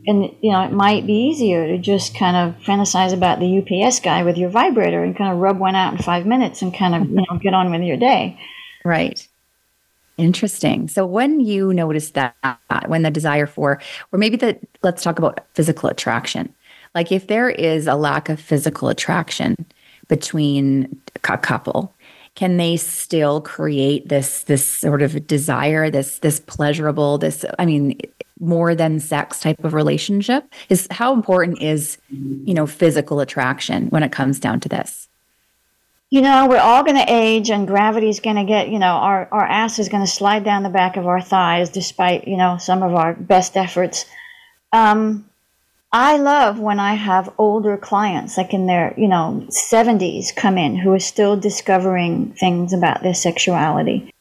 and 0.06 0.34
you 0.40 0.52
know, 0.52 0.62
it 0.62 0.72
might 0.72 1.06
be 1.06 1.14
easier 1.14 1.66
to 1.66 1.78
just 1.78 2.16
kind 2.16 2.36
of 2.36 2.62
fantasize 2.62 3.12
about 3.12 3.40
the 3.40 3.58
UPS 3.58 4.00
guy 4.00 4.22
with 4.22 4.36
your 4.36 4.50
vibrator 4.50 5.02
and 5.02 5.16
kind 5.16 5.32
of 5.32 5.38
rub 5.38 5.58
one 5.58 5.74
out 5.74 5.92
in 5.92 5.98
five 6.02 6.26
minutes 6.26 6.62
and 6.62 6.74
kind 6.74 6.94
of 6.94 7.08
you 7.08 7.16
know 7.16 7.38
get 7.40 7.54
on 7.54 7.70
with 7.70 7.82
your 7.82 7.96
day. 7.96 8.38
Right. 8.84 9.26
Interesting. 10.16 10.88
So 10.88 11.04
when 11.04 11.40
you 11.40 11.74
notice 11.74 12.10
that, 12.10 12.34
when 12.86 13.02
the 13.02 13.10
desire 13.10 13.46
for, 13.46 13.80
or 14.12 14.18
maybe 14.18 14.38
that, 14.38 14.60
let's 14.82 15.02
talk 15.02 15.18
about 15.18 15.44
physical 15.52 15.90
attraction. 15.90 16.54
Like 16.94 17.12
if 17.12 17.26
there 17.26 17.50
is 17.50 17.86
a 17.86 17.96
lack 17.96 18.30
of 18.30 18.40
physical 18.40 18.88
attraction 18.88 19.66
between 20.08 21.00
a 21.16 21.36
couple, 21.36 21.94
can 22.36 22.58
they 22.58 22.76
still 22.76 23.40
create 23.40 24.08
this 24.08 24.44
this 24.44 24.64
sort 24.64 25.02
of 25.02 25.26
desire, 25.26 25.90
this 25.90 26.20
this 26.20 26.38
pleasurable, 26.38 27.18
this 27.18 27.44
I 27.58 27.66
mean, 27.66 27.98
more 28.38 28.74
than 28.74 29.00
sex 29.00 29.40
type 29.40 29.64
of 29.64 29.74
relationship? 29.74 30.44
Is 30.68 30.86
how 30.92 31.12
important 31.12 31.60
is 31.60 31.98
you 32.10 32.54
know 32.54 32.66
physical 32.66 33.18
attraction 33.18 33.88
when 33.88 34.04
it 34.04 34.12
comes 34.12 34.38
down 34.38 34.60
to 34.60 34.68
this? 34.68 35.08
you 36.08 36.20
know, 36.20 36.46
we're 36.46 36.58
all 36.58 36.84
going 36.84 36.96
to 36.96 37.12
age 37.12 37.50
and 37.50 37.66
gravity's 37.66 38.20
going 38.20 38.36
to 38.36 38.44
get, 38.44 38.68
you 38.68 38.78
know, 38.78 38.94
our, 38.94 39.28
our 39.32 39.44
ass 39.44 39.78
is 39.78 39.88
going 39.88 40.04
to 40.04 40.10
slide 40.10 40.44
down 40.44 40.62
the 40.62 40.68
back 40.68 40.96
of 40.96 41.06
our 41.06 41.20
thighs 41.20 41.68
despite, 41.70 42.28
you 42.28 42.36
know, 42.36 42.58
some 42.58 42.82
of 42.82 42.94
our 42.94 43.12
best 43.14 43.56
efforts. 43.56 44.06
Um, 44.72 45.28
I 45.98 46.18
love 46.18 46.58
when 46.58 46.78
I 46.78 46.94
have 46.94 47.32
older 47.38 47.76
clients, 47.76 48.36
like 48.36 48.52
in 48.52 48.66
their, 48.66 48.92
you 48.98 49.08
know, 49.08 49.46
70s, 49.48 50.34
come 50.36 50.58
in 50.58 50.76
who 50.76 50.92
are 50.92 51.00
still 51.00 51.36
discovering 51.36 52.32
things 52.32 52.74
about 52.74 53.02
their 53.02 53.14
sexuality. 53.14 54.12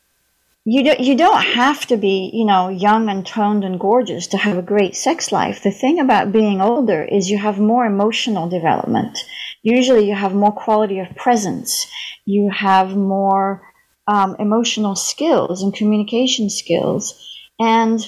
You 0.64 0.84
don't, 0.84 1.00
you 1.00 1.16
don't 1.18 1.44
have 1.44 1.86
to 1.88 1.98
be, 1.98 2.32
you 2.34 2.46
know, 2.46 2.70
young 2.70 3.10
and 3.10 3.26
toned 3.26 3.66
and 3.66 3.80
gorgeous 3.80 4.28
to 4.28 4.38
have 4.38 4.58
a 4.58 4.62
great 4.62 4.96
sex 4.96 5.32
life. 5.32 5.62
The 5.64 5.72
thing 5.72 6.00
about 6.00 6.32
being 6.32 6.62
older 6.62 7.04
is 7.04 7.30
you 7.30 7.38
have 7.40 7.60
more 7.60 7.86
emotional 7.86 8.48
development 8.48 9.18
usually 9.66 10.08
you 10.08 10.14
have 10.14 10.34
more 10.34 10.52
quality 10.52 11.00
of 11.00 11.16
presence, 11.16 11.88
you 12.24 12.52
have 12.52 12.96
more 12.96 13.64
um, 14.08 14.36
emotional 14.38 14.96
skills 14.96 15.64
and 15.64 15.74
communication 15.74 16.50
skills. 16.50 17.20
And 17.60 18.08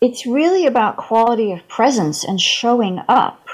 it's 0.00 0.26
really 0.26 0.66
about 0.66 0.96
quality 0.96 1.52
of 1.52 1.68
presence 1.68 2.24
and 2.24 2.40
showing 2.40 3.00
up. 3.08 3.46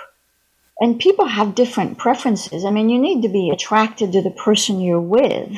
And 0.81 1.01
people 1.01 1.27
have 1.27 1.55
different 1.55 1.99
preferences. 1.99 2.65
I 2.65 2.71
mean, 2.71 2.89
you 2.89 2.99
need 2.99 3.23
to 3.23 3.29
be 3.29 3.51
attracted 3.51 4.13
to 4.13 4.23
the 4.23 4.31
person 4.31 4.81
you're 4.81 5.01
with. 5.01 5.57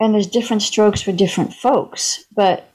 And 0.00 0.14
there's 0.14 0.26
different 0.26 0.62
strokes 0.62 1.02
for 1.02 1.12
different 1.12 1.52
folks. 1.52 2.24
But 2.34 2.68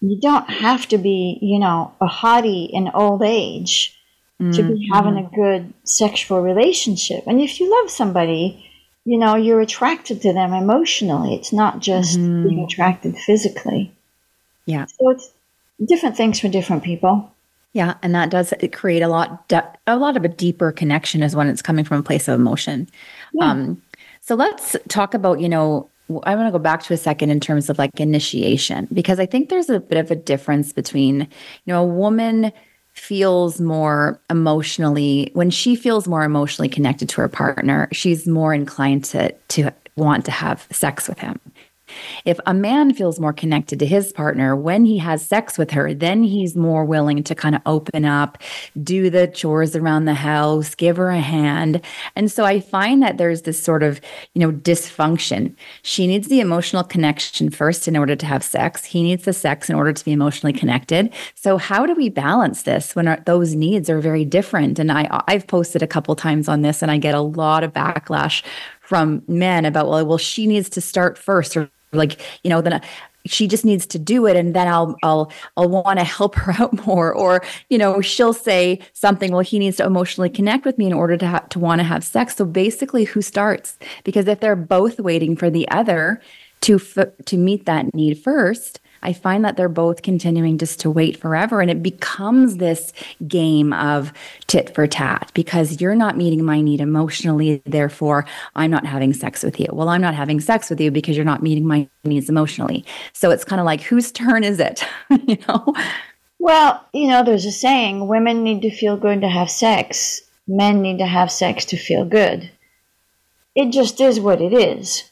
you 0.00 0.18
don't 0.20 0.48
have 0.48 0.86
to 0.88 0.98
be, 0.98 1.38
you 1.40 1.58
know, 1.58 1.94
a 2.00 2.06
hottie 2.06 2.68
in 2.70 2.90
old 2.94 3.22
age 3.22 3.98
mm-hmm. 4.40 4.52
to 4.52 4.62
be 4.62 4.74
mm-hmm. 4.74 4.94
having 4.94 5.18
a 5.18 5.30
good 5.34 5.72
sexual 5.84 6.42
relationship. 6.42 7.24
And 7.26 7.40
if 7.40 7.60
you 7.60 7.70
love 7.70 7.90
somebody, 7.90 8.66
you 9.04 9.18
know, 9.18 9.36
you're 9.36 9.60
attracted 9.60 10.22
to 10.22 10.32
them 10.32 10.52
emotionally. 10.52 11.34
It's 11.34 11.52
not 11.52 11.80
just 11.80 12.18
mm-hmm. 12.18 12.48
being 12.48 12.64
attracted 12.64 13.16
physically. 13.18 13.92
Yeah. 14.66 14.86
So 14.86 15.10
it's 15.10 15.30
different 15.84 16.16
things 16.16 16.40
for 16.40 16.48
different 16.48 16.82
people. 16.82 17.30
Yeah, 17.72 17.94
and 18.02 18.14
that 18.14 18.30
does 18.30 18.54
create 18.72 19.02
a 19.02 19.08
lot, 19.08 19.48
de- 19.48 19.72
a 19.86 19.96
lot 19.96 20.16
of 20.16 20.24
a 20.24 20.28
deeper 20.28 20.70
connection 20.70 21.22
is 21.22 21.34
when 21.34 21.48
it's 21.48 21.62
coming 21.62 21.84
from 21.84 21.98
a 21.98 22.02
place 22.04 22.28
of 22.28 22.38
emotion. 22.38 22.88
Yeah. 23.32 23.50
Um, 23.50 23.82
so 24.20 24.36
let's 24.36 24.76
talk 24.88 25.12
about, 25.12 25.40
you 25.40 25.48
know, 25.48 25.90
I 26.22 26.36
want 26.36 26.46
to 26.46 26.52
go 26.52 26.58
back 26.58 26.82
to 26.84 26.94
a 26.94 26.96
second 26.96 27.30
in 27.30 27.40
terms 27.40 27.68
of 27.68 27.78
like 27.78 27.98
initiation 27.98 28.88
because 28.92 29.18
I 29.18 29.26
think 29.26 29.48
there's 29.48 29.70
a 29.70 29.80
bit 29.80 29.98
of 29.98 30.10
a 30.10 30.16
difference 30.16 30.72
between, 30.72 31.20
you 31.20 31.26
know, 31.66 31.82
a 31.82 31.86
woman 31.86 32.52
feels 32.92 33.60
more 33.60 34.20
emotionally 34.30 35.30
when 35.34 35.50
she 35.50 35.74
feels 35.74 36.06
more 36.06 36.22
emotionally 36.22 36.68
connected 36.68 37.08
to 37.08 37.20
her 37.20 37.28
partner, 37.28 37.88
she's 37.92 38.26
more 38.26 38.54
inclined 38.54 39.04
to 39.04 39.32
to 39.48 39.70
want 39.96 40.24
to 40.24 40.30
have 40.30 40.66
sex 40.70 41.08
with 41.08 41.18
him. 41.18 41.40
If 42.24 42.40
a 42.46 42.54
man 42.54 42.94
feels 42.94 43.20
more 43.20 43.32
connected 43.32 43.78
to 43.78 43.86
his 43.86 44.12
partner 44.12 44.56
when 44.56 44.84
he 44.84 44.98
has 44.98 45.24
sex 45.24 45.58
with 45.58 45.70
her, 45.72 45.92
then 45.92 46.22
he's 46.22 46.56
more 46.56 46.84
willing 46.84 47.22
to 47.24 47.34
kind 47.34 47.54
of 47.54 47.62
open 47.66 48.04
up, 48.04 48.38
do 48.82 49.10
the 49.10 49.26
chores 49.26 49.76
around 49.76 50.04
the 50.04 50.14
house, 50.14 50.74
give 50.74 50.96
her 50.96 51.10
a 51.10 51.20
hand. 51.20 51.80
And 52.16 52.30
so 52.30 52.44
I 52.44 52.60
find 52.60 53.02
that 53.02 53.18
there's 53.18 53.42
this 53.42 53.62
sort 53.62 53.82
of, 53.82 54.00
you 54.34 54.40
know, 54.40 54.52
dysfunction. 54.52 55.54
She 55.82 56.06
needs 56.06 56.28
the 56.28 56.40
emotional 56.40 56.84
connection 56.84 57.50
first 57.50 57.86
in 57.86 57.96
order 57.96 58.16
to 58.16 58.26
have 58.26 58.42
sex. 58.42 58.84
He 58.84 59.02
needs 59.02 59.24
the 59.24 59.32
sex 59.32 59.68
in 59.68 59.76
order 59.76 59.92
to 59.92 60.04
be 60.04 60.12
emotionally 60.12 60.52
connected. 60.52 61.12
So 61.34 61.58
how 61.58 61.86
do 61.86 61.94
we 61.94 62.08
balance 62.08 62.62
this 62.62 62.96
when 62.96 63.08
our, 63.08 63.20
those 63.26 63.54
needs 63.54 63.90
are 63.90 64.00
very 64.00 64.24
different? 64.24 64.78
And 64.78 64.90
I 64.90 65.22
I've 65.28 65.46
posted 65.46 65.82
a 65.82 65.86
couple 65.86 66.16
times 66.16 66.48
on 66.48 66.62
this 66.62 66.82
and 66.82 66.90
I 66.90 66.98
get 66.98 67.14
a 67.14 67.20
lot 67.20 67.64
of 67.64 67.72
backlash 67.72 68.42
from 68.80 69.22
men 69.26 69.64
about 69.64 69.88
well 69.88 70.04
well 70.04 70.18
she 70.18 70.46
needs 70.46 70.68
to 70.70 70.80
start 70.80 71.16
first 71.16 71.56
or 71.56 71.70
like 71.94 72.20
you 72.42 72.50
know 72.50 72.60
then 72.60 72.74
uh, 72.74 72.80
she 73.26 73.48
just 73.48 73.64
needs 73.64 73.86
to 73.86 73.98
do 73.98 74.26
it 74.26 74.36
and 74.36 74.54
then 74.54 74.68
i'll 74.68 74.96
i'll 75.02 75.32
i'll 75.56 75.68
want 75.68 75.98
to 75.98 76.04
help 76.04 76.34
her 76.34 76.52
out 76.58 76.86
more 76.86 77.12
or 77.12 77.42
you 77.70 77.78
know 77.78 78.00
she'll 78.00 78.34
say 78.34 78.78
something 78.92 79.32
well 79.32 79.40
he 79.40 79.58
needs 79.58 79.78
to 79.78 79.84
emotionally 79.84 80.30
connect 80.30 80.64
with 80.64 80.76
me 80.78 80.86
in 80.86 80.92
order 80.92 81.16
to 81.16 81.26
ha- 81.26 81.46
to 81.50 81.58
want 81.58 81.78
to 81.78 81.84
have 81.84 82.04
sex. 82.04 82.36
So 82.36 82.44
basically 82.44 83.04
who 83.04 83.22
starts? 83.22 83.78
Because 84.04 84.26
if 84.26 84.40
they're 84.40 84.56
both 84.56 85.00
waiting 85.00 85.36
for 85.36 85.50
the 85.50 85.68
other 85.68 86.20
to 86.62 86.76
f- 86.76 87.08
to 87.26 87.36
meet 87.36 87.66
that 87.66 87.94
need 87.94 88.18
first 88.18 88.80
I 89.04 89.12
find 89.12 89.44
that 89.44 89.56
they're 89.56 89.68
both 89.68 90.02
continuing 90.02 90.58
just 90.58 90.80
to 90.80 90.90
wait 90.90 91.16
forever. 91.16 91.60
And 91.60 91.70
it 91.70 91.82
becomes 91.82 92.56
this 92.56 92.92
game 93.28 93.72
of 93.72 94.12
tit 94.46 94.74
for 94.74 94.86
tat 94.86 95.30
because 95.34 95.80
you're 95.80 95.94
not 95.94 96.16
meeting 96.16 96.44
my 96.44 96.60
need 96.60 96.80
emotionally. 96.80 97.62
Therefore, 97.66 98.26
I'm 98.56 98.70
not 98.70 98.86
having 98.86 99.12
sex 99.12 99.42
with 99.42 99.60
you. 99.60 99.68
Well, 99.72 99.88
I'm 99.88 100.00
not 100.00 100.14
having 100.14 100.40
sex 100.40 100.70
with 100.70 100.80
you 100.80 100.90
because 100.90 101.16
you're 101.16 101.24
not 101.24 101.42
meeting 101.42 101.66
my 101.66 101.88
needs 102.02 102.28
emotionally. 102.28 102.84
So 103.12 103.30
it's 103.30 103.44
kind 103.44 103.60
of 103.60 103.66
like, 103.66 103.82
whose 103.82 104.10
turn 104.10 104.42
is 104.42 104.58
it? 104.58 104.84
you 105.26 105.38
know? 105.46 105.74
Well, 106.38 106.84
you 106.92 107.08
know, 107.08 107.22
there's 107.22 107.46
a 107.46 107.52
saying 107.52 108.06
women 108.06 108.42
need 108.42 108.62
to 108.62 108.70
feel 108.70 108.96
good 108.96 109.20
to 109.20 109.28
have 109.28 109.50
sex, 109.50 110.22
men 110.46 110.82
need 110.82 110.98
to 110.98 111.06
have 111.06 111.30
sex 111.30 111.64
to 111.66 111.76
feel 111.76 112.04
good. 112.04 112.50
It 113.54 113.70
just 113.70 114.00
is 114.00 114.18
what 114.18 114.40
it 114.40 114.52
is. 114.52 115.10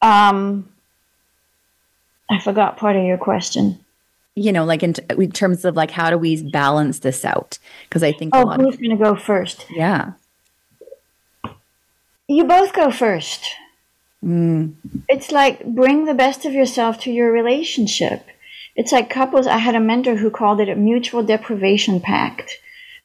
Um, 0.00 0.68
I 2.30 2.40
forgot 2.40 2.76
part 2.76 2.96
of 2.96 3.04
your 3.04 3.18
question. 3.18 3.78
You 4.34 4.52
know, 4.52 4.64
like 4.64 4.82
in, 4.82 4.92
t- 4.92 5.02
in 5.10 5.32
terms 5.32 5.64
of 5.64 5.76
like 5.76 5.90
how 5.90 6.10
do 6.10 6.18
we 6.18 6.42
balance 6.42 6.98
this 6.98 7.24
out? 7.24 7.58
Because 7.88 8.02
I 8.02 8.12
think 8.12 8.34
oh, 8.34 8.50
who's 8.50 8.76
going 8.76 8.96
to 8.96 9.02
go 9.02 9.14
first? 9.16 9.64
Yeah, 9.70 10.12
you 12.28 12.44
both 12.44 12.72
go 12.72 12.90
first. 12.90 13.44
Mm. 14.24 14.74
It's 15.08 15.30
like 15.30 15.64
bring 15.64 16.04
the 16.04 16.14
best 16.14 16.44
of 16.44 16.52
yourself 16.52 17.00
to 17.00 17.12
your 17.12 17.30
relationship. 17.30 18.26
It's 18.74 18.92
like 18.92 19.08
couples. 19.08 19.46
I 19.46 19.58
had 19.58 19.74
a 19.74 19.80
mentor 19.80 20.16
who 20.16 20.30
called 20.30 20.60
it 20.60 20.68
a 20.68 20.74
mutual 20.74 21.22
deprivation 21.22 22.00
pact 22.00 22.58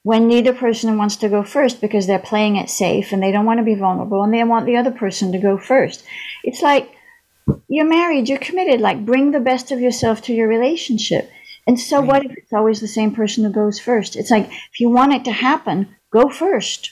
when 0.04 0.28
neither 0.28 0.54
person 0.54 0.98
wants 0.98 1.16
to 1.18 1.30
go 1.30 1.44
first 1.44 1.80
because 1.80 2.08
they're 2.08 2.20
playing 2.20 2.56
it 2.56 2.70
safe 2.70 3.12
and 3.12 3.22
they 3.22 3.32
don't 3.32 3.46
want 3.46 3.60
to 3.60 3.64
be 3.64 3.76
vulnerable 3.76 4.24
and 4.24 4.34
they 4.34 4.44
want 4.44 4.66
the 4.66 4.76
other 4.76 4.92
person 4.92 5.32
to 5.32 5.38
go 5.38 5.58
first. 5.58 6.04
It's 6.44 6.62
like 6.62 6.92
you're 7.68 7.86
married, 7.86 8.30
you're 8.30 8.38
committed. 8.38 8.82
Like, 8.82 9.06
bring 9.06 9.32
the 9.32 9.40
best 9.40 9.72
of 9.72 9.80
yourself 9.80 10.22
to 10.24 10.34
your 10.34 10.48
relationship. 10.48 11.30
And 11.68 11.80
so, 11.80 12.00
right. 12.00 12.08
what 12.08 12.26
if 12.26 12.32
it's 12.38 12.54
always 12.54 12.80
the 12.80 12.88
same 12.88 13.14
person 13.14 13.44
who 13.44 13.52
goes 13.52 13.80
first? 13.80 14.16
It's 14.16 14.32
like, 14.32 14.48
if 14.48 14.80
you 14.80 14.90
want 14.90 15.14
it 15.14 15.26
to 15.26 15.32
happen, 15.32 15.96
go 16.10 16.30
first. 16.30 16.92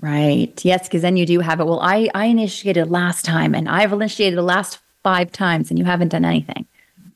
Right. 0.00 0.64
Yes, 0.64 0.86
because 0.86 1.02
then 1.02 1.16
you 1.16 1.26
do 1.26 1.40
have 1.40 1.60
it. 1.60 1.66
Well, 1.66 1.80
I, 1.80 2.08
I 2.14 2.26
initiated 2.26 2.88
last 2.88 3.24
time 3.24 3.54
and 3.54 3.68
I've 3.68 3.92
initiated 3.92 4.38
the 4.38 4.42
last 4.42 4.78
five 5.02 5.32
times 5.32 5.70
and 5.70 5.78
you 5.78 5.84
haven't 5.84 6.10
done 6.10 6.24
anything. 6.24 6.66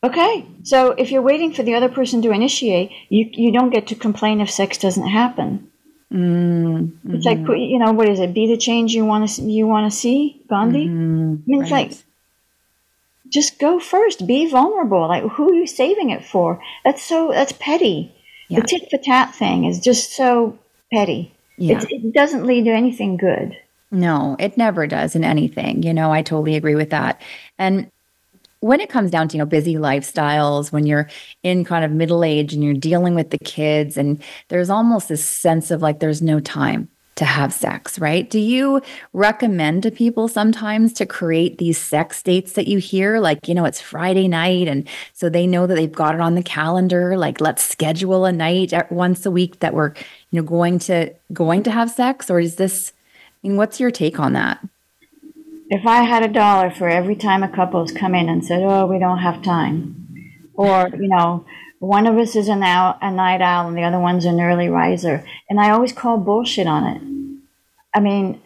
Okay. 0.02 0.44
So 0.64 0.90
if 0.90 1.12
you're 1.12 1.22
waiting 1.22 1.52
for 1.52 1.62
the 1.62 1.74
other 1.74 1.88
person 1.88 2.22
to 2.22 2.32
initiate, 2.32 2.90
you, 3.08 3.28
you 3.32 3.52
don't 3.52 3.70
get 3.70 3.86
to 3.88 3.94
complain 3.94 4.40
if 4.40 4.50
sex 4.50 4.78
doesn't 4.78 5.06
happen. 5.06 5.70
Mm-hmm. 6.12 7.14
It's 7.14 7.24
like, 7.24 7.38
you 7.38 7.78
know, 7.78 7.92
what 7.92 8.08
is 8.08 8.18
it? 8.18 8.34
Be 8.34 8.48
the 8.48 8.56
change 8.56 8.94
you 8.94 9.04
want 9.06 9.30
to, 9.30 9.42
you 9.42 9.68
want 9.68 9.90
to 9.90 9.96
see, 9.96 10.42
Gandhi? 10.48 10.88
Mm-hmm. 10.88 11.34
I 11.46 11.50
mean, 11.50 11.62
it's 11.62 11.70
right. 11.70 11.90
like, 11.90 11.98
just 13.32 13.58
go 13.58 13.80
first. 13.80 14.26
Be 14.26 14.48
vulnerable. 14.48 15.08
Like 15.08 15.24
who 15.24 15.50
are 15.50 15.54
you 15.54 15.66
saving 15.66 16.10
it 16.10 16.24
for? 16.24 16.60
That's 16.84 17.02
so 17.02 17.30
that's 17.32 17.52
petty. 17.52 18.14
Yeah. 18.48 18.60
The 18.60 18.66
tit 18.66 18.90
for 18.90 18.98
tat 18.98 19.34
thing 19.34 19.64
is 19.64 19.80
just 19.80 20.12
so 20.12 20.58
petty. 20.92 21.34
Yeah. 21.56 21.78
It, 21.78 21.90
it 21.90 22.12
doesn't 22.12 22.46
lead 22.46 22.64
to 22.64 22.70
anything 22.70 23.16
good. 23.16 23.56
No, 23.90 24.36
it 24.38 24.56
never 24.56 24.86
does 24.86 25.14
in 25.14 25.24
anything. 25.24 25.82
You 25.82 25.92
know, 25.92 26.10
I 26.10 26.22
totally 26.22 26.56
agree 26.56 26.74
with 26.74 26.90
that. 26.90 27.20
And 27.58 27.90
when 28.60 28.80
it 28.80 28.88
comes 28.88 29.10
down 29.10 29.28
to, 29.28 29.36
you 29.36 29.38
know, 29.38 29.46
busy 29.46 29.74
lifestyles, 29.74 30.72
when 30.72 30.86
you're 30.86 31.08
in 31.42 31.64
kind 31.64 31.84
of 31.84 31.90
middle 31.90 32.24
age 32.24 32.54
and 32.54 32.62
you're 32.62 32.74
dealing 32.74 33.14
with 33.14 33.30
the 33.30 33.38
kids, 33.38 33.96
and 33.96 34.22
there's 34.48 34.70
almost 34.70 35.08
this 35.08 35.24
sense 35.24 35.70
of 35.70 35.82
like 35.82 36.00
there's 36.00 36.22
no 36.22 36.40
time 36.40 36.88
to 37.22 37.26
have 37.26 37.52
sex, 37.52 38.00
right? 38.00 38.28
Do 38.28 38.40
you 38.40 38.82
recommend 39.12 39.84
to 39.84 39.92
people 39.92 40.26
sometimes 40.26 40.92
to 40.94 41.06
create 41.06 41.58
these 41.58 41.78
sex 41.78 42.20
dates 42.20 42.54
that 42.54 42.66
you 42.66 42.78
hear? 42.78 43.20
Like, 43.20 43.46
you 43.46 43.54
know, 43.54 43.64
it's 43.64 43.80
Friday 43.80 44.26
night, 44.26 44.66
and 44.66 44.88
so 45.12 45.28
they 45.28 45.46
know 45.46 45.68
that 45.68 45.76
they've 45.76 45.92
got 45.92 46.16
it 46.16 46.20
on 46.20 46.34
the 46.34 46.42
calendar. 46.42 47.16
Like, 47.16 47.40
let's 47.40 47.62
schedule 47.62 48.24
a 48.24 48.32
night 48.32 48.72
at 48.72 48.90
once 48.90 49.24
a 49.24 49.30
week 49.30 49.60
that 49.60 49.72
we're, 49.72 49.94
you 50.32 50.40
know, 50.40 50.42
going 50.42 50.80
to 50.80 51.14
going 51.32 51.62
to 51.62 51.70
have 51.70 51.92
sex. 51.92 52.28
Or 52.28 52.40
is 52.40 52.56
this? 52.56 52.92
I 53.44 53.48
mean, 53.48 53.56
what's 53.56 53.78
your 53.78 53.92
take 53.92 54.18
on 54.18 54.32
that? 54.32 54.58
If 55.70 55.86
I 55.86 56.02
had 56.02 56.24
a 56.24 56.28
dollar 56.28 56.72
for 56.72 56.88
every 56.88 57.14
time 57.14 57.44
a 57.44 57.48
couple's 57.48 57.92
come 57.92 58.16
in 58.16 58.28
and 58.28 58.44
said, 58.44 58.62
"Oh, 58.62 58.86
we 58.86 58.98
don't 58.98 59.18
have 59.18 59.42
time," 59.42 60.26
or 60.54 60.90
you 60.92 61.06
know, 61.06 61.46
one 61.82 62.06
of 62.06 62.16
us 62.16 62.36
is 62.36 62.46
an 62.46 62.62
owl, 62.62 62.96
a 63.02 63.10
night 63.10 63.40
owl 63.40 63.66
and 63.66 63.76
the 63.76 63.82
other 63.82 63.98
one's 63.98 64.24
an 64.24 64.40
early 64.40 64.68
riser. 64.68 65.26
And 65.50 65.58
I 65.58 65.70
always 65.70 65.92
call 65.92 66.16
bullshit 66.16 66.68
on 66.68 66.86
it. 66.86 67.02
I 67.92 67.98
mean, 67.98 68.40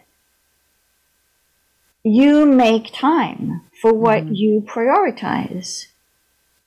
you 2.02 2.46
make 2.46 2.94
time 2.94 3.60
for 3.82 3.92
what 3.92 4.24
mm-hmm. 4.24 4.32
you 4.32 4.60
prioritize. 4.62 5.84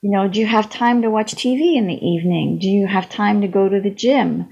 You 0.04 0.12
know, 0.12 0.28
do 0.28 0.40
you 0.40 0.46
have 0.46 0.70
time 0.70 1.02
to 1.02 1.10
watch 1.10 1.34
TV 1.34 1.76
in 1.76 1.88
the 1.88 2.08
evening? 2.08 2.60
Do 2.60 2.70
you 2.70 2.86
have 2.86 3.10
time 3.10 3.42
to 3.42 3.48
go 3.48 3.68
to 3.68 3.82
the 3.82 3.90
gym? 3.90 4.48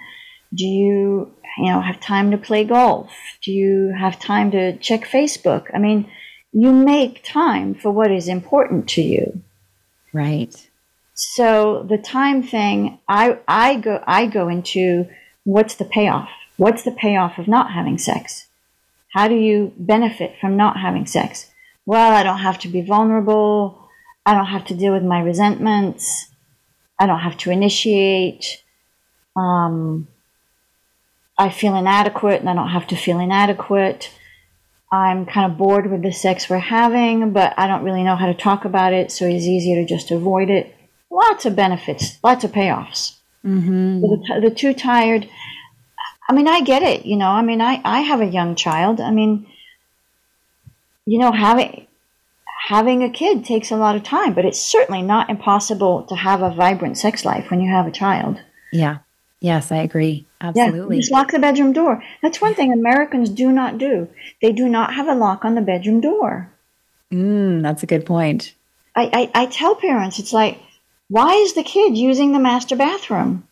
Do 0.51 0.65
you, 0.65 1.31
you 1.59 1.71
know, 1.71 1.81
have 1.81 1.99
time 1.99 2.31
to 2.31 2.37
play 2.39 2.63
golf? 2.63 3.11
Do 3.43 3.51
you 3.51 3.93
have 3.95 4.19
time 4.19 4.49
to 4.51 4.75
check 4.77 5.01
Facebook? 5.01 5.67
I 5.71 5.77
mean, 5.77 6.09
you 6.51 6.73
make 6.73 7.23
time 7.23 7.75
for 7.75 7.91
what 7.91 8.09
is 8.09 8.27
important 8.27 8.89
to 8.89 9.03
you. 9.03 9.43
Right. 10.13 10.66
So 11.19 11.81
the 11.89 11.97
time 11.97 12.43
thing, 12.43 12.99
I, 13.09 13.39
I 13.47 13.77
go, 13.77 14.03
I 14.05 14.27
go 14.27 14.49
into 14.49 15.07
what's 15.45 15.73
the 15.73 15.83
payoff? 15.83 16.29
What's 16.57 16.83
the 16.83 16.91
payoff 16.91 17.39
of 17.39 17.47
not 17.47 17.71
having 17.71 17.97
sex? 17.97 18.45
How 19.13 19.27
do 19.27 19.33
you 19.33 19.73
benefit 19.77 20.35
from 20.39 20.57
not 20.57 20.77
having 20.77 21.07
sex? 21.07 21.49
Well, 21.87 22.13
I 22.13 22.21
don't 22.21 22.37
have 22.37 22.59
to 22.59 22.67
be 22.67 22.81
vulnerable. 22.81 23.89
I 24.27 24.35
don't 24.35 24.45
have 24.45 24.65
to 24.65 24.75
deal 24.75 24.93
with 24.93 25.01
my 25.01 25.19
resentments. 25.19 26.27
I 26.99 27.07
don't 27.07 27.21
have 27.21 27.37
to 27.37 27.49
initiate. 27.49 28.63
Um, 29.35 30.07
I 31.35 31.49
feel 31.49 31.75
inadequate 31.75 32.41
and 32.41 32.49
I 32.49 32.53
don't 32.53 32.69
have 32.69 32.85
to 32.87 32.95
feel 32.95 33.19
inadequate. 33.19 34.11
I'm 34.91 35.25
kind 35.25 35.51
of 35.51 35.57
bored 35.57 35.89
with 35.89 36.03
the 36.03 36.13
sex 36.13 36.47
we're 36.47 36.59
having, 36.59 37.31
but 37.31 37.55
I 37.57 37.65
don't 37.65 37.83
really 37.83 38.03
know 38.03 38.15
how 38.15 38.27
to 38.27 38.35
talk 38.35 38.65
about 38.65 38.93
it, 38.93 39.11
so 39.11 39.25
it's 39.25 39.45
easier 39.45 39.81
to 39.81 39.85
just 39.85 40.11
avoid 40.11 40.51
it 40.51 40.76
lots 41.09 41.45
of 41.45 41.55
benefits, 41.55 42.17
lots 42.23 42.43
of 42.43 42.51
payoffs. 42.51 43.15
Mm-hmm. 43.45 44.01
The, 44.01 44.49
the 44.49 44.55
too 44.55 44.73
tired. 44.73 45.29
I 46.29 46.33
mean, 46.33 46.47
I 46.47 46.61
get 46.61 46.83
it. 46.83 47.05
You 47.05 47.15
know, 47.15 47.29
I 47.29 47.41
mean, 47.41 47.61
I, 47.61 47.81
I 47.83 48.01
have 48.01 48.21
a 48.21 48.25
young 48.25 48.55
child. 48.55 48.99
I 48.99 49.11
mean, 49.11 49.47
you 51.05 51.19
know, 51.19 51.31
having 51.31 51.87
having 52.67 53.01
a 53.03 53.09
kid 53.09 53.45
takes 53.45 53.71
a 53.71 53.77
lot 53.77 53.95
of 53.95 54.03
time, 54.03 54.33
but 54.33 54.43
it's 54.43 54.59
certainly 54.59 55.01
not 55.01 55.29
impossible 55.29 56.03
to 56.03 56.15
have 56.15 56.41
a 56.41 56.53
vibrant 56.53 56.97
sex 56.97 57.23
life 57.23 57.49
when 57.49 57.61
you 57.61 57.71
have 57.71 57.87
a 57.87 57.91
child. 57.91 58.41
Yeah. 58.73 58.97
Yes, 59.39 59.71
I 59.71 59.77
agree. 59.77 60.25
Absolutely. 60.41 60.97
Yeah, 60.97 61.01
just 61.01 61.11
lock 61.11 61.31
the 61.31 61.39
bedroom 61.39 61.71
door. 61.71 62.03
That's 62.21 62.41
one 62.41 62.55
thing 62.55 62.73
Americans 62.73 63.29
do 63.29 63.51
not 63.51 63.77
do. 63.77 64.09
They 64.41 64.51
do 64.51 64.67
not 64.67 64.95
have 64.95 65.07
a 65.07 65.15
lock 65.15 65.45
on 65.45 65.55
the 65.55 65.61
bedroom 65.61 66.01
door. 66.01 66.51
Mm, 67.13 67.61
that's 67.61 67.83
a 67.83 67.87
good 67.87 68.05
point. 68.05 68.53
I, 68.95 69.31
I, 69.35 69.43
I 69.43 69.45
tell 69.45 69.75
parents, 69.75 70.17
it's 70.19 70.33
like, 70.33 70.59
why 71.09 71.33
is 71.35 71.53
the 71.53 71.63
kid 71.63 71.97
using 71.97 72.31
the 72.31 72.39
master 72.39 72.75
bathroom? 72.75 73.47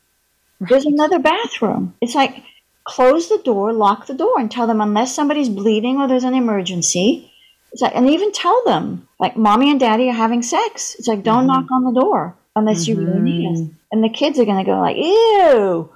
There's 0.60 0.86
another 0.86 1.20
bathroom. 1.20 1.96
It's 2.02 2.16
like, 2.16 2.44
close 2.84 3.30
the 3.30 3.42
door, 3.44 3.74
lock 3.74 4.08
the 4.08 4.14
door, 4.14 4.40
and 4.40 4.50
tell 4.50 4.68
them 4.68 4.82
unless 4.82 5.14
somebody's 5.14 5.50
bleeding 5.50 5.98
or 5.98 6.08
there's 6.08 6.24
an 6.24 6.34
emergency. 6.34 7.32
It's 7.72 7.82
like, 7.82 7.96
and 7.96 8.10
even 8.10 8.32
tell 8.32 8.64
them, 8.66 9.08
like, 9.20 9.36
mommy 9.36 9.70
and 9.70 9.80
daddy 9.80 10.10
are 10.10 10.14
having 10.14 10.44
sex. 10.44 10.96
It's 10.98 11.08
like, 11.08 11.24
don't 11.24 11.48
mm-hmm. 11.48 11.48
knock 11.48 11.72
on 11.72 11.84
the 11.84 12.00
door 12.00 12.36
unless 12.56 12.88
mm-hmm. 12.88 13.02
you 13.02 13.08
really 13.08 13.20
need 13.20 13.52
us. 13.52 13.60
Mm-hmm. 13.60 13.74
And 13.92 14.04
the 14.04 14.10
kids 14.10 14.40
are 14.40 14.46
going 14.46 14.64
to 14.64 14.70
go 14.70 14.80
like, 14.80 14.98
ew. 14.98 15.90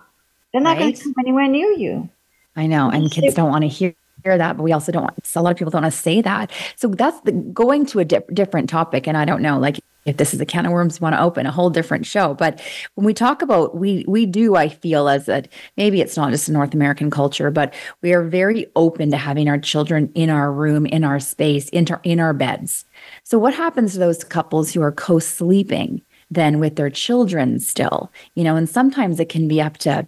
They're 0.51 0.61
not 0.61 0.71
right? 0.71 0.79
going 0.79 0.93
to 0.93 1.03
come 1.03 1.13
anywhere 1.19 1.47
near 1.47 1.71
you. 1.71 2.09
I 2.55 2.67
know, 2.67 2.89
and 2.89 3.09
kids 3.09 3.35
don't 3.35 3.49
want 3.49 3.63
to 3.63 3.69
hear 3.69 3.95
hear 4.23 4.37
that, 4.37 4.57
but 4.57 4.63
we 4.63 4.73
also 4.73 4.91
don't 4.91 5.03
want, 5.03 5.15
a 5.33 5.41
lot 5.41 5.51
of 5.51 5.57
people 5.57 5.71
don't 5.71 5.83
want 5.83 5.93
to 5.93 5.97
say 5.97 6.21
that. 6.21 6.51
So 6.75 6.89
that's 6.89 7.17
the, 7.21 7.31
going 7.31 7.85
to 7.85 7.99
a 7.99 8.05
di- 8.05 8.19
different 8.33 8.69
topic. 8.69 9.07
And 9.07 9.15
I 9.15 9.23
don't 9.23 9.41
know, 9.41 9.57
like 9.57 9.79
if 10.05 10.17
this 10.17 10.33
is 10.33 10.41
a 10.41 10.45
can 10.45 10.65
of 10.65 10.71
worms, 10.71 10.99
we 10.99 11.03
want 11.03 11.15
to 11.15 11.21
open 11.21 11.45
a 11.45 11.51
whole 11.51 11.69
different 11.69 12.05
show. 12.05 12.33
But 12.33 12.61
when 12.95 13.05
we 13.05 13.13
talk 13.13 13.41
about, 13.41 13.75
we, 13.75 14.05
we 14.07 14.25
do, 14.25 14.55
I 14.55 14.69
feel 14.69 15.09
as 15.09 15.25
that 15.25 15.49
maybe 15.77 16.01
it's 16.01 16.17
not 16.17 16.31
just 16.31 16.49
a 16.49 16.51
North 16.51 16.73
American 16.73 17.11
culture, 17.11 17.51
but 17.51 17.73
we 18.01 18.13
are 18.13 18.23
very 18.23 18.65
open 18.75 19.11
to 19.11 19.17
having 19.17 19.49
our 19.49 19.59
children 19.59 20.11
in 20.15 20.29
our 20.29 20.51
room, 20.51 20.85
in 20.85 21.03
our 21.03 21.19
space, 21.19 21.69
in, 21.69 21.85
in 22.03 22.19
our 22.19 22.33
beds. 22.33 22.85
So 23.23 23.37
what 23.37 23.53
happens 23.53 23.93
to 23.93 23.99
those 23.99 24.23
couples 24.23 24.73
who 24.73 24.81
are 24.81 24.91
co-sleeping 24.91 26.01
then 26.31 26.59
with 26.59 26.75
their 26.75 26.89
children 26.89 27.59
still? 27.59 28.11
You 28.35 28.43
know, 28.43 28.55
and 28.55 28.69
sometimes 28.69 29.19
it 29.19 29.29
can 29.29 29.47
be 29.47 29.61
up 29.61 29.77
to 29.79 30.07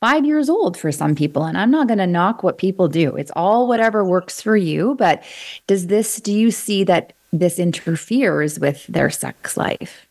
five 0.00 0.24
years 0.24 0.48
old 0.48 0.76
for 0.76 0.90
some 0.90 1.14
people. 1.14 1.44
And 1.44 1.56
I'm 1.56 1.70
not 1.70 1.86
going 1.86 1.98
to 1.98 2.06
knock 2.06 2.42
what 2.42 2.58
people 2.58 2.88
do. 2.88 3.14
It's 3.16 3.32
all 3.36 3.68
whatever 3.68 4.04
works 4.04 4.40
for 4.40 4.56
you. 4.56 4.94
But 4.96 5.22
does 5.66 5.86
this, 5.86 6.16
do 6.16 6.32
you 6.32 6.50
see 6.50 6.84
that 6.84 7.12
this 7.32 7.58
interferes 7.58 8.58
with 8.58 8.86
their 8.86 9.10
sex 9.10 9.56
life? 9.56 10.06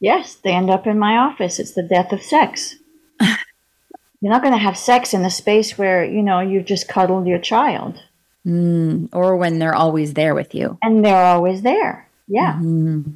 Yes, 0.00 0.34
they 0.34 0.52
end 0.52 0.70
up 0.70 0.86
in 0.86 0.98
my 0.98 1.16
office. 1.16 1.58
It's 1.58 1.72
the 1.72 1.82
death 1.82 2.12
of 2.12 2.22
sex. 2.22 2.76
You're 3.20 4.32
not 4.32 4.42
going 4.42 4.54
to 4.54 4.58
have 4.58 4.76
sex 4.76 5.14
in 5.14 5.22
the 5.22 5.30
space 5.30 5.78
where, 5.78 6.04
you 6.04 6.22
know, 6.22 6.40
you've 6.40 6.64
just 6.64 6.88
cuddled 6.88 7.26
your 7.26 7.38
child. 7.38 8.02
Mm, 8.46 9.08
or 9.12 9.36
when 9.36 9.58
they're 9.58 9.74
always 9.74 10.14
there 10.14 10.34
with 10.34 10.54
you. 10.54 10.78
And 10.82 11.04
they're 11.04 11.24
always 11.24 11.62
there. 11.62 12.08
Yeah. 12.28 12.54
Mm-hmm. 12.54 13.12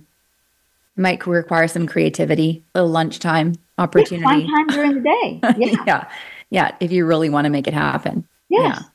Might 0.96 1.26
require 1.26 1.68
some 1.68 1.86
creativity, 1.86 2.62
a 2.74 2.80
little 2.80 2.92
lunchtime 2.92 3.54
opportunity. 3.76 4.24
One 4.24 4.46
time 4.46 4.66
during 4.68 4.94
the 4.94 5.00
day. 5.00 5.40
Yeah. 5.58 5.84
yeah. 5.86 6.08
Yeah. 6.50 6.76
If 6.80 6.92
you 6.92 7.06
really 7.06 7.28
want 7.28 7.44
to 7.44 7.50
make 7.50 7.68
it 7.68 7.74
happen. 7.74 8.26
Yes. 8.48 8.78
Yeah. 8.78 8.88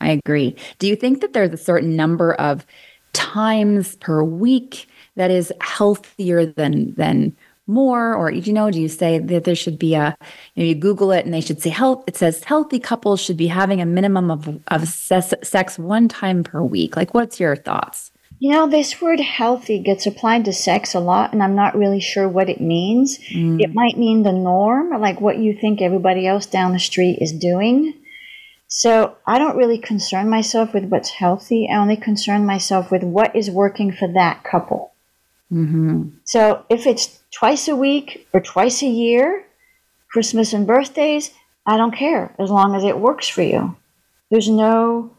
I 0.00 0.10
agree. 0.12 0.56
Do 0.78 0.88
you 0.88 0.96
think 0.96 1.20
that 1.20 1.34
there's 1.34 1.52
a 1.52 1.58
certain 1.58 1.94
number 1.94 2.32
of 2.34 2.66
times 3.12 3.96
per 3.96 4.22
week 4.22 4.88
that 5.16 5.30
is 5.30 5.52
healthier 5.60 6.46
than 6.46 6.94
than 6.94 7.36
more 7.66 8.14
or 8.14 8.30
you 8.30 8.52
know 8.52 8.70
do 8.70 8.80
you 8.80 8.88
say 8.88 9.18
that 9.18 9.44
there 9.44 9.54
should 9.54 9.78
be 9.78 9.94
a 9.94 10.16
you, 10.54 10.62
know, 10.62 10.68
you 10.68 10.74
google 10.74 11.12
it 11.12 11.24
and 11.24 11.32
they 11.32 11.40
should 11.40 11.60
say 11.62 11.70
health 11.70 12.02
it 12.06 12.16
says 12.16 12.42
healthy 12.44 12.80
couples 12.80 13.20
should 13.20 13.36
be 13.36 13.46
having 13.46 13.80
a 13.80 13.86
minimum 13.86 14.30
of 14.30 14.60
of 14.68 14.88
sex 14.88 15.78
one 15.78 16.08
time 16.08 16.42
per 16.42 16.62
week 16.62 16.96
like 16.96 17.14
what's 17.14 17.38
your 17.38 17.54
thoughts 17.54 18.10
you 18.40 18.52
know, 18.52 18.66
this 18.66 19.02
word 19.02 19.20
healthy 19.20 19.80
gets 19.80 20.06
applied 20.06 20.46
to 20.46 20.52
sex 20.54 20.94
a 20.94 20.98
lot, 20.98 21.34
and 21.34 21.42
I'm 21.42 21.54
not 21.54 21.76
really 21.76 22.00
sure 22.00 22.26
what 22.26 22.48
it 22.48 22.58
means. 22.58 23.18
Mm. 23.18 23.60
It 23.60 23.74
might 23.74 23.98
mean 23.98 24.22
the 24.22 24.32
norm, 24.32 24.98
like 24.98 25.20
what 25.20 25.36
you 25.36 25.54
think 25.54 25.82
everybody 25.82 26.26
else 26.26 26.46
down 26.46 26.72
the 26.72 26.78
street 26.78 27.18
is 27.20 27.32
doing. 27.32 27.99
So 28.70 29.16
I 29.26 29.38
don't 29.38 29.56
really 29.56 29.78
concern 29.78 30.30
myself 30.30 30.72
with 30.72 30.84
what's 30.84 31.10
healthy. 31.10 31.68
I 31.68 31.76
only 31.76 31.96
concern 31.96 32.46
myself 32.46 32.92
with 32.92 33.02
what 33.02 33.34
is 33.34 33.50
working 33.50 33.90
for 33.90 34.06
that 34.14 34.44
couple. 34.44 34.92
Mm-hmm. 35.52 36.10
So 36.24 36.64
if 36.70 36.86
it's 36.86 37.18
twice 37.32 37.66
a 37.66 37.74
week 37.74 38.28
or 38.32 38.40
twice 38.40 38.82
a 38.82 38.86
year, 38.86 39.44
Christmas 40.12 40.52
and 40.52 40.68
birthdays, 40.68 41.32
I 41.66 41.76
don't 41.76 41.94
care 41.94 42.32
as 42.38 42.48
long 42.48 42.76
as 42.76 42.84
it 42.84 43.00
works 43.00 43.28
for 43.28 43.42
you. 43.42 43.76
There's 44.30 44.48
no, 44.48 45.10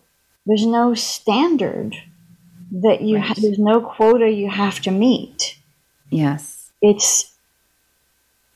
there's 0.45 0.65
no 0.65 0.93
standard 0.93 1.97
that 2.71 3.01
you 3.01 3.17
right. 3.17 3.25
ha- 3.25 3.35
there's 3.37 3.59
no 3.59 3.81
quota 3.81 4.29
you 4.29 4.49
have 4.49 4.79
to 4.81 4.91
meet. 4.91 5.57
Yes. 6.09 6.71
It's 6.81 7.35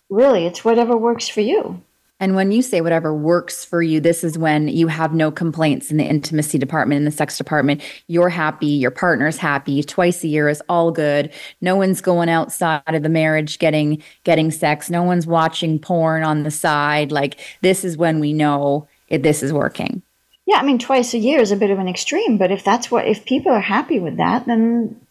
really 0.09 0.45
it's 0.45 0.63
whatever 0.63 0.95
works 0.95 1.27
for 1.27 1.41
you. 1.41 1.83
And 2.19 2.33
when 2.33 2.53
you 2.53 2.61
say 2.61 2.79
whatever 2.79 3.13
works 3.13 3.65
for 3.65 3.81
you, 3.81 3.99
this 3.99 4.23
is 4.23 4.37
when 4.37 4.69
you 4.69 4.87
have 4.87 5.13
no 5.13 5.31
complaints 5.31 5.91
in 5.91 5.97
the 5.97 6.05
intimacy 6.05 6.57
department, 6.57 6.99
in 6.99 7.05
the 7.05 7.11
sex 7.11 7.37
department. 7.37 7.81
You're 8.07 8.29
happy, 8.29 8.67
your 8.67 8.91
partner's 8.91 9.37
happy. 9.37 9.83
Twice 9.83 10.23
a 10.23 10.29
year 10.29 10.47
is 10.47 10.63
all 10.69 10.91
good. 10.91 11.33
No 11.59 11.75
one's 11.75 11.99
going 11.99 12.29
outside 12.29 12.81
of 12.87 13.03
the 13.03 13.09
marriage 13.09 13.59
getting 13.59 14.01
getting 14.23 14.49
sex. 14.49 14.89
No 14.89 15.03
one's 15.03 15.27
watching 15.27 15.77
porn 15.77 16.23
on 16.23 16.43
the 16.43 16.51
side. 16.51 17.11
Like 17.11 17.37
this 17.61 17.83
is 17.83 17.97
when 17.97 18.21
we 18.21 18.31
know 18.31 18.87
it, 19.09 19.21
this 19.21 19.43
is 19.43 19.51
working. 19.51 20.01
Yeah, 20.45 20.57
I 20.57 20.63
mean, 20.63 20.79
twice 20.79 21.13
a 21.13 21.17
year 21.17 21.41
is 21.41 21.51
a 21.51 21.57
bit 21.57 21.71
of 21.71 21.79
an 21.79 21.87
extreme, 21.87 22.37
but 22.37 22.51
if 22.51 22.63
that's 22.63 22.91
what, 22.91 23.07
if 23.07 23.25
people 23.25 23.51
are 23.51 23.59
happy 23.59 23.99
with 23.99 24.17
that, 24.17 24.45
then 24.45 25.01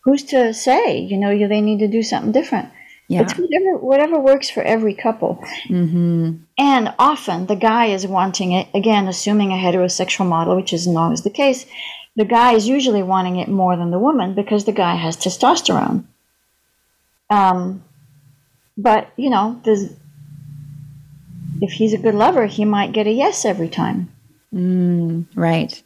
who's 0.00 0.24
to 0.24 0.52
say, 0.52 0.98
you 0.98 1.16
know, 1.16 1.36
they 1.48 1.60
need 1.60 1.78
to 1.78 1.88
do 1.88 2.02
something 2.02 2.32
different? 2.32 2.68
Yeah. 3.08 3.22
It's 3.22 3.34
whatever, 3.38 3.78
whatever 3.78 4.20
works 4.20 4.50
for 4.50 4.62
every 4.62 4.92
couple. 4.92 5.42
Mm-hmm. 5.68 6.36
And 6.58 6.94
often 6.98 7.46
the 7.46 7.56
guy 7.56 7.86
is 7.86 8.06
wanting 8.06 8.52
it, 8.52 8.68
again, 8.74 9.08
assuming 9.08 9.50
a 9.50 9.56
heterosexual 9.56 10.26
model, 10.26 10.56
which 10.56 10.74
is 10.74 10.86
not 10.86 11.04
always 11.04 11.22
the 11.22 11.30
case. 11.30 11.64
The 12.16 12.26
guy 12.26 12.52
is 12.52 12.68
usually 12.68 13.02
wanting 13.02 13.36
it 13.36 13.48
more 13.48 13.76
than 13.76 13.90
the 13.90 13.98
woman 13.98 14.34
because 14.34 14.66
the 14.66 14.72
guy 14.72 14.96
has 14.96 15.16
testosterone. 15.16 16.04
Um, 17.30 17.82
but, 18.76 19.10
you 19.16 19.30
know, 19.30 19.60
if 21.60 21.70
he's 21.72 21.94
a 21.94 21.98
good 21.98 22.14
lover, 22.14 22.46
he 22.46 22.64
might 22.64 22.92
get 22.92 23.06
a 23.06 23.12
yes 23.12 23.44
every 23.44 23.68
time. 23.68 24.12
Mm, 24.54 25.26
right. 25.34 25.82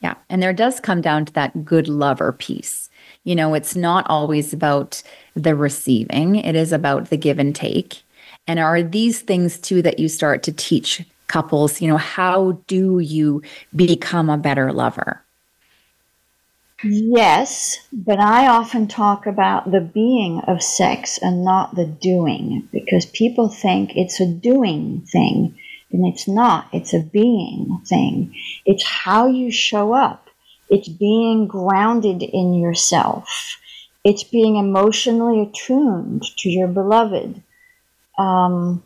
Yeah. 0.00 0.14
And 0.28 0.42
there 0.42 0.52
does 0.52 0.78
come 0.80 1.00
down 1.00 1.24
to 1.24 1.32
that 1.32 1.64
good 1.64 1.88
lover 1.88 2.32
piece. 2.32 2.89
You 3.24 3.34
know, 3.34 3.54
it's 3.54 3.76
not 3.76 4.06
always 4.08 4.52
about 4.52 5.02
the 5.34 5.54
receiving, 5.54 6.36
it 6.36 6.56
is 6.56 6.72
about 6.72 7.10
the 7.10 7.16
give 7.16 7.38
and 7.38 7.54
take. 7.54 8.02
And 8.46 8.58
are 8.58 8.82
these 8.82 9.20
things 9.20 9.58
too 9.58 9.82
that 9.82 9.98
you 9.98 10.08
start 10.08 10.42
to 10.44 10.52
teach 10.52 11.04
couples? 11.26 11.80
You 11.80 11.88
know, 11.88 11.96
how 11.96 12.62
do 12.66 12.98
you 12.98 13.42
become 13.74 14.30
a 14.30 14.38
better 14.38 14.72
lover? 14.72 15.22
Yes, 16.82 17.78
but 17.92 18.18
I 18.18 18.46
often 18.46 18.88
talk 18.88 19.26
about 19.26 19.70
the 19.70 19.82
being 19.82 20.40
of 20.46 20.62
sex 20.62 21.18
and 21.18 21.44
not 21.44 21.74
the 21.74 21.84
doing 21.84 22.66
because 22.72 23.04
people 23.04 23.48
think 23.48 23.94
it's 23.96 24.18
a 24.18 24.26
doing 24.26 25.02
thing. 25.12 25.58
And 25.92 26.06
it's 26.06 26.26
not, 26.26 26.68
it's 26.72 26.94
a 26.94 27.00
being 27.00 27.82
thing. 27.84 28.34
It's 28.64 28.84
how 28.84 29.26
you 29.26 29.50
show 29.50 29.92
up. 29.92 30.29
It's 30.70 30.88
being 30.88 31.46
grounded 31.46 32.22
in 32.22 32.54
yourself. 32.54 33.58
It's 34.04 34.24
being 34.24 34.56
emotionally 34.56 35.42
attuned 35.42 36.24
to 36.38 36.48
your 36.48 36.68
beloved. 36.68 37.42
Um, 38.18 38.82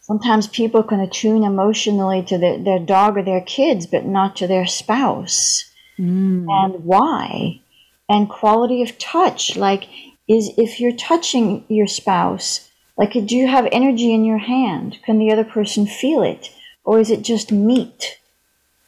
sometimes 0.00 0.48
people 0.48 0.82
can 0.82 1.00
attune 1.00 1.44
emotionally 1.44 2.22
to 2.24 2.36
their, 2.36 2.58
their 2.58 2.78
dog 2.78 3.16
or 3.16 3.22
their 3.22 3.40
kids, 3.40 3.86
but 3.86 4.04
not 4.04 4.36
to 4.36 4.46
their 4.46 4.66
spouse. 4.66 5.64
Mm. 5.98 6.46
And 6.48 6.84
why? 6.84 7.60
And 8.08 8.28
quality 8.28 8.82
of 8.82 8.98
touch, 8.98 9.56
like 9.56 9.88
is 10.28 10.50
if 10.58 10.80
you're 10.80 10.96
touching 10.96 11.64
your 11.68 11.86
spouse, 11.86 12.70
like, 12.96 13.12
do 13.12 13.36
you 13.36 13.46
have 13.46 13.68
energy 13.70 14.12
in 14.12 14.24
your 14.24 14.38
hand? 14.38 14.98
Can 15.04 15.18
the 15.18 15.30
other 15.30 15.44
person 15.44 15.86
feel 15.86 16.22
it? 16.22 16.50
Or 16.84 16.98
is 16.98 17.10
it 17.10 17.22
just 17.22 17.52
meat? 17.52 18.18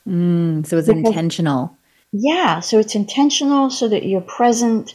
Mm, 0.08 0.66
so 0.66 0.78
it's 0.78 0.88
because, 0.88 1.04
intentional. 1.04 1.76
Yeah, 2.12 2.60
so 2.60 2.78
it's 2.78 2.94
intentional 2.94 3.70
so 3.70 3.88
that 3.88 4.04
you're 4.04 4.22
present. 4.22 4.94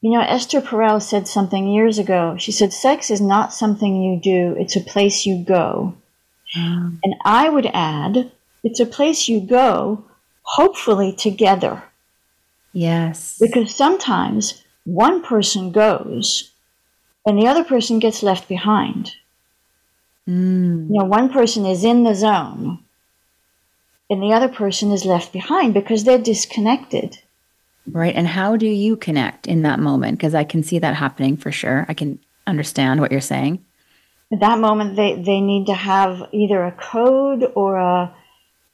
You 0.00 0.10
know, 0.10 0.20
Esther 0.20 0.60
Perel 0.60 1.00
said 1.00 1.28
something 1.28 1.68
years 1.68 1.98
ago. 1.98 2.36
She 2.38 2.50
said, 2.50 2.72
Sex 2.72 3.10
is 3.10 3.20
not 3.20 3.54
something 3.54 4.02
you 4.02 4.20
do, 4.20 4.56
it's 4.58 4.74
a 4.74 4.80
place 4.80 5.24
you 5.24 5.44
go. 5.44 5.94
Mm. 6.56 6.98
And 7.04 7.14
I 7.24 7.48
would 7.48 7.70
add, 7.72 8.32
it's 8.64 8.80
a 8.80 8.86
place 8.86 9.28
you 9.28 9.40
go, 9.40 10.04
hopefully 10.42 11.12
together. 11.12 11.84
Yes. 12.72 13.38
Because 13.38 13.74
sometimes 13.74 14.64
one 14.84 15.22
person 15.22 15.70
goes 15.70 16.50
and 17.24 17.38
the 17.38 17.46
other 17.46 17.62
person 17.62 18.00
gets 18.00 18.22
left 18.22 18.48
behind. 18.48 19.12
Mm. 20.28 20.88
You 20.88 20.98
know, 20.98 21.04
one 21.04 21.32
person 21.32 21.64
is 21.64 21.84
in 21.84 22.02
the 22.02 22.14
zone 22.14 22.80
and 24.10 24.22
the 24.22 24.32
other 24.32 24.48
person 24.48 24.92
is 24.92 25.04
left 25.04 25.32
behind 25.32 25.74
because 25.74 26.04
they're 26.04 26.18
disconnected. 26.18 27.18
Right. 27.90 28.14
And 28.14 28.26
how 28.26 28.56
do 28.56 28.66
you 28.66 28.96
connect 28.96 29.46
in 29.46 29.62
that 29.62 29.80
moment? 29.80 30.18
Because 30.18 30.34
I 30.34 30.44
can 30.44 30.62
see 30.62 30.78
that 30.78 30.94
happening 30.94 31.36
for 31.36 31.50
sure. 31.50 31.84
I 31.88 31.94
can 31.94 32.18
understand 32.46 33.00
what 33.00 33.10
you're 33.10 33.20
saying. 33.20 33.64
At 34.32 34.40
that 34.40 34.58
moment, 34.58 34.96
they, 34.96 35.20
they 35.20 35.40
need 35.40 35.66
to 35.66 35.74
have 35.74 36.28
either 36.32 36.64
a 36.64 36.72
code 36.72 37.50
or 37.54 37.76
a, 37.76 38.14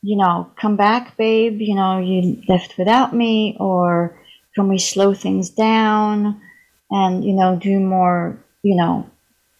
you 0.03 0.17
know, 0.17 0.51
come 0.57 0.77
back, 0.77 1.17
babe, 1.17 1.61
you 1.61 1.75
know, 1.75 1.99
you 1.99 2.43
left 2.49 2.79
without 2.79 3.15
me, 3.15 3.57
or 3.59 4.21
can 4.55 4.69
we 4.69 4.79
slow 4.79 5.15
things 5.15 5.51
down 5.51 6.41
and, 6.91 7.25
you 7.25 7.33
know, 7.33 7.57
do 7.57 7.81
more, 7.81 8.39
you 8.63 8.77
know, 8.77 9.11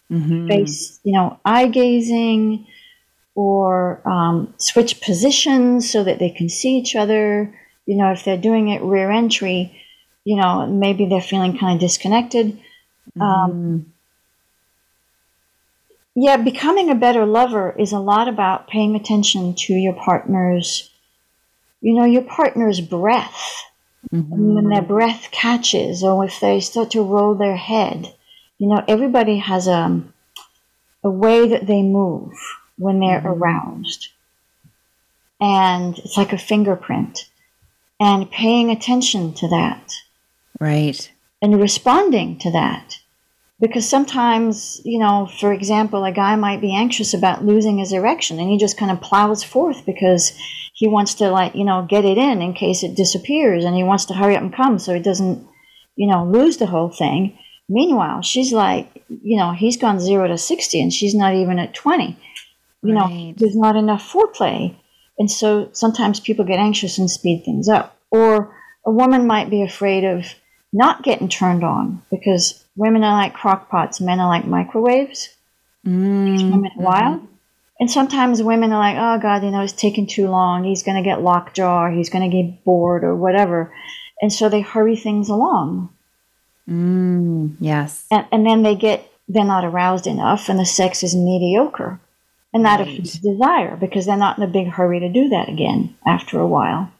mm-hmm. 0.09 0.47
face, 0.47 0.99
you 1.03 1.13
know, 1.13 1.39
eye 1.43 1.67
gazing 1.67 2.65
or 3.39 4.01
um, 4.05 4.53
switch 4.57 4.99
positions 4.99 5.89
so 5.89 6.03
that 6.03 6.19
they 6.19 6.29
can 6.29 6.49
see 6.49 6.75
each 6.75 6.93
other. 6.93 7.57
You 7.85 7.95
know, 7.95 8.11
if 8.11 8.25
they're 8.25 8.37
doing 8.37 8.67
it 8.67 8.81
rear 8.81 9.09
entry, 9.09 9.81
you 10.25 10.35
know, 10.35 10.67
maybe 10.67 11.05
they're 11.05 11.21
feeling 11.21 11.57
kind 11.57 11.75
of 11.75 11.79
disconnected. 11.79 12.59
Mm-hmm. 13.17 13.21
Um, 13.21 13.93
yeah, 16.15 16.35
becoming 16.35 16.89
a 16.89 16.95
better 16.95 17.25
lover 17.25 17.73
is 17.79 17.93
a 17.93 17.99
lot 17.99 18.27
about 18.27 18.67
paying 18.67 18.97
attention 18.97 19.55
to 19.55 19.73
your 19.73 19.93
partner's, 19.93 20.89
you 21.79 21.93
know, 21.93 22.03
your 22.03 22.23
partner's 22.23 22.81
breath. 22.81 23.63
Mm-hmm. 24.13 24.55
When 24.55 24.69
their 24.69 24.81
breath 24.81 25.29
catches, 25.31 26.03
or 26.03 26.25
if 26.25 26.41
they 26.41 26.59
start 26.59 26.91
to 26.91 27.03
roll 27.03 27.35
their 27.35 27.55
head, 27.55 28.13
you 28.57 28.67
know, 28.67 28.83
everybody 28.85 29.37
has 29.37 29.67
a, 29.67 30.03
a 31.05 31.09
way 31.09 31.47
that 31.47 31.67
they 31.67 31.81
move 31.81 32.33
when 32.79 32.99
they're 32.99 33.19
mm-hmm. 33.19 33.43
aroused. 33.43 34.07
And 35.39 35.97
it's 35.99 36.17
like 36.17 36.33
a 36.33 36.37
fingerprint. 36.37 37.29
And 37.99 38.31
paying 38.31 38.71
attention 38.71 39.33
to 39.35 39.49
that. 39.49 39.93
Right. 40.59 41.11
And 41.41 41.61
responding 41.61 42.39
to 42.39 42.51
that. 42.51 42.97
Because 43.59 43.87
sometimes, 43.87 44.81
you 44.85 44.99
know, 44.99 45.29
for 45.39 45.51
example, 45.51 46.05
a 46.05 46.13
guy 46.13 46.37
might 46.37 46.61
be 46.61 46.73
anxious 46.73 47.13
about 47.13 47.43
losing 47.43 47.77
his 47.77 47.91
erection 47.91 48.39
and 48.39 48.49
he 48.49 48.57
just 48.57 48.77
kind 48.77 48.89
of 48.89 49.01
plows 49.01 49.43
forth 49.43 49.85
because 49.85 50.31
he 50.73 50.87
wants 50.87 51.15
to, 51.15 51.29
like, 51.29 51.55
you 51.55 51.65
know, 51.65 51.85
get 51.89 52.05
it 52.05 52.17
in 52.17 52.41
in 52.41 52.53
case 52.53 52.83
it 52.83 52.95
disappears 52.95 53.65
and 53.65 53.75
he 53.75 53.83
wants 53.83 54.05
to 54.05 54.13
hurry 54.13 54.37
up 54.37 54.41
and 54.41 54.53
come 54.53 54.79
so 54.79 54.93
he 54.93 55.01
doesn't, 55.01 55.45
you 55.97 56.07
know, 56.07 56.23
lose 56.23 56.55
the 56.55 56.67
whole 56.67 56.89
thing. 56.89 57.37
Meanwhile, 57.67 58.21
she's 58.21 58.53
like, 58.53 59.03
you 59.09 59.37
know, 59.37 59.51
he's 59.51 59.75
gone 59.75 59.99
zero 59.99 60.29
to 60.29 60.37
60 60.37 60.81
and 60.81 60.93
she's 60.93 61.13
not 61.13 61.33
even 61.33 61.59
at 61.59 61.73
20. 61.73 62.17
You 62.81 62.93
right. 62.93 63.09
know, 63.09 63.33
there's 63.37 63.55
not 63.55 63.75
enough 63.75 64.11
foreplay. 64.11 64.75
And 65.17 65.29
so 65.29 65.69
sometimes 65.73 66.19
people 66.19 66.45
get 66.45 66.59
anxious 66.59 66.97
and 66.97 67.11
speed 67.11 67.43
things 67.43 67.67
up. 67.67 67.97
Or 68.09 68.55
a 68.85 68.91
woman 68.91 69.27
might 69.27 69.49
be 69.49 69.61
afraid 69.61 70.05
of 70.05 70.25
not 70.71 71.03
getting 71.03 71.29
turned 71.29 71.63
on 71.63 72.01
because 72.09 72.63
women 72.75 73.03
are 73.03 73.13
like 73.13 73.33
crock 73.33 73.69
pots, 73.69 73.99
men 73.99 74.19
are 74.19 74.29
like 74.29 74.45
microwaves. 74.45 75.29
Mm. 75.85 76.51
Women 76.51 76.71
mm-hmm. 76.71 76.81
wild. 76.81 77.27
And 77.79 77.89
sometimes 77.89 78.43
women 78.43 78.73
are 78.73 78.79
like, 78.79 78.97
oh 78.97 79.21
God, 79.21 79.43
you 79.43 79.51
know, 79.51 79.61
it's 79.61 79.73
taking 79.73 80.05
too 80.05 80.27
long. 80.27 80.63
He's 80.65 80.83
going 80.83 81.01
to 81.01 81.07
get 81.07 81.21
lockjaw. 81.21 81.89
He's 81.89 82.09
going 82.09 82.29
to 82.29 82.35
get 82.35 82.63
bored 82.65 83.03
or 83.03 83.15
whatever. 83.15 83.73
And 84.21 84.33
so 84.33 84.49
they 84.49 84.61
hurry 84.61 84.97
things 84.97 85.29
along. 85.29 85.89
Mm, 86.69 87.55
yes. 87.59 88.05
And, 88.11 88.27
and, 88.31 88.45
then 88.45 88.63
they 88.63 88.75
get, 88.75 89.09
they're 89.29 89.45
not 89.45 89.63
aroused 89.63 90.07
enough 90.07 90.49
and 90.49 90.59
the 90.59 90.65
sex 90.65 91.03
is 91.03 91.15
mediocre. 91.15 91.99
And 92.53 92.65
that 92.65 92.79
right. 92.79 93.03
desire 93.03 93.75
because 93.75 94.05
they're 94.05 94.17
not 94.17 94.37
in 94.37 94.43
a 94.43 94.47
big 94.47 94.67
hurry 94.67 94.99
to 95.01 95.09
do 95.09 95.29
that 95.29 95.49
again 95.49 95.95
after 96.05 96.39
a 96.39 96.47
while. 96.47 96.91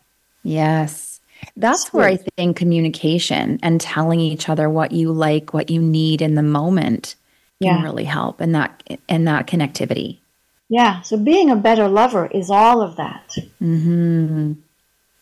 Yes. 0.43 1.21
That's 1.55 1.91
where 1.93 2.07
I 2.07 2.17
think 2.17 2.57
communication 2.57 3.59
and 3.63 3.79
telling 3.81 4.19
each 4.19 4.49
other 4.49 4.69
what 4.69 4.91
you 4.91 5.11
like, 5.11 5.53
what 5.53 5.69
you 5.69 5.81
need 5.81 6.21
in 6.21 6.35
the 6.35 6.43
moment 6.43 7.15
can 7.61 7.77
yeah. 7.77 7.83
really 7.83 8.03
help 8.03 8.41
and 8.41 8.53
that 8.55 8.83
and 9.07 9.27
that 9.27 9.47
connectivity. 9.47 10.19
Yeah. 10.69 11.01
So 11.01 11.17
being 11.17 11.49
a 11.49 11.55
better 11.55 11.87
lover 11.87 12.27
is 12.27 12.49
all 12.49 12.81
of 12.81 12.95
that. 12.97 13.35
Mm-hmm. 13.61 14.53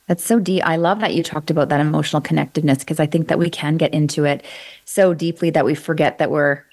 That's 0.07 0.23
so 0.23 0.39
deep. 0.39 0.63
I 0.65 0.77
love 0.77 1.01
that 1.01 1.13
you 1.13 1.23
talked 1.23 1.51
about 1.51 1.69
that 1.69 1.81
emotional 1.81 2.21
connectedness 2.21 2.79
because 2.79 2.99
I 2.99 3.07
think 3.07 3.27
that 3.27 3.39
we 3.39 3.49
can 3.49 3.77
get 3.77 3.93
into 3.93 4.23
it 4.23 4.43
so 4.85 5.13
deeply 5.13 5.49
that 5.49 5.65
we 5.65 5.75
forget 5.75 6.17
that 6.17 6.31
we're 6.31 6.63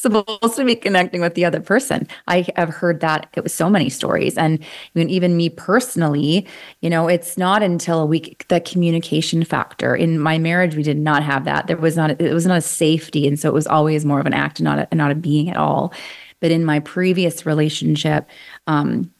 supposed 0.00 0.28
to 0.56 0.64
be 0.64 0.76
connecting 0.76 1.20
with 1.20 1.34
the 1.34 1.44
other 1.44 1.60
person. 1.60 2.06
I 2.26 2.46
have 2.56 2.68
heard 2.68 3.00
that 3.00 3.28
it 3.34 3.42
was 3.42 3.52
so 3.52 3.68
many 3.68 3.88
stories. 3.88 4.38
And 4.38 4.64
even 4.94 5.36
me 5.36 5.48
personally, 5.50 6.46
you 6.80 6.90
know, 6.90 7.08
it's 7.08 7.36
not 7.36 7.62
until 7.62 8.00
a 8.00 8.06
week 8.06 8.46
the 8.48 8.60
communication 8.60 9.44
factor. 9.44 9.94
In 9.94 10.18
my 10.18 10.38
marriage, 10.38 10.76
we 10.76 10.82
did 10.82 10.98
not 10.98 11.22
have 11.22 11.44
that. 11.44 11.66
There 11.66 11.76
was 11.76 11.96
not 11.96 12.10
it 12.20 12.32
was 12.32 12.46
not 12.46 12.58
a 12.58 12.62
safety. 12.62 13.26
And 13.26 13.38
so 13.38 13.48
it 13.48 13.54
was 13.54 13.66
always 13.66 14.04
more 14.04 14.20
of 14.20 14.26
an 14.26 14.34
act, 14.34 14.60
not 14.60 14.88
a 14.90 14.94
not 14.94 15.10
a 15.10 15.14
being 15.14 15.50
at 15.50 15.56
all. 15.56 15.92
But 16.40 16.52
in 16.52 16.64
my 16.64 16.78
previous 16.80 17.44
relationship, 17.44 18.28
um, 18.68 19.12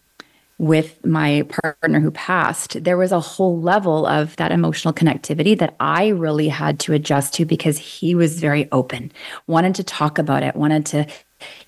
with 0.59 1.05
my 1.07 1.47
partner 1.49 2.01
who 2.01 2.11
passed, 2.11 2.83
there 2.83 2.97
was 2.97 3.13
a 3.13 3.21
whole 3.21 3.61
level 3.61 4.07
of 4.07 4.35
that 4.37 4.51
emotional 4.51 4.93
connectivity 4.93 5.57
that 5.59 5.77
I 5.79 6.09
really 6.09 6.49
had 6.49 6.81
to 6.81 6.93
adjust 6.93 7.35
to 7.35 7.45
because 7.45 7.79
he 7.79 8.15
was 8.15 8.41
very 8.41 8.69
open, 8.73 9.13
wanted 9.47 9.77
to 9.77 9.85
talk 9.85 10.19
about 10.19 10.43
it, 10.43 10.57
wanted 10.57 10.85
to 10.87 11.07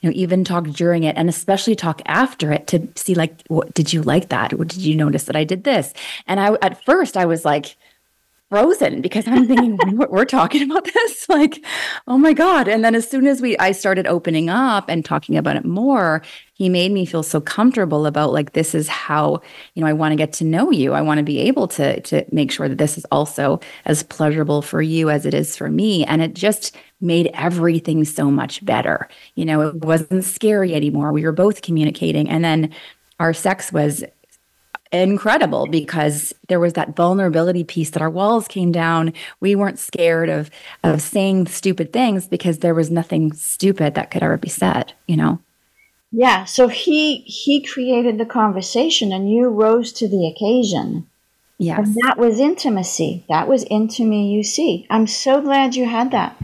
you 0.00 0.10
know 0.10 0.16
even 0.16 0.42
talk 0.42 0.64
during 0.70 1.04
it 1.04 1.16
and 1.16 1.28
especially 1.28 1.76
talk 1.76 2.02
after 2.06 2.50
it 2.50 2.66
to 2.66 2.88
see 2.96 3.14
like 3.14 3.40
what 3.46 3.72
did 3.72 3.92
you 3.92 4.02
like 4.02 4.28
that? 4.30 4.52
What 4.54 4.66
did 4.66 4.80
you 4.80 4.96
notice 4.96 5.24
that 5.24 5.36
i 5.36 5.44
did 5.44 5.62
this? 5.62 5.94
And 6.26 6.40
i 6.40 6.56
at 6.60 6.84
first 6.84 7.16
i 7.16 7.24
was 7.24 7.44
like 7.44 7.76
frozen 8.50 9.00
because 9.00 9.26
I'm 9.28 9.46
thinking 9.46 9.78
we're 9.96 10.24
talking 10.24 10.70
about 10.70 10.84
this. 10.84 11.18
Like 11.30 11.64
oh 12.08 12.18
my 12.18 12.32
god. 12.32 12.66
And 12.66 12.84
then 12.84 12.96
as 12.96 13.08
soon 13.08 13.28
as 13.28 13.40
we 13.40 13.56
I 13.58 13.70
started 13.70 14.06
opening 14.08 14.50
up 14.50 14.88
and 14.88 15.04
talking 15.04 15.36
about 15.36 15.54
it 15.54 15.64
more 15.64 16.22
he 16.54 16.68
made 16.68 16.90
me 16.90 17.06
feel 17.06 17.22
so 17.22 17.40
comfortable 17.40 18.04
about 18.04 18.32
like 18.32 18.52
this 18.52 18.74
is 18.74 18.88
how 18.88 19.40
you 19.74 19.80
know 19.80 19.86
I 19.86 19.92
want 19.92 20.12
to 20.12 20.16
get 20.16 20.32
to 20.34 20.44
know 20.44 20.72
you. 20.72 20.92
I 20.92 21.02
want 21.02 21.18
to 21.18 21.24
be 21.24 21.38
able 21.38 21.68
to 21.68 22.00
to 22.00 22.26
make 22.32 22.50
sure 22.50 22.68
that 22.68 22.78
this 22.78 22.98
is 22.98 23.06
also 23.12 23.60
as 23.84 24.02
pleasurable 24.02 24.60
for 24.60 24.82
you 24.82 25.08
as 25.08 25.24
it 25.24 25.34
is 25.34 25.56
for 25.56 25.70
me. 25.70 26.04
And 26.04 26.20
it 26.20 26.34
just 26.34 26.76
made 27.00 27.30
everything 27.32 28.04
so 28.04 28.30
much 28.30 28.64
better. 28.64 29.08
You 29.36 29.44
know 29.44 29.60
it 29.68 29.76
wasn't 29.76 30.24
scary 30.24 30.74
anymore. 30.74 31.12
We 31.12 31.24
were 31.24 31.32
both 31.32 31.62
communicating. 31.62 32.28
And 32.28 32.44
then 32.44 32.74
our 33.20 33.32
sex 33.32 33.72
was 33.72 34.02
incredible 34.92 35.66
because 35.66 36.34
there 36.48 36.60
was 36.60 36.72
that 36.74 36.96
vulnerability 36.96 37.64
piece 37.64 37.90
that 37.90 38.02
our 38.02 38.10
walls 38.10 38.48
came 38.48 38.72
down. 38.72 39.12
We 39.40 39.54
weren't 39.54 39.78
scared 39.78 40.28
of 40.28 40.50
of 40.82 41.00
saying 41.00 41.46
stupid 41.46 41.92
things 41.92 42.26
because 42.26 42.58
there 42.58 42.74
was 42.74 42.90
nothing 42.90 43.32
stupid 43.32 43.94
that 43.94 44.10
could 44.10 44.22
ever 44.22 44.36
be 44.36 44.48
said, 44.48 44.92
you 45.06 45.16
know. 45.16 45.40
Yeah, 46.12 46.44
so 46.44 46.68
he 46.68 47.18
he 47.18 47.62
created 47.62 48.18
the 48.18 48.26
conversation 48.26 49.12
and 49.12 49.30
you 49.30 49.48
rose 49.48 49.92
to 49.94 50.08
the 50.08 50.26
occasion. 50.26 51.06
Yes. 51.58 51.78
And 51.78 51.94
that 52.02 52.16
was 52.16 52.40
intimacy. 52.40 53.24
That 53.28 53.46
was 53.46 53.64
into 53.64 54.04
me 54.04 54.32
you 54.32 54.42
see. 54.42 54.86
I'm 54.90 55.06
so 55.06 55.40
glad 55.40 55.76
you 55.76 55.84
had 55.84 56.10
that. 56.10 56.36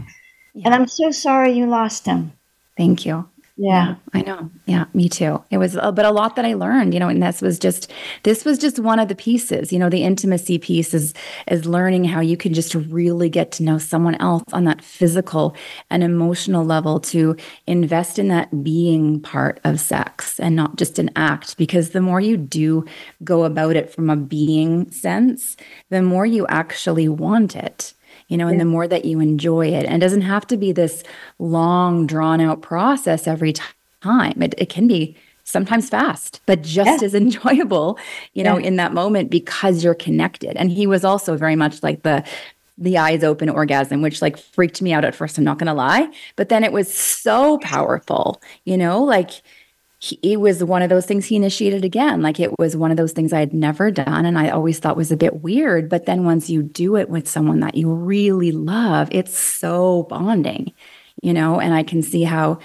Yeah. 0.53 0.61
And 0.65 0.75
I'm 0.75 0.87
so 0.87 1.11
sorry 1.11 1.53
you 1.53 1.65
lost 1.65 2.05
him. 2.05 2.33
Thank 2.77 3.05
you. 3.05 3.27
Yeah. 3.59 3.95
I 4.13 4.21
know. 4.21 4.51
Yeah, 4.67 4.85
me 4.93 5.09
too. 5.09 5.43
It 5.49 5.57
was, 5.57 5.75
uh, 5.75 5.91
but 5.91 6.05
a 6.05 6.11
lot 6.11 6.35
that 6.35 6.45
I 6.45 6.53
learned, 6.53 6.93
you 6.93 6.99
know, 6.99 7.07
and 7.09 7.23
this 7.23 7.41
was 7.41 7.57
just, 7.57 7.91
this 8.21 8.45
was 8.45 8.59
just 8.59 8.77
one 8.77 8.99
of 8.99 9.07
the 9.07 9.15
pieces, 9.15 9.73
you 9.73 9.79
know, 9.79 9.89
the 9.89 10.03
intimacy 10.03 10.59
piece 10.59 10.93
is, 10.93 11.15
is 11.47 11.65
learning 11.65 12.03
how 12.03 12.19
you 12.19 12.37
can 12.37 12.53
just 12.53 12.75
really 12.75 13.29
get 13.29 13.51
to 13.53 13.63
know 13.63 13.79
someone 13.79 14.13
else 14.15 14.43
on 14.53 14.65
that 14.65 14.83
physical 14.83 15.55
and 15.89 16.03
emotional 16.03 16.65
level 16.65 16.99
to 16.99 17.35
invest 17.65 18.19
in 18.19 18.27
that 18.27 18.63
being 18.63 19.19
part 19.21 19.59
of 19.63 19.79
sex 19.79 20.39
and 20.39 20.55
not 20.55 20.75
just 20.75 20.99
an 20.99 21.09
act. 21.15 21.57
Because 21.57 21.89
the 21.89 22.01
more 22.01 22.21
you 22.21 22.37
do 22.37 22.85
go 23.23 23.43
about 23.43 23.75
it 23.75 23.91
from 23.91 24.11
a 24.11 24.15
being 24.15 24.91
sense, 24.91 25.57
the 25.89 26.03
more 26.03 26.27
you 26.27 26.45
actually 26.47 27.09
want 27.09 27.55
it 27.55 27.93
you 28.27 28.37
know, 28.37 28.47
and 28.47 28.57
yeah. 28.57 28.63
the 28.63 28.69
more 28.69 28.87
that 28.87 29.05
you 29.05 29.19
enjoy 29.19 29.67
it. 29.67 29.85
And 29.85 29.95
it 29.95 30.05
doesn't 30.05 30.21
have 30.21 30.45
to 30.47 30.57
be 30.57 30.71
this 30.71 31.03
long, 31.39 32.05
drawn 32.05 32.41
out 32.41 32.61
process 32.61 33.27
every 33.27 33.53
time. 34.01 34.41
It, 34.41 34.53
it 34.57 34.69
can 34.69 34.87
be 34.87 35.15
sometimes 35.43 35.89
fast, 35.89 36.41
but 36.45 36.61
just 36.61 37.01
yeah. 37.01 37.05
as 37.05 37.15
enjoyable, 37.15 37.97
you 38.33 38.43
know, 38.43 38.57
yeah. 38.57 38.67
in 38.67 38.75
that 38.75 38.93
moment 38.93 39.29
because 39.29 39.83
you're 39.83 39.95
connected. 39.95 40.57
And 40.57 40.71
he 40.71 40.85
was 40.85 41.05
also 41.05 41.37
very 41.37 41.55
much 41.55 41.81
like 41.83 42.03
the 42.03 42.23
the 42.79 42.97
eyes 42.97 43.23
open 43.23 43.49
orgasm, 43.49 44.03
which 44.03 44.21
like 44.21 44.37
freaked 44.37 44.83
me 44.83 44.93
out 44.93 45.03
at 45.03 45.15
first. 45.15 45.37
I'm 45.37 45.43
not 45.43 45.57
going 45.57 45.67
to 45.67 45.73
lie. 45.73 46.11
But 46.35 46.49
then 46.49 46.63
it 46.63 46.71
was 46.71 46.93
so 46.93 47.57
powerful, 47.57 48.39
you 48.65 48.77
know, 48.77 49.03
like 49.03 49.31
he, 49.99 50.19
it 50.21 50.39
was 50.39 50.63
one 50.63 50.81
of 50.81 50.89
those 50.89 51.05
things 51.05 51.25
he 51.25 51.35
initiated 51.35 51.83
again. 51.83 52.21
Like 52.21 52.39
it 52.39 52.57
was 52.59 52.77
one 52.77 52.91
of 52.91 52.97
those 52.97 53.13
things 53.13 53.33
I 53.33 53.39
had 53.39 53.53
never 53.53 53.89
done. 53.89 54.25
And 54.25 54.37
I 54.37 54.49
always 54.49 54.79
thought 54.79 54.95
was 54.95 55.11
a 55.11 55.17
bit 55.17 55.41
weird. 55.41 55.89
But 55.89 56.05
then 56.05 56.23
once 56.23 56.49
you 56.49 56.61
do 56.61 56.95
it 56.95 57.09
with 57.09 57.27
someone 57.27 57.59
that 57.61 57.75
you 57.75 57.91
really 57.91 58.51
love, 58.51 59.09
it's 59.11 59.37
so 59.37 60.03
bonding, 60.03 60.73
you 61.21 61.33
know? 61.33 61.59
And 61.59 61.73
I 61.73 61.83
can 61.83 62.03
see 62.03 62.23
how 62.23 62.59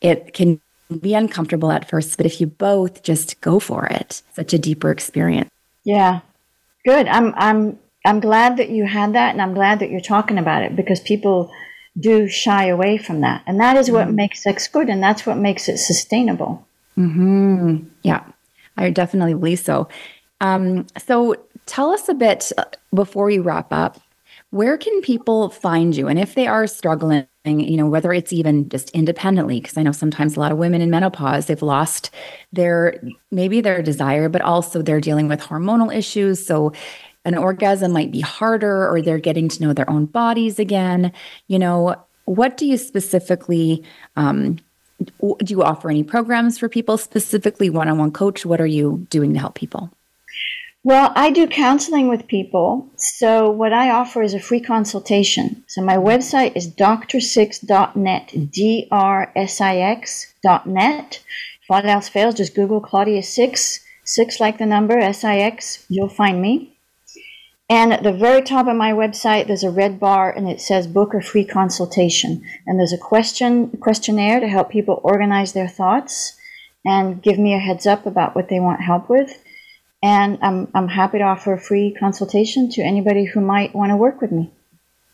it 0.00 0.34
can 0.34 0.60
be 1.00 1.14
uncomfortable 1.14 1.72
at 1.72 1.88
first, 1.88 2.16
but 2.16 2.26
if 2.26 2.40
you 2.40 2.46
both 2.46 3.02
just 3.02 3.40
go 3.40 3.58
for 3.58 3.86
it, 3.86 4.22
such 4.34 4.52
a 4.52 4.58
deeper 4.58 4.90
experience. 4.90 5.50
Yeah. 5.84 6.20
Good. 6.84 7.08
I'm, 7.08 7.32
I'm, 7.36 7.78
I'm 8.04 8.20
glad 8.20 8.56
that 8.56 8.70
you 8.70 8.84
had 8.84 9.14
that, 9.14 9.30
and 9.30 9.40
I'm 9.40 9.54
glad 9.54 9.78
that 9.78 9.90
you're 9.90 10.00
talking 10.00 10.38
about 10.38 10.62
it 10.62 10.74
because 10.74 11.00
people 11.00 11.52
do 11.98 12.28
shy 12.28 12.66
away 12.66 12.98
from 12.98 13.20
that, 13.20 13.42
and 13.46 13.60
that 13.60 13.76
is 13.76 13.90
what 13.90 14.06
mm-hmm. 14.06 14.16
makes 14.16 14.42
sex 14.42 14.68
good, 14.68 14.88
and 14.88 15.02
that's 15.02 15.26
what 15.26 15.36
makes 15.36 15.68
it 15.68 15.78
sustainable. 15.78 16.66
Hmm. 16.94 17.78
Yeah, 18.02 18.24
I 18.76 18.90
definitely 18.90 19.34
believe 19.34 19.60
so. 19.60 19.88
Um, 20.40 20.86
so, 20.98 21.36
tell 21.66 21.90
us 21.90 22.08
a 22.08 22.14
bit 22.14 22.50
uh, 22.58 22.64
before 22.94 23.26
we 23.26 23.38
wrap 23.38 23.72
up. 23.72 24.00
Where 24.50 24.76
can 24.76 25.00
people 25.00 25.48
find 25.48 25.96
you? 25.96 26.08
And 26.08 26.18
if 26.18 26.34
they 26.34 26.46
are 26.46 26.66
struggling, 26.66 27.26
you 27.44 27.76
know, 27.76 27.86
whether 27.86 28.12
it's 28.12 28.32
even 28.32 28.68
just 28.68 28.90
independently, 28.90 29.60
because 29.60 29.78
I 29.78 29.82
know 29.82 29.92
sometimes 29.92 30.36
a 30.36 30.40
lot 30.40 30.52
of 30.52 30.58
women 30.58 30.82
in 30.82 30.90
menopause, 30.90 31.46
they've 31.46 31.62
lost 31.62 32.10
their 32.52 33.02
maybe 33.30 33.62
their 33.62 33.82
desire, 33.82 34.28
but 34.28 34.42
also 34.42 34.82
they're 34.82 35.00
dealing 35.00 35.26
with 35.26 35.40
hormonal 35.40 35.94
issues. 35.94 36.44
So 36.44 36.72
an 37.24 37.36
orgasm 37.36 37.92
might 37.92 38.10
be 38.10 38.20
harder 38.20 38.88
or 38.88 39.00
they're 39.00 39.18
getting 39.18 39.48
to 39.48 39.62
know 39.62 39.72
their 39.72 39.88
own 39.88 40.06
bodies 40.06 40.58
again. 40.58 41.12
You 41.48 41.58
know, 41.58 41.96
what 42.24 42.56
do 42.56 42.66
you 42.66 42.76
specifically 42.76 43.84
um, 44.16 44.58
do 45.20 45.36
you 45.48 45.62
offer 45.62 45.90
any 45.90 46.04
programs 46.04 46.58
for 46.58 46.68
people 46.68 46.96
specifically 46.96 47.68
one-on-one 47.68 48.12
coach 48.12 48.46
what 48.46 48.60
are 48.60 48.66
you 48.66 49.04
doing 49.10 49.34
to 49.34 49.40
help 49.40 49.56
people 49.56 49.90
well, 50.84 51.12
I 51.14 51.30
do 51.30 51.46
counseling 51.46 52.08
with 52.08 52.26
people. 52.26 52.90
So, 52.96 53.48
what 53.48 53.72
I 53.72 53.90
offer 53.90 54.20
is 54.20 54.34
a 54.34 54.40
free 54.40 54.60
consultation. 54.60 55.62
So, 55.68 55.80
my 55.80 55.96
website 55.96 56.56
is 56.56 56.68
drsix.net, 56.68 58.34
D 58.50 58.88
R 58.90 59.32
S 59.36 59.60
I 59.60 59.76
X.net. 59.76 61.22
If 61.62 61.70
all 61.70 61.86
else 61.86 62.08
fails, 62.08 62.34
just 62.34 62.56
Google 62.56 62.80
Claudia 62.80 63.22
Six, 63.22 63.84
6 64.04 64.40
like 64.40 64.58
the 64.58 64.66
number, 64.66 64.98
S 64.98 65.22
I 65.22 65.38
X, 65.38 65.86
you'll 65.88 66.08
find 66.08 66.42
me. 66.42 66.76
And 67.72 67.90
at 67.90 68.02
the 68.02 68.12
very 68.12 68.42
top 68.42 68.66
of 68.66 68.76
my 68.76 68.92
website, 68.92 69.46
there's 69.46 69.64
a 69.64 69.70
red 69.70 69.98
bar 69.98 70.30
and 70.30 70.46
it 70.46 70.60
says 70.60 70.86
book 70.86 71.14
a 71.14 71.22
free 71.22 71.46
consultation. 71.46 72.42
And 72.66 72.78
there's 72.78 72.92
a 72.92 72.98
question 72.98 73.70
questionnaire 73.78 74.40
to 74.40 74.46
help 74.46 74.68
people 74.68 75.00
organize 75.02 75.54
their 75.54 75.68
thoughts 75.68 76.36
and 76.84 77.22
give 77.22 77.38
me 77.38 77.54
a 77.54 77.58
heads 77.58 77.86
up 77.86 78.04
about 78.04 78.36
what 78.36 78.50
they 78.50 78.60
want 78.60 78.82
help 78.82 79.08
with. 79.08 79.42
And 80.02 80.38
I'm, 80.42 80.70
I'm 80.74 80.88
happy 80.88 81.16
to 81.16 81.24
offer 81.24 81.54
a 81.54 81.58
free 81.58 81.96
consultation 81.98 82.68
to 82.72 82.82
anybody 82.82 83.24
who 83.24 83.40
might 83.40 83.74
want 83.74 83.88
to 83.88 83.96
work 83.96 84.20
with 84.20 84.32
me. 84.32 84.50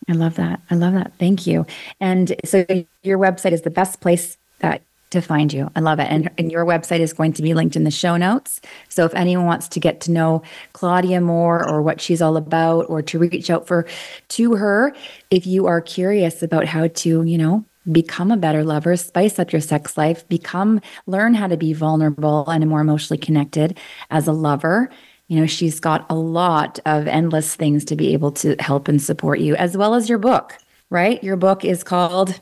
I 0.09 0.15
love 0.15 0.35
that. 0.35 0.61
I 0.69 0.75
love 0.75 0.95
that. 0.95 1.13
Thank 1.17 1.47
you. 1.47 1.65
And 2.01 2.35
so 2.45 2.67
your 3.05 3.19
website 3.19 3.53
is 3.53 3.63
the 3.63 3.71
best 3.71 4.01
place 4.01 4.37
that 4.59 4.83
to 5.11 5.21
find 5.21 5.53
you. 5.53 5.71
I 5.75 5.81
love 5.81 5.99
it. 5.99 6.09
And, 6.11 6.31
and 6.39 6.53
your 6.53 6.65
website 6.65 7.01
is 7.01 7.13
going 7.13 7.33
to 7.35 7.43
be 7.43 7.55
linked 7.55 7.77
in 7.77 7.85
the 7.85 7.91
show 7.91 8.17
notes. 8.17 8.61
So 8.89 9.05
if 9.05 9.15
anyone 9.15 9.47
wants 9.47 9.69
to 9.69 9.81
get 9.81 10.01
to 10.03 10.11
know 10.11 10.43
Claudia 10.75 11.21
more 11.21 11.67
or 11.67 11.83
what 11.83 12.01
she's 12.01 12.21
all 12.21 12.37
about 12.37 12.89
or 12.91 13.03
to 13.03 13.19
reach 13.19 13.51
out 13.51 13.67
for 13.67 13.87
to 14.29 14.57
her, 14.57 14.95
if 15.31 15.47
you 15.47 15.67
are 15.67 15.81
curious 15.81 16.43
about 16.43 16.67
how 16.67 16.89
to, 16.89 17.23
you 17.23 17.39
know, 17.39 17.65
become 17.91 18.31
a 18.31 18.37
better 18.37 18.65
lover, 18.65 18.97
spice 18.97 19.39
up 19.39 19.51
your 19.53 19.61
sex 19.61 19.97
life, 19.97 20.29
become, 20.29 20.81
learn 21.07 21.35
how 21.35 21.47
to 21.47 21.57
be 21.57 21.73
vulnerable 21.73 22.49
and 22.51 22.69
more 22.69 22.83
emotionally 22.83 23.19
connected 23.19 23.79
as 24.11 24.27
a 24.27 24.33
lover. 24.33 24.91
You 25.29 25.41
know, 25.41 25.47
she's 25.47 25.81
got 25.81 26.07
a 26.11 26.15
lot 26.15 26.79
of 26.87 27.07
endless 27.07 27.55
things 27.55 27.85
to 27.87 27.97
be 27.97 28.13
able 28.13 28.33
to 28.33 28.57
help 28.59 28.89
and 28.89 29.01
support 29.01 29.41
you, 29.41 29.57
as 29.57 29.77
well 29.77 29.95
as 29.95 30.09
your 30.09 30.19
book, 30.19 30.55
right? 30.91 31.23
Your 31.25 31.37
book 31.37 31.65
is 31.65 31.83
called 31.83 32.41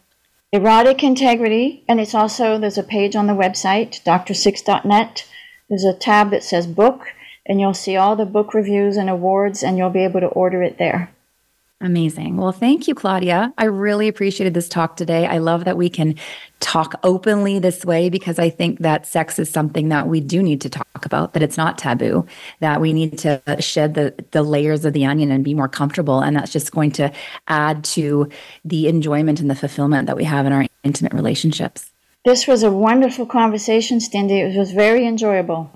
Erotic 0.56 1.04
Integrity, 1.04 1.84
and 1.86 2.00
it's 2.00 2.14
also, 2.14 2.58
there's 2.58 2.78
a 2.78 2.82
page 2.82 3.14
on 3.14 3.26
the 3.26 3.34
website, 3.34 4.02
drsix.net. 4.04 5.28
There's 5.68 5.84
a 5.84 5.92
tab 5.92 6.30
that 6.30 6.42
says 6.42 6.66
book, 6.66 7.08
and 7.44 7.60
you'll 7.60 7.74
see 7.74 7.94
all 7.94 8.16
the 8.16 8.24
book 8.24 8.54
reviews 8.54 8.96
and 8.96 9.10
awards, 9.10 9.62
and 9.62 9.76
you'll 9.76 9.90
be 9.90 10.02
able 10.02 10.20
to 10.20 10.28
order 10.28 10.62
it 10.62 10.78
there. 10.78 11.14
Amazing. 11.82 12.38
Well, 12.38 12.52
thank 12.52 12.88
you, 12.88 12.94
Claudia. 12.94 13.52
I 13.58 13.64
really 13.66 14.08
appreciated 14.08 14.54
this 14.54 14.66
talk 14.66 14.96
today. 14.96 15.26
I 15.26 15.38
love 15.38 15.66
that 15.66 15.76
we 15.76 15.90
can 15.90 16.14
talk 16.58 16.94
openly 17.02 17.58
this 17.58 17.84
way 17.84 18.08
because 18.08 18.38
I 18.38 18.48
think 18.48 18.78
that 18.78 19.06
sex 19.06 19.38
is 19.38 19.50
something 19.50 19.90
that 19.90 20.08
we 20.08 20.20
do 20.20 20.42
need 20.42 20.62
to 20.62 20.70
talk 20.70 21.04
about, 21.04 21.34
that 21.34 21.42
it's 21.42 21.58
not 21.58 21.76
taboo, 21.76 22.26
that 22.60 22.80
we 22.80 22.94
need 22.94 23.18
to 23.18 23.42
shed 23.60 23.92
the, 23.92 24.14
the 24.30 24.42
layers 24.42 24.86
of 24.86 24.94
the 24.94 25.04
onion 25.04 25.30
and 25.30 25.44
be 25.44 25.52
more 25.52 25.68
comfortable. 25.68 26.20
And 26.20 26.34
that's 26.34 26.50
just 26.50 26.72
going 26.72 26.92
to 26.92 27.12
add 27.46 27.84
to 27.84 28.30
the 28.64 28.88
enjoyment 28.88 29.40
and 29.40 29.50
the 29.50 29.54
fulfillment 29.54 30.06
that 30.06 30.16
we 30.16 30.24
have 30.24 30.46
in 30.46 30.54
our 30.54 30.64
intimate 30.82 31.12
relationships. 31.12 31.92
This 32.24 32.46
was 32.46 32.62
a 32.62 32.70
wonderful 32.70 33.26
conversation, 33.26 34.00
Cindy. 34.00 34.40
It 34.40 34.56
was 34.56 34.72
very 34.72 35.06
enjoyable. 35.06 35.70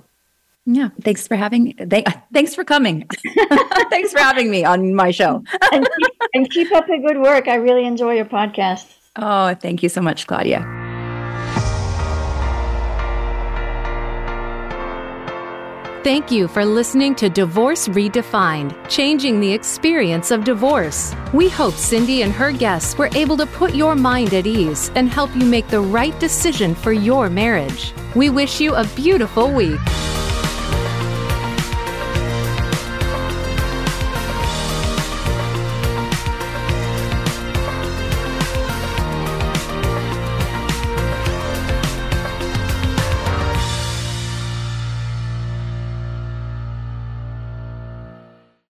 Yeah, 0.72 0.90
thanks 1.02 1.26
for 1.26 1.34
having. 1.34 1.74
They, 1.78 2.04
thanks 2.32 2.54
for 2.54 2.62
coming. 2.62 3.08
thanks 3.90 4.12
for 4.12 4.20
having 4.20 4.50
me 4.50 4.64
on 4.64 4.94
my 4.94 5.10
show. 5.10 5.42
and, 5.72 5.88
keep, 5.98 6.12
and 6.32 6.50
keep 6.50 6.72
up 6.72 6.86
the 6.86 6.98
good 7.04 7.20
work. 7.20 7.48
I 7.48 7.56
really 7.56 7.84
enjoy 7.84 8.14
your 8.14 8.24
podcast. 8.24 8.86
Oh, 9.16 9.54
thank 9.54 9.82
you 9.82 9.88
so 9.88 10.00
much, 10.00 10.28
Claudia. 10.28 10.60
Thank 16.04 16.30
you 16.30 16.48
for 16.48 16.64
listening 16.64 17.14
to 17.16 17.28
Divorce 17.28 17.88
Redefined, 17.88 18.88
changing 18.88 19.40
the 19.40 19.52
experience 19.52 20.30
of 20.30 20.44
divorce. 20.44 21.14
We 21.34 21.48
hope 21.48 21.74
Cindy 21.74 22.22
and 22.22 22.32
her 22.32 22.52
guests 22.52 22.96
were 22.96 23.10
able 23.14 23.36
to 23.36 23.44
put 23.44 23.74
your 23.74 23.94
mind 23.96 24.32
at 24.32 24.46
ease 24.46 24.90
and 24.94 25.10
help 25.10 25.34
you 25.36 25.44
make 25.44 25.68
the 25.68 25.80
right 25.80 26.18
decision 26.20 26.74
for 26.74 26.92
your 26.92 27.28
marriage. 27.28 27.92
We 28.14 28.30
wish 28.30 28.60
you 28.60 28.76
a 28.76 28.84
beautiful 28.96 29.52
week. 29.52 29.80